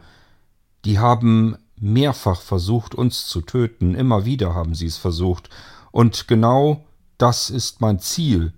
die 0.86 1.00
haben 1.00 1.58
mehrfach 1.76 2.42
versucht, 2.42 2.96
uns 2.96 3.28
zu 3.28 3.42
töten, 3.42 3.96
immer 3.96 4.26
wieder 4.26 4.56
haben 4.56 4.74
sie 4.74 4.88
es 4.88 4.98
versucht, 4.98 5.50
und 5.92 6.28
genau 6.28 6.86
das 7.18 7.50
ist 7.50 7.82
mein 7.82 8.00
Ziel, 8.00 8.54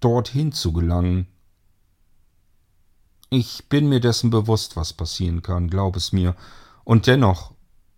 dorthin 0.00 0.52
zu 0.52 0.72
gelangen, 0.72 1.26
ich 3.36 3.68
bin 3.68 3.88
mir 3.88 3.98
dessen 3.98 4.30
bewusst, 4.30 4.76
was 4.76 4.92
passieren 4.92 5.42
kann, 5.42 5.68
glaub 5.68 5.96
es 5.96 6.12
mir. 6.12 6.36
Und 6.84 7.08
dennoch 7.08 7.50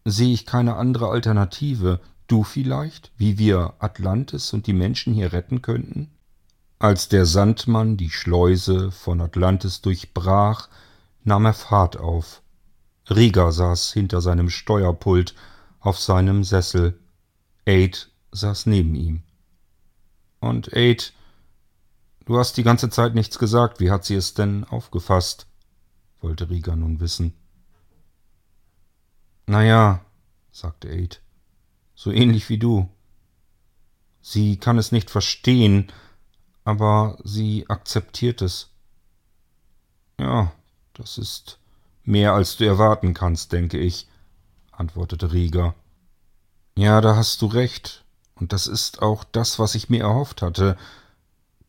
sehe 0.07 0.33
ich 0.33 0.47
keine 0.47 0.77
andere 0.77 1.09
Alternative. 1.11 2.01
Du 2.27 2.43
vielleicht, 2.43 3.13
wie 3.19 3.37
wir 3.37 3.75
Atlantis 3.79 4.55
und 4.55 4.67
die 4.67 4.73
Menschen 4.73 5.13
hier 5.13 5.35
retten 5.35 5.61
könnten? 5.61 6.11
Als 6.79 7.11
der 7.11 7.27
Sandmann 7.27 7.99
die 7.99 8.09
Schleuse 8.09 8.91
von 8.91 9.21
Atlantis 9.21 9.83
durchbrach, 9.83 10.71
nahm 11.27 11.45
er 11.45 11.55
Fahrt 11.55 11.97
auf. 11.97 12.43
Rieger 13.11 13.53
saß 13.53 13.93
hinter 13.93 14.21
seinem 14.21 14.51
Steuerpult 14.51 15.35
auf 15.81 15.99
seinem 15.99 16.45
Sessel. 16.45 16.99
Aid 17.67 18.11
saß 18.33 18.67
neben 18.67 18.95
ihm. 18.95 19.23
Und 20.41 20.73
Aid 20.75 21.13
Du 22.27 22.39
hast 22.39 22.57
die 22.57 22.65
ganze 22.65 22.91
Zeit 22.91 23.15
nichts 23.15 23.39
gesagt. 23.39 23.79
Wie 23.79 23.91
hat 23.91 24.05
sie 24.05 24.17
es 24.17 24.35
denn 24.35 24.65
aufgefasst? 24.65 25.47
wollte 26.21 26.51
Rieger 26.51 26.75
nun 26.75 26.99
wissen. 26.99 27.35
Na 29.47 29.63
ja, 29.63 30.05
sagte 30.51 30.89
Aid, 30.89 31.23
so 31.95 32.11
ähnlich 32.11 32.49
wie 32.49 32.59
du. 32.59 32.89
Sie 34.21 34.57
kann 34.57 34.77
es 34.77 34.91
nicht 34.91 35.09
verstehen, 35.09 35.93
aber 36.65 37.17
sie 37.23 37.71
akzeptiert 37.71 38.43
es. 38.43 38.71
Ja, 40.19 40.51
das 40.97 41.19
ist 41.19 41.59
mehr 42.05 42.33
als 42.33 42.57
du 42.57 42.65
erwarten 42.65 43.15
kannst, 43.15 43.53
denke 43.53 43.79
ich, 43.79 44.09
antwortete 44.71 45.33
Rieger. 45.33 45.75
Ja, 46.77 47.01
da 47.01 47.17
hast 47.17 47.43
du 47.43 47.47
recht. 47.47 48.05
Und 48.35 48.53
das 48.53 48.67
ist 48.67 49.03
auch 49.03 49.25
das, 49.25 49.59
was 49.59 49.75
ich 49.75 49.89
mir 49.89 50.03
erhofft 50.03 50.43
hatte. 50.43 50.77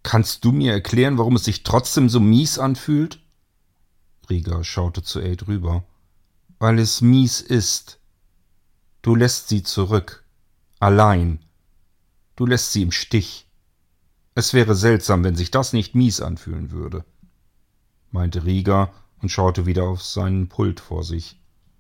Kannst 0.03 0.43
du 0.43 0.51
mir 0.51 0.73
erklären, 0.73 1.17
warum 1.17 1.35
es 1.35 1.45
sich 1.45 1.63
trotzdem 1.63 2.09
so 2.09 2.19
mies 2.19 2.59
anfühlt? 2.59 3.19
Rieger 4.29 4.63
schaute 4.63 5.01
zu 5.01 5.19
Aid 5.19 5.47
rüber. 5.47 5.83
Weil 6.59 6.79
es 6.79 7.01
mies 7.01 7.39
ist. 7.39 7.99
Du 9.01 9.15
lässt 9.15 9.47
sie 9.47 9.63
zurück. 9.63 10.25
Allein. 10.79 11.39
Du 12.35 12.45
lässt 12.45 12.73
sie 12.73 12.83
im 12.83 12.91
Stich. 12.91 13.47
Es 14.35 14.53
wäre 14.53 14.75
seltsam, 14.75 15.23
wenn 15.23 15.35
sich 15.35 15.49
das 15.49 15.73
nicht 15.73 15.95
mies 15.95 16.21
anfühlen 16.21 16.69
würde, 16.69 17.05
meinte 18.11 18.45
Rieger 18.45 18.93
und 19.21 19.29
schaute 19.29 19.65
wieder 19.65 19.83
auf 19.83 20.03
seinen 20.03 20.49
Pult 20.49 20.79
vor 20.79 21.03
sich, 21.03 21.39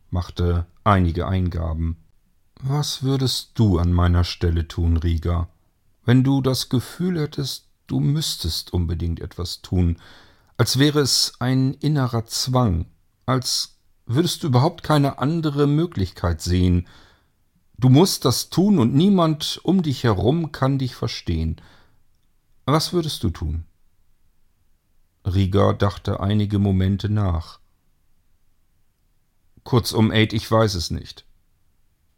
machte 0.09 0.65
einige 0.83 1.27
Eingaben. 1.27 1.97
Was 2.61 3.03
würdest 3.03 3.51
du 3.55 3.77
an 3.77 3.93
meiner 3.93 4.23
Stelle 4.23 4.67
tun, 4.67 4.97
Rieger, 4.97 5.49
wenn 6.05 6.23
du 6.23 6.41
das 6.41 6.69
Gefühl 6.69 7.19
hättest, 7.19 7.67
du 7.85 7.99
müsstest 7.99 8.73
unbedingt 8.73 9.19
etwas 9.19 9.61
tun, 9.61 9.97
als 10.57 10.79
wäre 10.79 10.99
es 11.01 11.33
ein 11.39 11.73
innerer 11.75 12.25
Zwang, 12.25 12.85
als 13.25 13.77
würdest 14.07 14.41
du 14.41 14.47
überhaupt 14.47 14.83
keine 14.83 15.19
andere 15.19 15.67
Möglichkeit 15.67 16.41
sehen. 16.41 16.87
Du 17.77 17.89
musst 17.89 18.25
das 18.25 18.49
tun 18.49 18.79
und 18.79 18.95
niemand 18.95 19.59
um 19.63 19.83
dich 19.83 20.03
herum 20.03 20.51
kann 20.51 20.79
dich 20.79 20.95
verstehen. 20.95 21.61
Was 22.65 22.91
würdest 22.91 23.23
du 23.23 23.29
tun? 23.29 23.66
Rieger 25.27 25.73
dachte 25.73 26.19
einige 26.19 26.59
Momente 26.59 27.09
nach. 27.09 27.59
Kurzum, 29.63 30.11
Aid, 30.11 30.33
ich 30.33 30.49
weiß 30.49 30.75
es 30.75 30.91
nicht. 30.91 31.25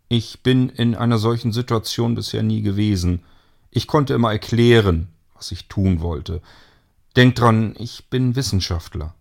Ich 0.07 0.41
bin 0.41 0.69
in 0.69 0.95
einer 0.95 1.17
solchen 1.17 1.51
Situation 1.51 2.15
bisher 2.15 2.43
nie 2.43 2.61
gewesen. 2.61 3.23
Ich 3.71 3.87
konnte 3.87 4.13
immer 4.13 4.31
erklären, 4.31 5.09
was 5.35 5.51
ich 5.51 5.67
tun 5.67 6.01
wollte. 6.01 6.41
Denk 7.15 7.35
dran, 7.35 7.75
ich 7.77 8.09
bin 8.09 8.35
Wissenschaftler. 8.35 9.13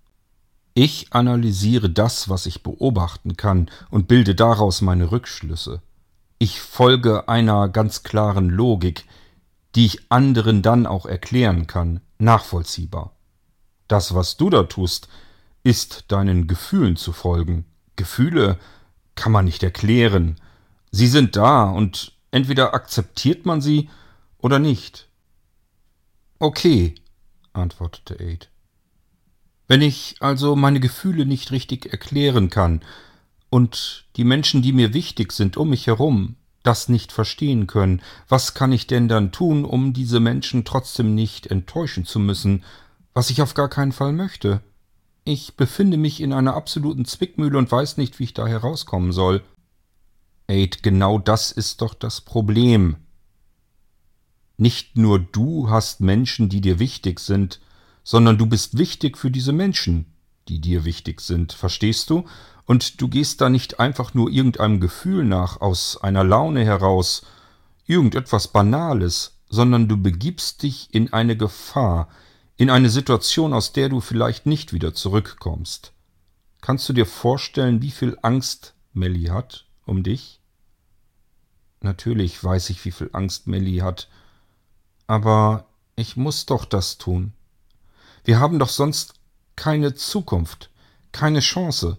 Ich 0.74 1.12
analysiere 1.12 1.91
das, 1.91 2.28
was 2.28 2.47
ich 2.47 2.62
beobachten 2.62 3.36
kann, 3.36 3.70
und 3.91 4.09
bilde 4.09 4.34
daraus 4.34 4.80
meine 4.80 5.11
Rückschlüsse. 5.11 5.82
Ich 6.39 6.61
folge 6.61 7.28
einer 7.28 7.68
ganz 7.68 8.05
klaren 8.05 8.49
Logik, 8.49 9.05
die 9.74 9.86
ich 9.86 10.11
anderen 10.11 10.62
dann 10.62 10.86
auch 10.86 11.05
erklären 11.05 11.66
kann, 11.66 12.01
nachvollziehbar. 12.18 13.18
Das, 13.89 14.14
was 14.14 14.36
du 14.36 14.51
da 14.51 14.64
tust, 14.64 15.09
ist 15.64 16.05
deinen 16.09 16.47
Gefühlen 16.47 16.97
zu 16.97 17.12
folgen. 17.12 17.64
Gefühle 17.97 18.59
kann 19.14 19.32
man 19.32 19.45
nicht 19.45 19.62
erklären, 19.62 20.36
Sie 20.91 21.07
sind 21.07 21.36
da 21.36 21.64
und 21.64 22.12
entweder 22.30 22.74
akzeptiert 22.74 23.47
man 23.47 23.61
sie 23.61 23.89
oder 24.39 24.59
nicht. 24.59 25.09
Okay, 26.39 26.95
antwortete 27.53 28.18
Aid. 28.20 28.51
Wenn 29.66 29.82
ich 29.82 30.16
also 30.20 30.57
meine 30.57 30.80
Gefühle 30.80 31.26
nicht 31.26 31.51
richtig 31.51 31.86
erklären 31.86 32.49
kann 32.49 32.80
und 33.51 34.07
die 34.16 34.24
Menschen, 34.24 34.62
die 34.62 34.72
mir 34.72 34.95
wichtig 34.95 35.32
sind 35.32 35.57
um 35.57 35.70
mich 35.70 35.86
herum, 35.86 36.36
das 36.62 36.89
nicht 36.89 37.12
verstehen 37.12 37.66
können, 37.66 38.03
was 38.28 38.55
kann 38.55 38.72
ich 38.72 38.86
denn 38.86 39.09
dann 39.09 39.30
tun, 39.30 39.64
um 39.64 39.93
diese 39.93 40.20
Menschen 40.20 40.64
trotzdem 40.64 41.14
nicht 41.14 41.47
enttäuschen 41.47 42.05
zu 42.05 42.18
müssen, 42.18 42.64
was 43.15 43.31
ich 43.31 43.43
auf 43.43 43.55
gar 43.55 43.69
keinen 43.69 43.93
Fall 43.93 44.13
möchte? 44.13 44.61
Ich 45.25 45.57
befinde 45.57 45.97
mich 45.97 46.21
in 46.21 46.33
einer 46.33 46.55
absoluten 46.55 47.05
Zwickmühle 47.05 47.59
und 47.59 47.71
weiß 47.71 47.97
nicht, 47.99 48.19
wie 48.19 48.25
ich 48.25 48.35
da 48.35 48.47
herauskommen 48.47 49.13
soll. 49.13 49.43
Aid, 50.47 50.83
genau 50.83 51.19
das 51.19 51.53
ist 51.53 51.83
doch 51.83 51.93
das 51.93 52.23
Problem. 52.23 52.97
Nicht 54.57 54.97
nur 54.97 55.19
du 55.19 55.69
hast 55.69 56.01
Menschen, 56.01 56.49
die 56.49 56.61
dir 56.61 56.79
wichtig 56.79 57.21
sind, 57.21 57.61
sondern 58.03 58.39
du 58.39 58.47
bist 58.47 58.79
wichtig 58.79 59.19
für 59.19 59.31
diese 59.31 59.53
Menschen, 59.53 60.07
die 60.49 60.61
dir 60.61 60.85
wichtig 60.85 61.21
sind, 61.21 61.53
verstehst 61.53 62.09
du? 62.09 62.25
Und 62.65 63.01
du 63.01 63.09
gehst 63.09 63.41
da 63.41 63.51
nicht 63.51 63.81
einfach 63.81 64.15
nur 64.15 64.31
irgendeinem 64.31 64.81
Gefühl 64.81 65.25
nach, 65.25 65.61
aus 65.61 65.99
einer 66.03 66.25
Laune 66.25 66.65
heraus, 66.65 67.23
irgendetwas 67.87 68.49
Banales, 68.49 69.39
sondern 69.49 69.89
du 69.89 69.97
begibst 69.97 70.63
dich 70.63 70.89
in 70.93 71.13
eine 71.13 71.37
Gefahr, 71.37 72.09
in 72.59 72.71
eine 72.71 72.91
Situation, 72.91 73.55
aus 73.55 73.73
der 73.73 73.89
du 73.89 74.01
vielleicht 74.01 74.45
nicht 74.45 74.73
wieder 74.73 74.93
zurückkommst. 74.93 75.93
Kannst 76.61 76.89
du 76.89 76.93
dir 76.93 77.07
vorstellen, 77.07 77.83
wie 77.83 77.93
viel 77.93 78.19
Angst 78.21 78.75
Melly 78.93 79.27
hat 79.27 79.65
um 79.87 80.03
dich? 80.03 80.41
Natürlich 81.81 82.43
weiß 82.43 82.71
ich, 82.71 82.85
wie 82.85 82.91
viel 82.91 83.11
Angst 83.13 83.47
Melly 83.47 83.79
hat. 83.79 84.09
Aber 85.07 85.67
ich 85.95 86.17
muss 86.17 86.47
doch 86.47 86.65
das 86.65 86.99
tun. 86.99 87.33
Wir 88.25 88.41
haben 88.41 88.59
doch 88.59 88.69
sonst 88.69 89.15
keine 89.55 89.95
Zukunft, 89.95 90.71
keine 91.13 91.39
Chance. 91.39 91.99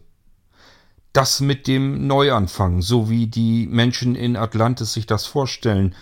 Das 1.14 1.39
mit 1.39 1.68
dem 1.68 2.05
Neuanfang, 2.05 2.82
so 2.82 3.10
wie 3.10 3.28
die 3.28 3.66
Menschen 3.66 4.16
in 4.16 4.36
Atlantis 4.36 4.91
sich 4.91 5.05
das 5.05 5.26
vorstellen, 5.26 5.95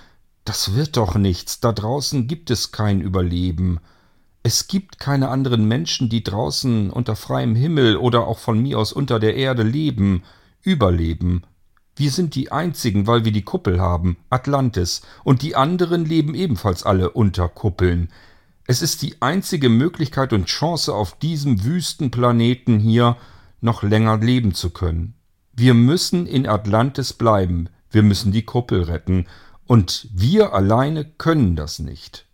das 0.46 0.74
wird 0.74 0.98
doch 0.98 1.14
nichts. 1.14 1.60
Da 1.60 1.74
draußen 1.74 2.28
gibt 2.28 2.50
es 2.50 2.72
kein 2.72 3.02
Überleben. 3.02 3.80
Es 4.48 4.70
gibt 4.70 4.98
keine 4.98 5.28
anderen 5.28 5.68
Menschen, 5.68 6.08
die 6.08 6.24
draußen 6.24 6.90
unter 6.90 7.18
freiem 7.18 7.54
Himmel 7.54 7.98
oder 7.98 8.28
auch 8.28 8.40
von 8.40 8.58
mir 8.62 8.80
aus 8.80 8.94
unter 8.94 9.20
der 9.20 9.36
Erde 9.36 9.62
leben, 9.64 10.24
überleben. 10.62 11.44
Wir 11.98 12.12
sind 12.12 12.34
die 12.34 12.50
einzigen, 12.50 13.08
weil 13.08 13.26
wir 13.26 13.34
die 13.34 13.42
Kuppel 13.42 13.82
haben, 13.82 14.16
Atlantis, 14.30 15.02
und 15.26 15.42
die 15.42 15.58
anderen 15.58 16.06
leben 16.06 16.34
ebenfalls 16.34 16.84
alle 16.84 17.10
unter 17.10 17.50
Kuppeln. 17.50 18.08
Es 18.66 18.82
ist 18.82 19.02
die 19.02 19.22
einzige 19.22 19.68
Möglichkeit 19.68 20.32
und 20.32 20.46
Chance, 20.46 20.96
auf 20.96 21.20
diesem 21.20 21.66
Wüstenplaneten 21.66 22.80
hier 22.80 23.18
noch 23.60 23.84
länger 23.84 24.18
leben 24.20 24.54
zu 24.54 24.70
können. 24.70 25.16
Wir 25.52 25.74
müssen 25.74 26.26
in 26.26 26.48
Atlantis 26.48 27.12
bleiben, 27.12 27.68
wir 27.92 28.02
müssen 28.02 28.32
die 28.32 28.44
Kuppel 28.44 28.84
retten, 28.84 29.26
und 29.66 30.08
wir 30.14 30.54
alleine 30.54 31.04
können 31.04 31.58
das 31.58 31.80
nicht. 31.80 32.27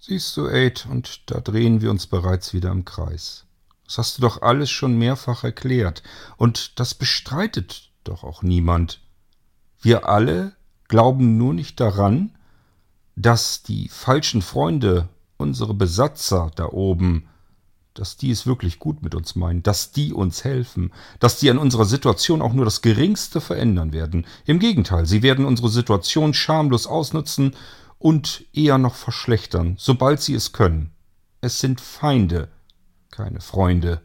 Siehst 0.00 0.36
du, 0.36 0.48
Aid, 0.48 0.86
und 0.90 1.22
da 1.30 1.40
drehen 1.40 1.80
wir 1.80 1.90
uns 1.90 2.06
bereits 2.06 2.54
wieder 2.54 2.70
im 2.70 2.84
Kreis. 2.84 3.44
Das 3.84 3.98
hast 3.98 4.18
du 4.18 4.22
doch 4.22 4.42
alles 4.42 4.70
schon 4.70 4.96
mehrfach 4.96 5.44
erklärt, 5.44 6.02
und 6.36 6.78
das 6.78 6.94
bestreitet 6.94 7.90
doch 8.04 8.22
auch 8.22 8.42
niemand. 8.42 9.00
Wir 9.80 10.08
alle 10.08 10.52
glauben 10.86 11.36
nur 11.36 11.52
nicht 11.52 11.80
daran, 11.80 12.36
dass 13.16 13.62
die 13.62 13.88
falschen 13.88 14.42
Freunde, 14.42 15.08
unsere 15.36 15.74
Besatzer 15.74 16.50
da 16.54 16.66
oben, 16.66 17.28
dass 17.94 18.16
die 18.16 18.30
es 18.30 18.46
wirklich 18.46 18.78
gut 18.78 19.02
mit 19.02 19.14
uns 19.14 19.34
meinen, 19.34 19.62
dass 19.62 19.90
die 19.90 20.12
uns 20.12 20.44
helfen, 20.44 20.92
dass 21.18 21.38
die 21.38 21.50
an 21.50 21.58
unserer 21.58 21.84
Situation 21.84 22.42
auch 22.42 22.52
nur 22.52 22.64
das 22.64 22.82
geringste 22.82 23.40
verändern 23.40 23.92
werden. 23.92 24.26
Im 24.46 24.60
Gegenteil, 24.60 25.06
sie 25.06 25.22
werden 25.22 25.44
unsere 25.44 25.68
Situation 25.68 26.34
schamlos 26.34 26.86
ausnutzen 26.86 27.56
und 27.98 28.44
eher 28.52 28.78
noch 28.78 28.94
verschlechtern, 28.94 29.76
sobald 29.78 30.20
sie 30.20 30.34
es 30.34 30.52
können. 30.52 30.92
Es 31.40 31.60
sind 31.60 31.80
Feinde, 31.80 32.48
keine 33.10 33.40
Freunde. 33.40 34.02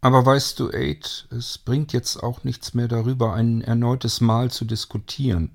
Aber 0.00 0.24
weißt 0.26 0.60
du, 0.60 0.70
Aid, 0.70 1.28
es 1.30 1.58
bringt 1.58 1.92
jetzt 1.92 2.22
auch 2.22 2.44
nichts 2.44 2.74
mehr 2.74 2.88
darüber, 2.88 3.32
ein 3.32 3.62
erneutes 3.62 4.20
Mal 4.20 4.50
zu 4.50 4.64
diskutieren. 4.64 5.50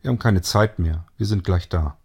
Wir 0.00 0.10
haben 0.10 0.18
keine 0.18 0.42
Zeit 0.42 0.78
mehr, 0.78 1.04
wir 1.16 1.26
sind 1.26 1.44
gleich 1.44 1.68
da. 1.68 1.98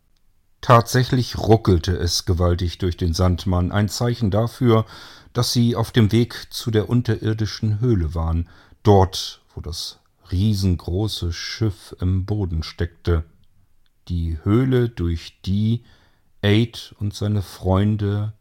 Tatsächlich 0.61 1.37
ruckelte 1.37 1.95
es 1.95 2.25
gewaltig 2.25 2.79
durch 2.79 2.97
den 2.97 3.13
Sandmann, 3.13 3.71
ein 3.71 3.89
Zeichen 3.89 4.31
dafür, 4.31 4.85
dass 5.33 5.53
sie 5.53 5.75
auf 5.75 5.91
dem 5.91 6.11
Weg 6.11 6.47
zu 6.49 6.71
der 6.71 6.89
unterirdischen 6.89 7.79
Höhle 7.79 8.15
waren, 8.15 8.49
dort, 8.83 9.41
wo 9.53 9.61
das 9.61 9.99
riesengroße 10.31 11.31
Schiff 11.31 11.95
im 12.01 12.25
Boden 12.25 12.63
steckte. 12.63 13.23
Die 14.07 14.37
Höhle, 14.43 14.89
durch 14.89 15.41
die 15.41 15.83
Aid 16.41 16.95
und 16.99 17.13
seine 17.13 17.41
Freunde 17.41 18.33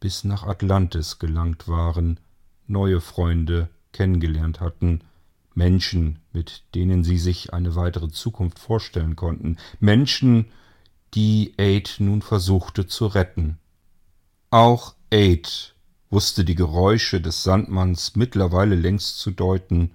bis 0.00 0.24
nach 0.24 0.42
Atlantis 0.42 1.20
gelangt 1.20 1.68
waren, 1.68 2.18
neue 2.66 3.00
Freunde 3.00 3.68
kennengelernt 3.92 4.60
hatten, 4.60 5.02
Menschen, 5.54 6.18
mit 6.32 6.64
denen 6.74 7.04
sie 7.04 7.18
sich 7.18 7.52
eine 7.52 7.76
weitere 7.76 8.08
Zukunft 8.08 8.58
vorstellen 8.58 9.14
konnten, 9.14 9.58
Menschen, 9.78 10.46
die 11.14 11.54
Aid 11.56 11.96
nun 11.98 12.22
versuchte 12.22 12.86
zu 12.86 13.06
retten. 13.06 13.58
Auch 14.50 14.94
Aid 15.10 15.74
wusste 16.10 16.44
die 16.44 16.54
Geräusche 16.54 17.20
des 17.20 17.42
Sandmanns 17.42 18.16
mittlerweile 18.16 18.74
längst 18.74 19.18
zu 19.18 19.30
deuten, 19.30 19.92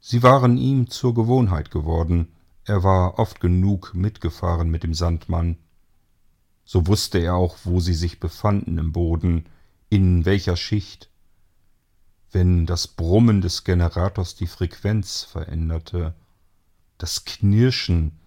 sie 0.00 0.22
waren 0.22 0.56
ihm 0.56 0.88
zur 0.88 1.12
Gewohnheit 1.12 1.70
geworden, 1.70 2.28
er 2.64 2.82
war 2.82 3.18
oft 3.18 3.40
genug 3.40 3.94
mitgefahren 3.94 4.70
mit 4.70 4.82
dem 4.82 4.94
Sandmann. 4.94 5.58
So 6.64 6.86
wusste 6.86 7.18
er 7.18 7.34
auch, 7.34 7.58
wo 7.64 7.80
sie 7.80 7.94
sich 7.94 8.20
befanden 8.20 8.78
im 8.78 8.92
Boden, 8.92 9.46
in 9.90 10.24
welcher 10.24 10.56
Schicht, 10.56 11.10
wenn 12.32 12.66
das 12.66 12.88
Brummen 12.88 13.42
des 13.42 13.64
Generators 13.64 14.34
die 14.34 14.46
Frequenz 14.46 15.22
veränderte, 15.22 16.14
das 16.98 17.24
Knirschen, 17.24 18.18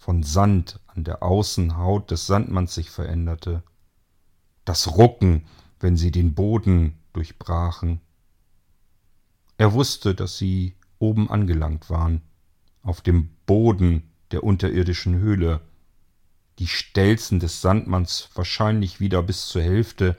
von 0.00 0.22
Sand 0.22 0.80
an 0.86 1.04
der 1.04 1.22
Außenhaut 1.22 2.10
des 2.10 2.26
Sandmanns 2.26 2.74
sich 2.74 2.88
veränderte. 2.88 3.62
Das 4.64 4.96
Rucken, 4.96 5.44
wenn 5.78 5.98
sie 5.98 6.10
den 6.10 6.34
Boden 6.34 6.98
durchbrachen. 7.12 8.00
Er 9.58 9.74
wusste, 9.74 10.14
dass 10.14 10.38
sie 10.38 10.74
oben 10.98 11.30
angelangt 11.30 11.90
waren, 11.90 12.22
auf 12.82 13.02
dem 13.02 13.28
Boden 13.50 14.04
der 14.30 14.44
unterirdischen 14.44 15.18
Höhle, 15.18 15.60
die 16.60 16.68
Stelzen 16.68 17.40
des 17.40 17.60
Sandmanns 17.60 18.28
wahrscheinlich 18.36 19.00
wieder 19.00 19.24
bis 19.24 19.48
zur 19.48 19.60
Hälfte 19.60 20.16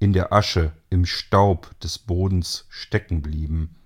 in 0.00 0.12
der 0.12 0.32
Asche, 0.32 0.72
im 0.90 1.06
Staub 1.06 1.78
des 1.78 1.96
Bodens 1.96 2.66
stecken 2.70 3.22
blieben. 3.22 3.76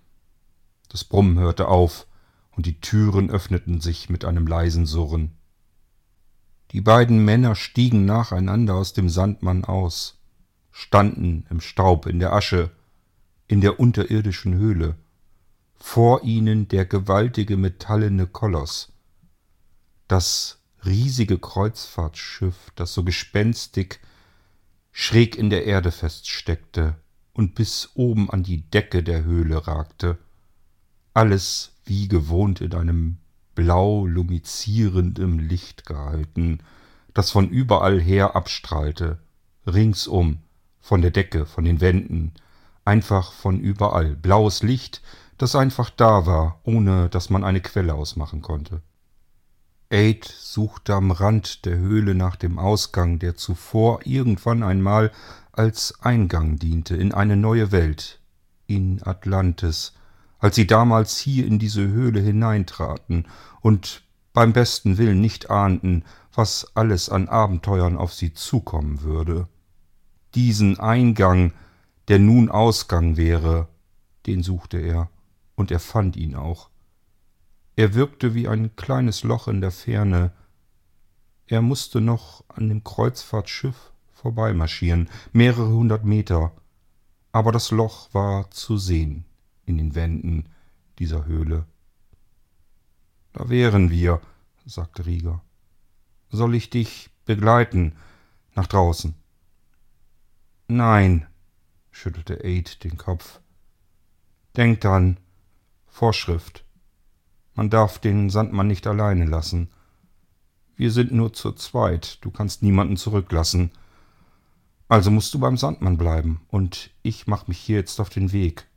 Das 0.89 1.05
Brummen 1.05 1.39
hörte 1.39 1.69
auf, 1.69 2.07
und 2.53 2.65
die 2.65 2.81
Türen 2.81 3.29
öffneten 3.29 3.83
sich 3.83 4.09
mit 4.09 4.25
einem 4.25 4.47
leisen 4.47 4.87
Surren. 4.87 5.33
Die 6.71 6.81
beiden 6.81 7.23
Männer 7.23 7.55
stiegen 7.55 8.07
nacheinander 8.07 8.77
aus 8.77 8.95
dem 8.95 9.11
Sandmann 9.11 9.67
aus, 9.67 10.23
standen 10.71 11.45
im 11.51 11.61
Staub, 11.61 12.07
in 12.07 12.19
der 12.19 12.33
Asche, 12.33 12.71
in 13.47 13.61
der 13.61 13.79
unterirdischen 13.79 14.55
Höhle, 14.55 14.97
vor 15.79 16.23
ihnen 16.23 16.69
der 16.69 16.85
gewaltige 16.85 17.57
metallene 17.57 18.27
Koloss, 18.27 18.93
das 20.09 20.59
riesige 20.85 21.39
Kreuzfahrtschiff, 21.39 22.71
das 22.75 22.95
so 22.95 23.03
gespenstig 23.03 24.01
schräg 24.93 25.37
in 25.37 25.51
der 25.51 25.67
Erde 25.67 25.91
feststeckte 25.91 26.97
und 27.33 27.55
bis 27.55 27.91
oben 27.95 28.31
an 28.31 28.43
die 28.43 28.63
Decke 28.71 29.03
der 29.03 29.25
Höhle 29.25 29.67
ragte, 29.67 30.19
alles 31.13 31.73
wie 31.85 32.09
gewohnt 32.09 32.61
in 32.61 32.75
einem 32.75 33.19
blau 33.55 34.07
lumizierendem 34.07 35.39
Licht 35.39 35.87
gehalten, 35.87 36.61
das 37.15 37.31
von 37.31 37.49
überall 37.49 38.01
her 38.01 38.37
abstrahlte, 38.37 39.19
ringsum, 39.67 40.39
von 40.81 41.03
der 41.03 41.11
Decke, 41.11 41.47
von 41.47 41.65
den 41.65 41.81
Wänden, 41.81 42.33
einfach 42.85 43.33
von 43.33 43.59
überall, 43.59 44.15
blaues 44.15 44.63
Licht, 44.63 45.03
das 45.39 45.55
einfach 45.55 45.91
da 45.91 46.27
war, 46.27 46.61
ohne 46.65 47.09
dass 47.09 47.31
man 47.31 47.45
eine 47.45 47.61
Quelle 47.61 47.95
ausmachen 47.95 48.43
konnte. 48.43 48.83
Aid 49.91 50.25
suchte 50.25 50.95
am 50.95 51.11
Rand 51.11 51.65
der 51.65 51.77
Höhle 51.77 52.15
nach 52.15 52.37
dem 52.37 52.59
Ausgang, 52.59 53.19
der 53.19 53.37
zuvor 53.37 54.01
irgendwann 54.05 54.63
einmal 54.63 55.13
als 55.53 56.01
Eingang 56.01 56.59
diente 56.59 56.97
in 56.97 57.13
eine 57.13 57.37
neue 57.37 57.71
Welt, 57.71 58.21
in 58.67 59.01
Atlantis, 59.05 59.93
als 60.39 60.57
sie 60.57 60.67
damals 60.67 61.19
hier 61.19 61.47
in 61.47 61.59
diese 61.59 61.87
Höhle 61.87 62.21
hineintraten 62.21 63.27
und 63.61 64.03
beim 64.33 64.53
besten 64.53 64.99
Willen 64.99 65.21
nicht 65.21 65.51
ahnten, 65.51 66.05
was 66.35 66.73
alles 66.75 67.09
an 67.09 67.29
Abenteuern 67.29 67.97
auf 67.97 68.13
sie 68.13 68.35
zukommen 68.35 69.03
würde. 69.03 69.49
Diesen 70.35 70.79
Eingang, 70.81 71.53
der 72.09 72.19
nun 72.19 72.51
Ausgang 72.51 73.17
wäre, 73.17 73.69
den 74.27 74.43
suchte 74.43 74.79
er 74.79 75.09
und 75.57 75.71
er 75.71 75.81
fand 75.81 76.17
ihn 76.17 76.37
auch. 76.37 76.71
Er 77.75 77.95
wirkte 77.95 78.35
wie 78.35 78.49
ein 78.49 78.77
kleines 78.77 79.25
Loch 79.25 79.49
in 79.49 79.61
der 79.61 79.73
Ferne. 79.73 80.33
Er 81.47 81.63
musste 81.63 82.01
noch 82.01 82.45
an 82.49 82.69
dem 82.69 82.85
Kreuzfahrtschiff 82.85 83.93
vorbeimarschieren, 84.13 85.11
mehrere 85.33 85.69
hundert 85.69 86.05
Meter, 86.05 86.53
aber 87.33 87.53
das 87.53 87.71
Loch 87.71 88.15
war 88.15 88.51
zu 88.51 88.79
sehen 88.79 89.25
in 89.65 89.77
den 89.77 89.95
Wänden 89.95 90.49
dieser 90.99 91.27
Höhle. 91.27 91.67
Da 93.33 93.51
wären 93.51 93.91
wir, 93.91 94.23
sagte 94.65 95.05
Rieger. 95.05 95.43
Soll 96.31 96.55
ich 96.55 96.71
dich 96.71 97.11
begleiten 97.27 97.93
nach 98.55 98.67
draußen? 98.67 99.15
Nein, 100.69 101.27
schüttelte 101.91 102.43
Aid 102.43 102.83
den 102.83 102.97
Kopf. 102.97 103.41
Denk 104.57 104.81
dran, 104.81 105.19
Vorschrift. 105.97 106.63
Man 107.55 107.71
darf 107.71 107.99
den 107.99 108.29
Sandmann 108.29 108.67
nicht 108.67 108.87
alleine 108.87 109.25
lassen. 109.25 109.71
Wir 110.77 110.93
sind 110.93 111.11
nur 111.11 111.33
zu 111.33 111.53
zweit, 111.53 112.19
du 112.23 112.31
kannst 112.31 112.63
niemanden 112.63 112.99
zurücklassen. 112.99 113.71
Also 114.89 115.11
musst 115.11 115.33
du 115.33 115.39
beim 115.39 115.57
Sandmann 115.57 115.97
bleiben, 115.97 116.43
und 116.49 116.91
ich 117.03 117.27
mach 117.27 117.47
mich 117.47 117.57
hier 117.57 117.77
jetzt 117.77 117.99
auf 117.99 118.11
den 118.11 118.33
Weg. 118.33 118.69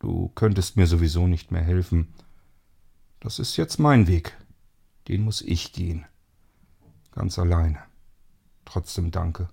Du 0.00 0.32
könntest 0.34 0.76
mir 0.76 0.88
sowieso 0.88 1.28
nicht 1.28 1.52
mehr 1.52 1.62
helfen. 1.62 2.08
Das 3.20 3.38
ist 3.38 3.56
jetzt 3.56 3.78
mein 3.78 4.08
Weg. 4.08 4.36
Den 5.06 5.22
muss 5.22 5.40
ich 5.42 5.72
gehen. 5.72 6.06
Ganz 7.12 7.38
alleine. 7.38 7.84
Trotzdem 8.64 9.12
danke. 9.12 9.48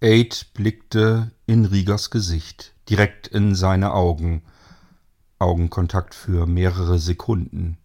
Aid 0.00 0.52
blickte 0.54 1.32
in 1.46 1.64
Riegers 1.64 2.10
Gesicht, 2.10 2.76
direkt 2.88 3.26
in 3.26 3.56
seine 3.56 3.92
Augen, 3.92 4.42
Augenkontakt 5.38 6.14
für 6.14 6.46
mehrere 6.46 6.98
Sekunden. 6.98 7.78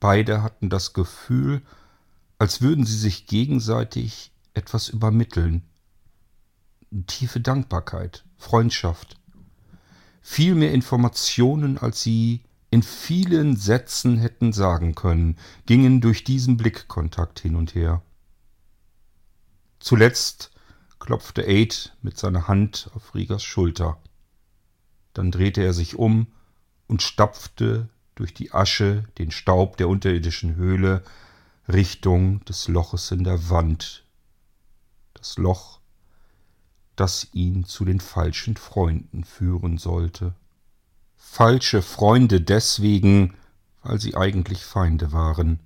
Beide 0.00 0.42
hatten 0.42 0.68
das 0.68 0.92
Gefühl, 0.92 1.62
als 2.38 2.60
würden 2.60 2.84
sie 2.84 2.98
sich 2.98 3.26
gegenseitig 3.26 4.32
etwas 4.52 4.88
übermitteln. 4.88 5.62
Tiefe 7.06 7.40
Dankbarkeit, 7.40 8.24
Freundschaft. 8.36 9.16
Viel 10.20 10.54
mehr 10.54 10.72
Informationen, 10.72 11.78
als 11.78 12.02
sie 12.02 12.42
in 12.70 12.82
vielen 12.82 13.56
Sätzen 13.56 14.18
hätten 14.18 14.52
sagen 14.52 14.94
können, 14.94 15.36
gingen 15.66 16.00
durch 16.00 16.24
diesen 16.24 16.56
Blickkontakt 16.56 17.40
hin 17.40 17.56
und 17.56 17.74
her. 17.74 18.02
Zuletzt 19.78 20.50
klopfte 20.98 21.46
Aid 21.46 21.96
mit 22.02 22.18
seiner 22.18 22.48
Hand 22.48 22.90
auf 22.94 23.14
Riegers 23.14 23.42
Schulter. 23.42 23.98
Dann 25.14 25.30
drehte 25.30 25.62
er 25.62 25.72
sich 25.72 25.96
um 25.96 26.26
und 26.86 27.02
stapfte 27.02 27.88
durch 28.14 28.34
die 28.34 28.52
Asche, 28.52 29.04
den 29.18 29.30
Staub 29.30 29.76
der 29.76 29.88
unterirdischen 29.88 30.56
Höhle, 30.56 31.02
Richtung 31.68 32.44
des 32.44 32.68
Loches 32.68 33.10
in 33.10 33.24
der 33.24 33.48
Wand. 33.48 34.04
Das 35.14 35.38
Loch, 35.38 35.80
das 36.96 37.28
ihn 37.32 37.64
zu 37.64 37.84
den 37.84 38.00
falschen 38.00 38.56
Freunden 38.56 39.24
führen 39.24 39.78
sollte. 39.78 40.34
Falsche 41.16 41.82
Freunde 41.82 42.40
deswegen, 42.40 43.34
weil 43.82 44.00
sie 44.00 44.14
eigentlich 44.14 44.64
Feinde 44.64 45.12
waren, 45.12 45.60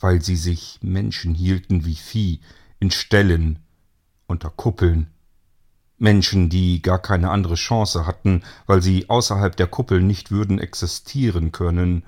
weil 0.00 0.22
sie 0.22 0.36
sich 0.36 0.78
Menschen 0.82 1.34
hielten 1.34 1.84
wie 1.84 1.94
Vieh, 1.94 2.40
in 2.80 2.90
Ställen, 2.90 3.60
unter 4.26 4.50
Kuppeln, 4.50 5.13
Menschen, 5.98 6.48
die 6.48 6.82
gar 6.82 6.98
keine 6.98 7.30
andere 7.30 7.54
Chance 7.54 8.06
hatten, 8.06 8.42
weil 8.66 8.82
sie 8.82 9.08
außerhalb 9.08 9.56
der 9.56 9.66
Kuppel 9.66 10.02
nicht 10.02 10.30
würden 10.30 10.58
existieren 10.58 11.52
können, 11.52 12.04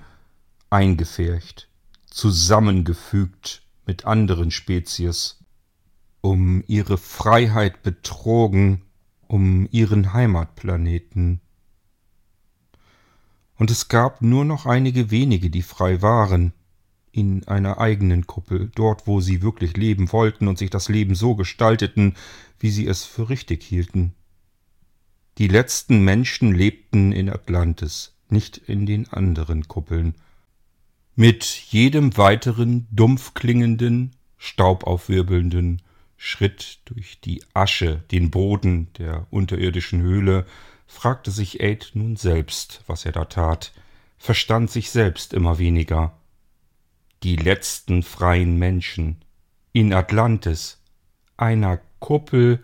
eingefärcht, 0.69 1.69
zusammengefügt 2.09 3.63
mit 3.85 4.05
anderen 4.05 4.51
Spezies, 4.51 5.39
um 6.21 6.63
ihre 6.67 6.97
Freiheit 6.97 7.83
betrogen, 7.83 8.81
um 9.27 9.67
ihren 9.71 10.13
Heimatplaneten. 10.13 11.41
Und 13.55 13.71
es 13.71 13.87
gab 13.87 14.21
nur 14.21 14.45
noch 14.45 14.65
einige 14.65 15.09
wenige, 15.09 15.49
die 15.49 15.63
frei 15.63 16.01
waren, 16.01 16.53
in 17.11 17.47
einer 17.47 17.79
eigenen 17.79 18.27
Kuppel, 18.27 18.69
dort 18.75 19.07
wo 19.07 19.21
sie 19.21 19.41
wirklich 19.41 19.75
leben 19.75 20.11
wollten 20.11 20.47
und 20.47 20.59
sich 20.59 20.69
das 20.69 20.87
Leben 20.87 21.15
so 21.15 21.35
gestalteten, 21.35 22.15
wie 22.59 22.69
sie 22.69 22.87
es 22.87 23.05
für 23.05 23.29
richtig 23.29 23.63
hielten. 23.63 24.13
Die 25.37 25.47
letzten 25.47 26.03
Menschen 26.03 26.53
lebten 26.53 27.11
in 27.11 27.29
Atlantis, 27.29 28.15
nicht 28.29 28.57
in 28.57 28.85
den 28.85 29.07
anderen 29.09 29.67
Kuppeln. 29.67 30.15
Mit 31.15 31.45
jedem 31.45 32.17
weiteren 32.17 32.87
dumpf 32.91 33.33
klingenden, 33.33 34.15
staubaufwirbelnden 34.37 35.81
Schritt 36.15 36.79
durch 36.85 37.21
die 37.21 37.43
Asche, 37.53 38.03
den 38.11 38.31
Boden 38.31 38.91
der 38.97 39.27
unterirdischen 39.29 40.01
Höhle, 40.01 40.45
fragte 40.87 41.31
sich 41.31 41.61
Aid 41.61 41.91
nun 41.93 42.15
selbst, 42.15 42.81
was 42.87 43.05
er 43.05 43.11
da 43.11 43.25
tat, 43.25 43.71
verstand 44.17 44.71
sich 44.71 44.89
selbst 44.89 45.33
immer 45.33 45.59
weniger. 45.59 46.17
Die 47.23 47.35
letzten 47.35 48.03
freien 48.03 48.57
Menschen 48.57 49.23
in 49.73 49.93
Atlantis, 49.93 50.81
einer 51.35 51.79
Kuppel, 51.99 52.63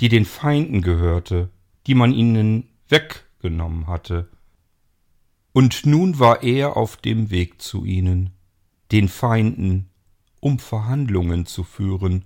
die 0.00 0.08
den 0.08 0.24
Feinden 0.24 0.82
gehörte, 0.82 1.50
die 1.86 1.94
man 1.94 2.12
ihnen 2.12 2.68
weggenommen 2.88 3.86
hatte. 3.86 4.28
Und 5.52 5.84
nun 5.84 6.18
war 6.18 6.42
er 6.42 6.76
auf 6.76 6.96
dem 6.96 7.30
Weg 7.30 7.60
zu 7.60 7.84
ihnen, 7.84 8.30
den 8.92 9.08
Feinden, 9.08 9.90
um 10.40 10.58
Verhandlungen 10.58 11.46
zu 11.46 11.64
führen, 11.64 12.24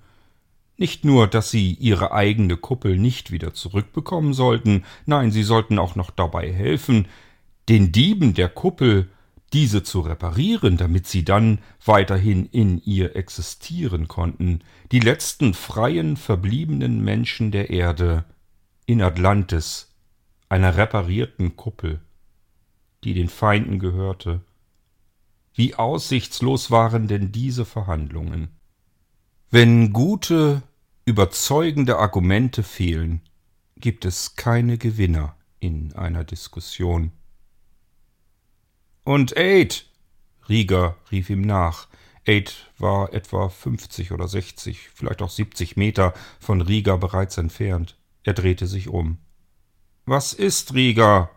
nicht 0.77 1.05
nur, 1.05 1.29
dass 1.29 1.51
sie 1.51 1.73
ihre 1.75 2.13
eigene 2.13 2.57
Kuppel 2.57 2.99
nicht 2.99 3.31
wieder 3.31 3.55
zurückbekommen 3.55 4.35
sollten, 4.35 4.85
nein, 5.07 5.31
sie 5.31 5.45
sollten 5.45 5.79
auch 5.79 5.95
noch 5.95 6.11
dabei 6.11 6.53
helfen, 6.53 7.07
den 7.69 7.93
Dieben 7.93 8.35
der 8.35 8.49
Kuppel 8.49 9.09
diese 9.55 9.85
zu 9.85 10.01
reparieren, 10.01 10.77
damit 10.77 11.07
sie 11.07 11.25
dann 11.25 11.61
weiterhin 11.85 12.47
in 12.47 12.83
ihr 12.85 13.15
existieren 13.15 14.09
konnten, 14.09 14.65
die 14.91 14.99
letzten 14.99 15.55
freien 15.55 16.17
verbliebenen 16.17 17.03
Menschen 17.03 17.53
der 17.53 17.71
Erde 17.71 18.25
in 18.85 19.01
Atlantis, 19.01 19.95
einer 20.49 20.77
reparierten 20.77 21.55
Kuppel, 21.57 22.01
die 23.05 23.15
den 23.15 23.29
Feinden 23.29 23.79
gehörte. 23.79 24.41
Wie 25.55 25.77
aussichtslos 25.77 26.73
waren 26.73 27.07
denn 27.07 27.31
diese 27.31 27.65
Verhandlungen? 27.65 28.49
Wenn 29.51 29.93
gute, 29.93 30.63
überzeugende 31.05 31.99
Argumente 31.99 32.65
fehlen, 32.65 33.21
gibt 33.77 34.05
es 34.05 34.35
keine 34.35 34.79
Gewinner 34.79 35.37
in 35.61 35.93
einer 35.93 36.25
Diskussion. 36.25 37.13
Und 39.05 39.37
Aid! 39.37 39.87
Rieger 40.49 40.97
rief 41.11 41.31
ihm 41.31 41.43
nach. 41.43 41.89
Aid 42.27 42.71
war 42.79 43.13
etwa 43.13 43.49
50 43.49 44.13
oder 44.13 44.29
60, 44.29 44.89
vielleicht 44.95 45.21
auch 45.23 45.31
70 45.31 45.77
Meter 45.77 46.15
von 46.41 46.63
Rieger 46.63 46.97
bereits 46.97 47.37
entfernt. 47.37 47.99
Er 48.23 48.33
drehte 48.33 48.67
sich 48.67 48.89
um. 48.89 49.19
Was 50.07 50.33
ist, 50.33 50.75
Rieger? 50.75 51.31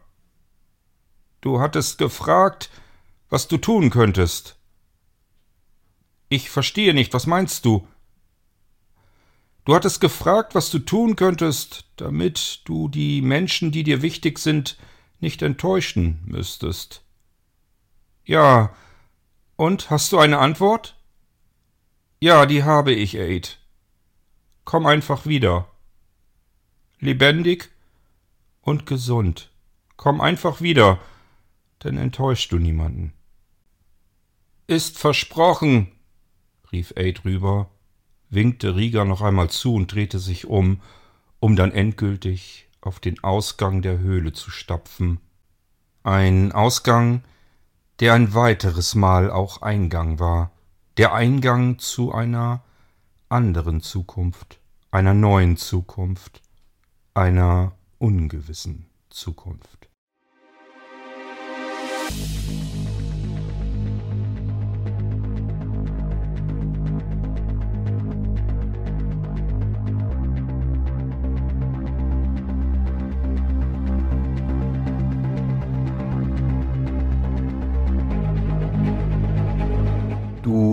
Du 1.41 1.59
hattest 1.59 1.97
gefragt, 1.97 2.69
was 3.29 3.47
du 3.47 3.57
tun 3.57 3.89
könntest. 3.89 4.57
Ich 6.29 6.49
verstehe 6.49 6.93
nicht, 6.93 7.13
was 7.13 7.27
meinst 7.27 7.65
du? 7.65 7.87
Du 9.65 9.75
hattest 9.75 9.99
gefragt, 9.99 10.55
was 10.55 10.69
du 10.71 10.79
tun 10.79 11.17
könntest, 11.17 11.85
damit 11.97 12.61
du 12.63 12.87
die 12.87 13.21
Menschen, 13.21 13.73
die 13.73 13.83
dir 13.83 14.01
wichtig 14.01 14.39
sind, 14.39 14.77
nicht 15.19 15.41
enttäuschen 15.41 16.21
müsstest. 16.25 17.03
Ja, 18.27 18.75
und 19.55 19.89
hast 19.89 20.11
du 20.11 20.19
eine 20.19 20.37
Antwort? 20.37 20.95
Ja, 22.19 22.45
die 22.45 22.63
habe 22.63 22.91
ich, 22.91 23.17
Aid. 23.17 23.57
Komm 24.65 24.85
einfach 24.85 25.25
wieder. 25.25 25.67
Lebendig 26.99 27.71
und 28.61 28.85
gesund. 28.85 29.49
Komm 29.95 30.21
einfach 30.21 30.61
wieder, 30.61 30.99
dann 31.79 31.97
enttäuschst 31.97 32.51
du 32.51 32.59
niemanden. 32.59 33.13
Ist 34.67 34.99
versprochen, 34.99 35.91
rief 36.71 36.93
Aid 36.95 37.25
rüber 37.25 37.71
winkte 38.29 38.75
Rieger 38.75 39.05
noch 39.05 39.21
einmal 39.21 39.49
zu 39.49 39.73
und 39.73 39.93
drehte 39.93 40.19
sich 40.19 40.45
um, 40.45 40.81
um 41.39 41.55
dann 41.55 41.71
endgültig 41.71 42.67
auf 42.81 42.99
den 42.99 43.23
Ausgang 43.23 43.81
der 43.81 43.99
Höhle 43.99 44.33
zu 44.33 44.51
stapfen. 44.51 45.19
Ein 46.03 46.51
Ausgang, 46.51 47.23
der 47.99 48.13
ein 48.13 48.33
weiteres 48.33 48.93
Mal 48.95 49.31
auch 49.31 49.61
Eingang 49.61 50.19
war, 50.19 50.51
der 50.97 51.13
Eingang 51.13 51.79
zu 51.79 52.11
einer 52.11 52.63
anderen 53.29 53.81
Zukunft, 53.81 54.59
einer 54.91 55.13
neuen 55.13 55.57
Zukunft, 55.57 56.41
einer 57.13 57.73
ungewissen 57.97 58.85
Zukunft. 59.09 59.89